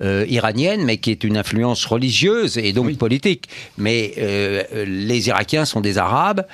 [0.00, 3.48] euh, iranienne, mais qui est une influence religieuse et donc politique.
[3.78, 6.46] Mais euh, les Irakiens sont des Arabes.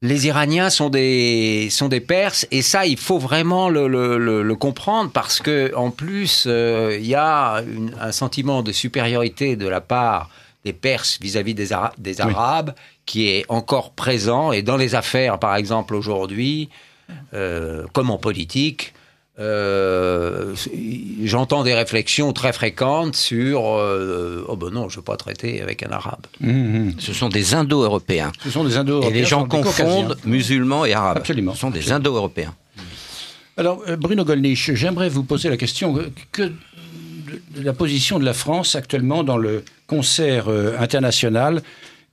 [0.00, 5.10] Les Iraniens sont des, sont des Perses, et ça, il faut vraiment le, le, comprendre
[5.12, 7.62] parce que, en plus, euh, il y a
[8.00, 10.30] un sentiment de supériorité de la part
[10.64, 11.68] des Perses vis-à-vis des,
[11.98, 14.52] des, Arabes qui est encore présent.
[14.52, 16.70] Et dans les affaires, par exemple, aujourd'hui,
[17.92, 18.94] comme en politique,
[19.38, 20.54] euh,
[21.24, 25.62] j'entends des réflexions très fréquentes sur euh, oh ben non, je ne veux pas traiter
[25.62, 26.26] avec un arabe.
[26.40, 26.94] Mmh, mmh.
[26.98, 28.32] Ce sont des Indo-Européens.
[28.42, 29.10] Ce sont des Indo-Européens.
[29.10, 31.18] Et les gens confondent musulmans et arabes.
[31.18, 31.54] Absolument.
[31.54, 32.54] Ce sont des Indo-Européens.
[33.56, 35.98] Alors, euh, Bruno Gollnisch, j'aimerais vous poser la question
[36.32, 40.48] que de la position de la France actuellement dans le concert
[40.78, 41.62] international.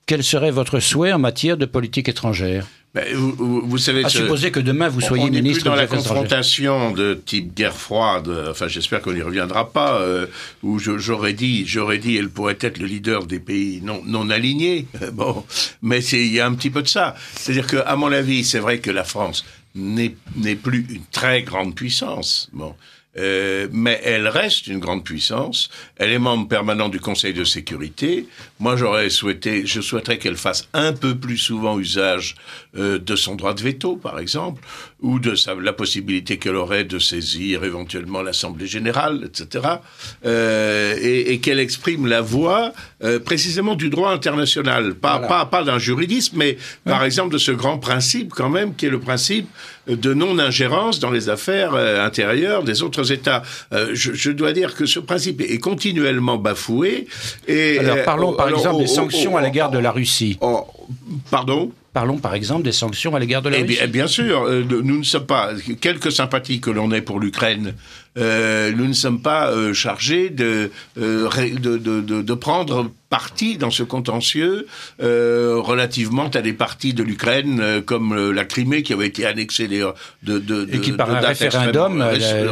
[0.05, 2.67] Quel serait votre souhait en matière de politique étrangère?
[2.93, 6.91] Ben, vous, savez, à supposer que demain vous soyez on ministre plus dans la confrontation
[6.91, 8.27] de type guerre froide.
[8.49, 10.01] Enfin, j'espère qu'on n'y reviendra pas.
[10.01, 10.25] Euh,
[10.63, 14.87] où j'aurais dit, j'aurais dit, elle pourrait être le leader des pays non, non alignés.
[15.13, 15.45] bon,
[15.81, 17.15] mais il y a un petit peu de ça.
[17.35, 19.45] C'est-à-dire que, à mon avis, c'est vrai que la France
[19.75, 20.15] n'est
[20.55, 22.49] plus une très grande puissance.
[22.53, 22.73] Bon.
[23.19, 25.69] Euh, mais elle reste une grande puissance.
[25.95, 28.27] Elle est membre permanent du Conseil de sécurité.
[28.59, 32.35] Moi, j'aurais souhaité, je souhaiterais qu'elle fasse un peu plus souvent usage
[32.77, 34.61] euh, de son droit de veto, par exemple,
[35.01, 39.65] ou de sa, la possibilité qu'elle aurait de saisir éventuellement l'Assemblée générale, etc.
[40.25, 42.73] Euh, et, et qu'elle exprime la voix
[43.25, 47.77] précisément du droit international, pas pas, pas d'un juridisme, mais par exemple de ce grand
[47.77, 49.47] principe quand même, qui est le principe
[49.87, 53.43] de non-ingérence dans les affaires euh, intérieures des autres États.
[53.73, 57.07] Euh, je, je, dois dire que ce principe est continuellement bafoué.
[57.47, 60.37] Et, Alors parlons par exemple des sanctions à l'égard de la Russie.
[61.31, 61.71] pardon?
[61.93, 63.77] Parlons par exemple des sanctions à l'égard de la eh Russie.
[63.77, 65.51] Bien, bien sûr, nous ne sommes pas,
[65.81, 67.73] quelques sympathies que l'on ait pour l'Ukraine,
[68.17, 73.71] euh, nous ne sommes pas euh, chargés de, euh, de, de, de, prendre parti dans
[73.71, 74.67] ce contentieux
[74.99, 79.93] relativement à des parties de l'Ukraine comme la Crimée qui avait été annexée de,
[80.23, 82.03] de, et qui par un référendum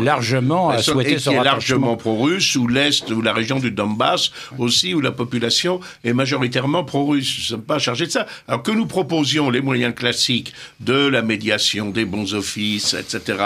[0.02, 4.32] largement a souhaité et qui est largement pro-russe ou l'est ou la région du Donbass
[4.58, 7.36] aussi où la population est majoritairement pro-russe.
[7.38, 8.26] Nous ne sommes pas chargés de ça.
[8.48, 13.38] Alors que nous proposions les moyens classiques de la médiation, des bons offices, etc.,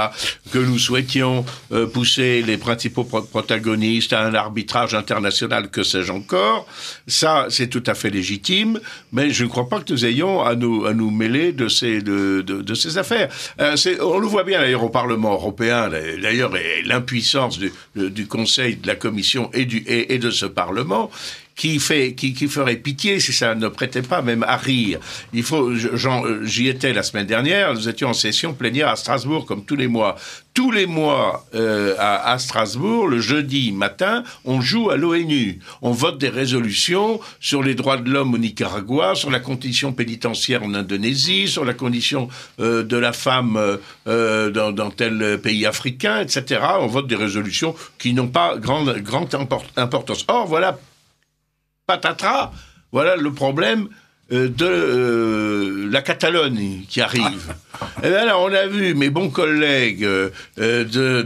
[0.52, 1.46] que nous souhaitions
[1.94, 6.68] pousser les principaux protagonistes à un arbitrage international, que sais-je encore.
[7.10, 8.80] Ça, c'est tout à fait légitime,
[9.12, 12.02] mais je ne crois pas que nous ayons à nous, à nous mêler de ces,
[12.02, 13.30] de, de, ces affaires.
[13.60, 16.52] Euh, on le voit bien d'ailleurs au Parlement européen, d'ailleurs,
[16.86, 21.10] l'impuissance du, du, Conseil, de la Commission et, du, et de ce Parlement
[21.60, 25.00] qui fait, qui, qui, ferait pitié si ça ne prêtait pas même à rire?
[25.34, 25.74] Il faut,
[26.44, 27.74] j'y étais la semaine dernière.
[27.74, 30.16] Nous étions en session plénière à Strasbourg comme tous les mois.
[30.54, 35.60] Tous les mois euh, à, à, Strasbourg, le jeudi matin, on joue à l'ONU.
[35.82, 40.64] On vote des résolutions sur les droits de l'homme au Nicaragua, sur la condition pénitentiaire
[40.64, 42.30] en Indonésie, sur la condition
[42.62, 43.78] euh, de la femme euh,
[44.08, 46.62] euh dans, dans, tel pays africain, etc.
[46.80, 49.28] On vote des résolutions qui n'ont pas grande, grande
[49.76, 50.24] importance.
[50.30, 50.80] Or, voilà
[51.90, 52.52] patatras,
[52.92, 53.90] voilà le problème
[54.32, 57.54] de euh, la Catalogne qui arrive.
[57.82, 61.26] Et eh bien là, on a vu mes bons collègues euh, de,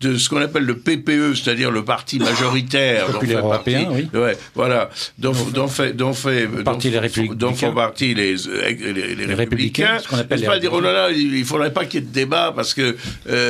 [0.00, 3.06] de, ce qu'on appelle le PPE, c'est-à-dire le parti majoritaire.
[3.12, 4.08] Populaire européen, oui.
[4.14, 4.90] Ouais, voilà.
[5.18, 9.98] Dont, dont fait, dont fait, parti dont, les dont font partie les, les, les, républicains.
[9.98, 12.02] Ce qu'on appelle les pas dire, oh là là, il ne faudrait pas qu'il y
[12.04, 12.96] ait de débat parce que,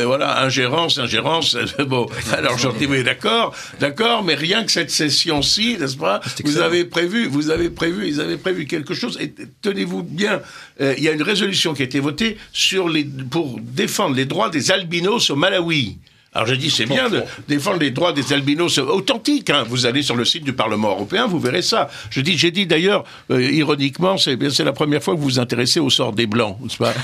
[0.04, 1.56] voilà, ingérence, ingérence,
[1.86, 2.06] bon.
[2.32, 6.84] Alors, j'en dis, oui, d'accord, d'accord, mais rien que cette session-ci, n'est-ce pas, vous avez
[6.84, 10.40] prévu, vous avez prévu, ils avaient prévu quelque chose, et tenez-vous bien,
[10.80, 12.90] il y a une résolution qui a été votée sur
[13.30, 15.98] pour défendre les droits des albinos au Malawi.
[16.34, 19.50] Alors j'ai dit, c'est bien de défendre les droits des albinos authentiques.
[19.50, 19.64] Hein.
[19.68, 21.90] Vous allez sur le site du Parlement européen, vous verrez ça.
[22.08, 25.78] Je dis, j'ai dit d'ailleurs, euh, ironiquement, c'est la première fois que vous vous intéressez
[25.78, 26.94] au sort des blancs, n'est-ce pas?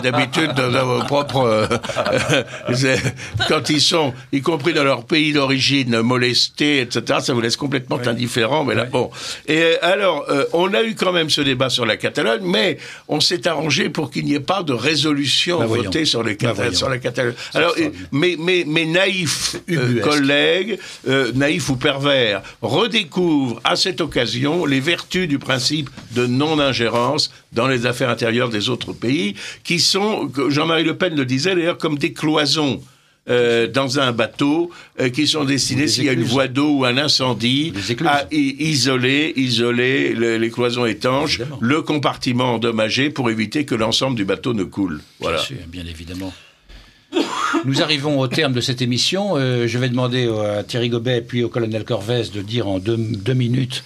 [0.00, 1.66] D'habitude, dans vos propres, euh,
[3.48, 7.20] quand ils sont, y compris dans leur pays d'origine, molestés, etc.
[7.22, 8.64] Ça vous laisse complètement indifférent.
[8.64, 9.08] Mais là, bon.
[9.46, 13.20] Et alors, euh, on a eu quand même ce débat sur la Catalogne, mais on
[13.20, 16.36] s'est arrangé pour qu'il n'y ait pas de résolution bah, votée sur, les
[16.72, 17.34] sur la Catalogne.
[17.54, 17.74] Alors,
[18.10, 20.78] mais, mais mes, naïfs euh, collègues,
[21.08, 27.68] euh, naïfs ou pervers, redécouvrent à cette occasion les vertus du principe de non-ingérence dans
[27.68, 31.98] les affaires intérieures des autres pays, qui sont, Jean-Marie Le Pen le disait d'ailleurs, comme
[31.98, 32.80] des cloisons.
[33.26, 34.70] Euh, dans un bateau
[35.14, 37.72] qui sont destinés s'il y a une voie d'eau ou un incendie
[38.04, 44.52] à isoler, isoler les cloisons étanches, le compartiment endommagé pour éviter que l'ensemble du bateau
[44.52, 45.00] ne coule.
[45.20, 45.40] Voilà.
[45.68, 46.34] bien évidemment.
[47.64, 49.36] Nous arrivons au terme de cette émission.
[49.36, 52.96] Euh, je vais demander à Thierry Gobet puis au colonel Corvès de dire en deux,
[53.34, 53.82] minutes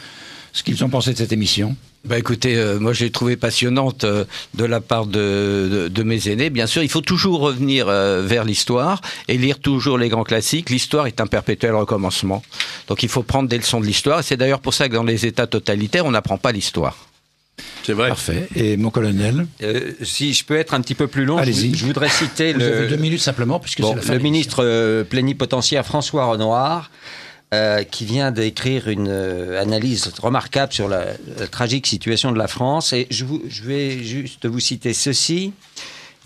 [0.53, 1.77] ce qu'ils ont pensé de cette émission.
[2.05, 4.25] Bah écoutez, euh, moi j'ai trouvé passionnante euh,
[4.55, 6.51] de la part de, de, mes aînés.
[6.51, 10.71] Bien sûr, il faut toujours revenir vers l'histoire et lire toujours les grands classiques.
[10.71, 12.43] L'histoire est un perpétuel recommencement.
[12.89, 14.25] Donc il faut prendre des leçons de l'histoire.
[14.25, 16.97] C'est d'ailleurs pour ça que dans les États totalitaires, on n'apprend pas l'histoire.
[17.83, 18.09] C'est vrai.
[18.09, 18.49] Parfait.
[18.55, 21.85] Et mon colonel euh, Si je peux être un petit peu plus long, je, je,
[21.85, 26.27] voudrais citer Vous le, avez deux minutes simplement, puisque bon, le ministre euh, plénipotentiaire François
[26.27, 26.91] Renoir.
[27.55, 31.07] Euh, qui vient d'écrire une analyse remarquable sur la,
[31.51, 32.93] tragique situation de la France.
[32.93, 35.55] Et je, je vais juste vous citer ceci.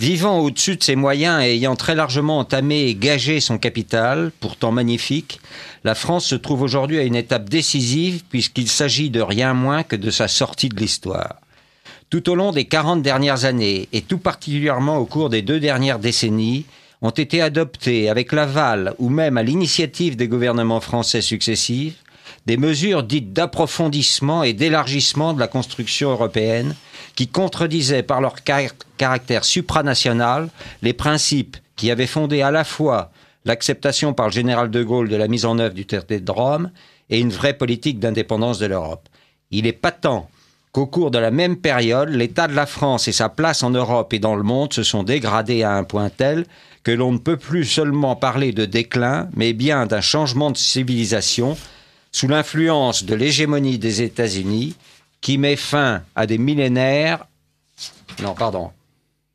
[0.02, 4.72] Vivant au-dessus de ses moyens et ayant très largement entamé et gagé son capital, pourtant
[4.72, 5.38] magnifique,
[5.84, 9.94] la France se trouve aujourd'hui à une étape décisive puisqu'il s'agit de rien moins que
[9.94, 11.36] de sa sortie de l'histoire.
[12.10, 16.00] Tout au long des 40 dernières années, et tout particulièrement au cours des deux dernières
[16.00, 16.66] décennies,
[17.00, 22.01] ont été adoptées avec l'aval ou même à l'initiative des gouvernements français successifs
[22.46, 26.74] des mesures dites d'approfondissement et d'élargissement de la construction européenne
[27.14, 28.34] qui contredisaient par leur
[28.98, 30.48] caractère supranational
[30.82, 33.10] les principes qui avaient fondé à la fois
[33.44, 36.70] l'acceptation par le général de Gaulle de la mise en œuvre du traité de Rome
[37.10, 39.08] et une vraie politique d'indépendance de l'Europe.
[39.50, 40.28] Il est patent
[40.72, 44.12] qu'au cours de la même période, l'état de la France et sa place en Europe
[44.14, 46.46] et dans le monde se sont dégradés à un point tel
[46.82, 51.56] que l'on ne peut plus seulement parler de déclin, mais bien d'un changement de civilisation
[52.12, 54.76] sous l'influence de l'hégémonie des États-Unis
[55.20, 57.26] qui met fin à des millénaires,
[58.22, 58.70] non, pardon,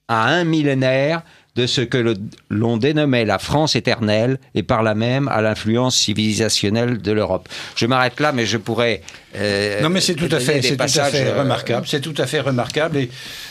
[0.08, 1.24] à un millénaire
[1.58, 2.16] de ce que
[2.50, 7.50] l'on dénommait la France éternelle et par là même à l'influence civilisationnelle de l'Europe.
[7.76, 9.02] Je m'arrête là, mais je pourrais.
[9.36, 11.88] Euh, non, mais c'est tout à fait, c'est tout à fait euh, remarquable.
[11.88, 13.10] C'est tout à fait remarquable et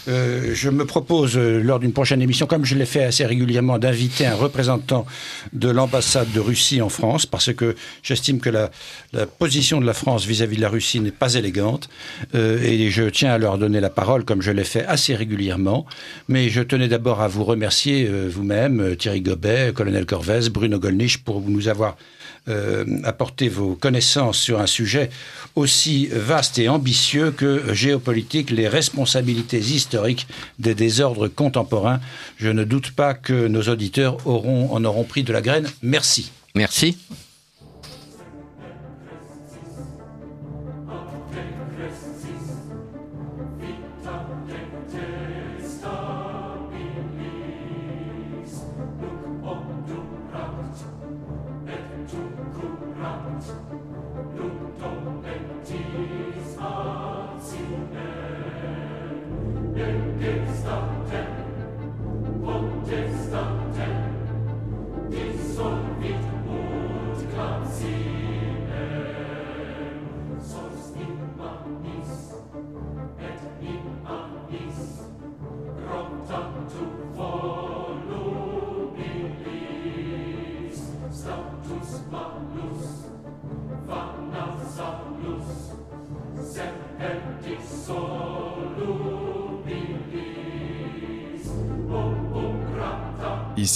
[0.09, 4.25] euh, je me propose lors d'une prochaine émission, comme je l'ai fait assez régulièrement, d'inviter
[4.25, 5.05] un représentant
[5.53, 8.71] de l'ambassade de Russie en France, parce que j'estime que la,
[9.13, 11.89] la, position de la France vis-à-vis -vis de la Russie n'est pas élégante
[12.35, 15.87] et je tiens à leur donner la parole, comme je l'ai fait assez régulièrement.
[16.29, 20.79] Mais je tenais d'abord à vous remercier euh, vous-même, euh, Thierry Gobet, colonel Corvès, Bruno
[20.79, 21.97] Gollnisch, pour nous avoir
[22.49, 25.11] euh, apporté vos connaissances sur un sujet
[25.57, 30.29] aussi vaste et ambitieux que géopolitique, les responsabilités historiques
[30.59, 32.01] des désordres contemporains.
[32.37, 35.67] Je ne doute pas que nos auditeurs auront, en auront pris de la graine.
[35.83, 36.31] Merci.
[36.55, 36.97] Merci.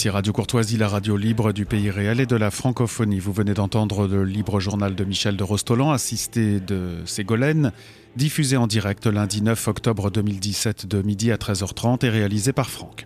[0.09, 3.19] Radio Courtoisie, la radio libre du pays réel et de la francophonie.
[3.19, 7.71] Vous venez d'entendre le libre journal de Michel de Rostolan, assisté de Ségolène,
[8.15, 13.05] diffusé en direct lundi 9 octobre 2017 de midi à 13h30 et réalisé par Franck.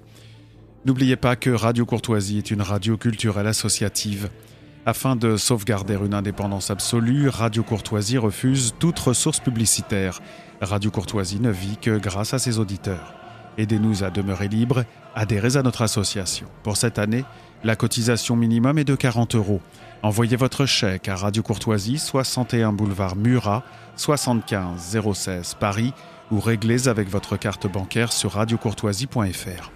[0.86, 4.30] N'oubliez pas que Radio Courtoisie est une radio culturelle associative.
[4.86, 10.22] Afin de sauvegarder une indépendance absolue, Radio Courtoisie refuse toute ressource publicitaire.
[10.62, 13.16] Radio Courtoisie ne vit que grâce à ses auditeurs.
[13.58, 14.84] Aidez-nous à demeurer libres,
[15.16, 16.48] adhérez à notre association.
[16.64, 17.26] Pour cette année,
[17.66, 19.60] La cotisation minimum est de 40 euros.
[20.04, 23.64] Envoyez votre chèque à Radio Courtoisie, 61 boulevard Murat,
[23.96, 25.92] 75 016 Paris,
[26.30, 29.72] ou réglez avec votre carte bancaire sur radiocourtoisie.fr.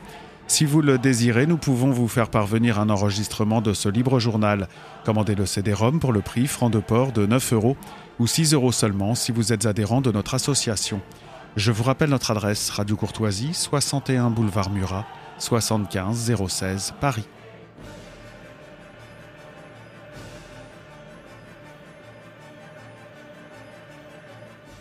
[0.45, 4.67] Si vous le désirez, nous pouvons vous faire parvenir un enregistrement de ce libre journal.
[5.03, 7.77] Commandez le CD-ROM pour le prix franc de port de 9 euros
[8.19, 11.01] ou 6 euros seulement si vous êtes adhérent de notre association.
[11.55, 15.07] Je vous rappelle notre adresse Radio Courtoisie, 61 boulevard Murat,
[15.39, 17.25] 75 016 Paris.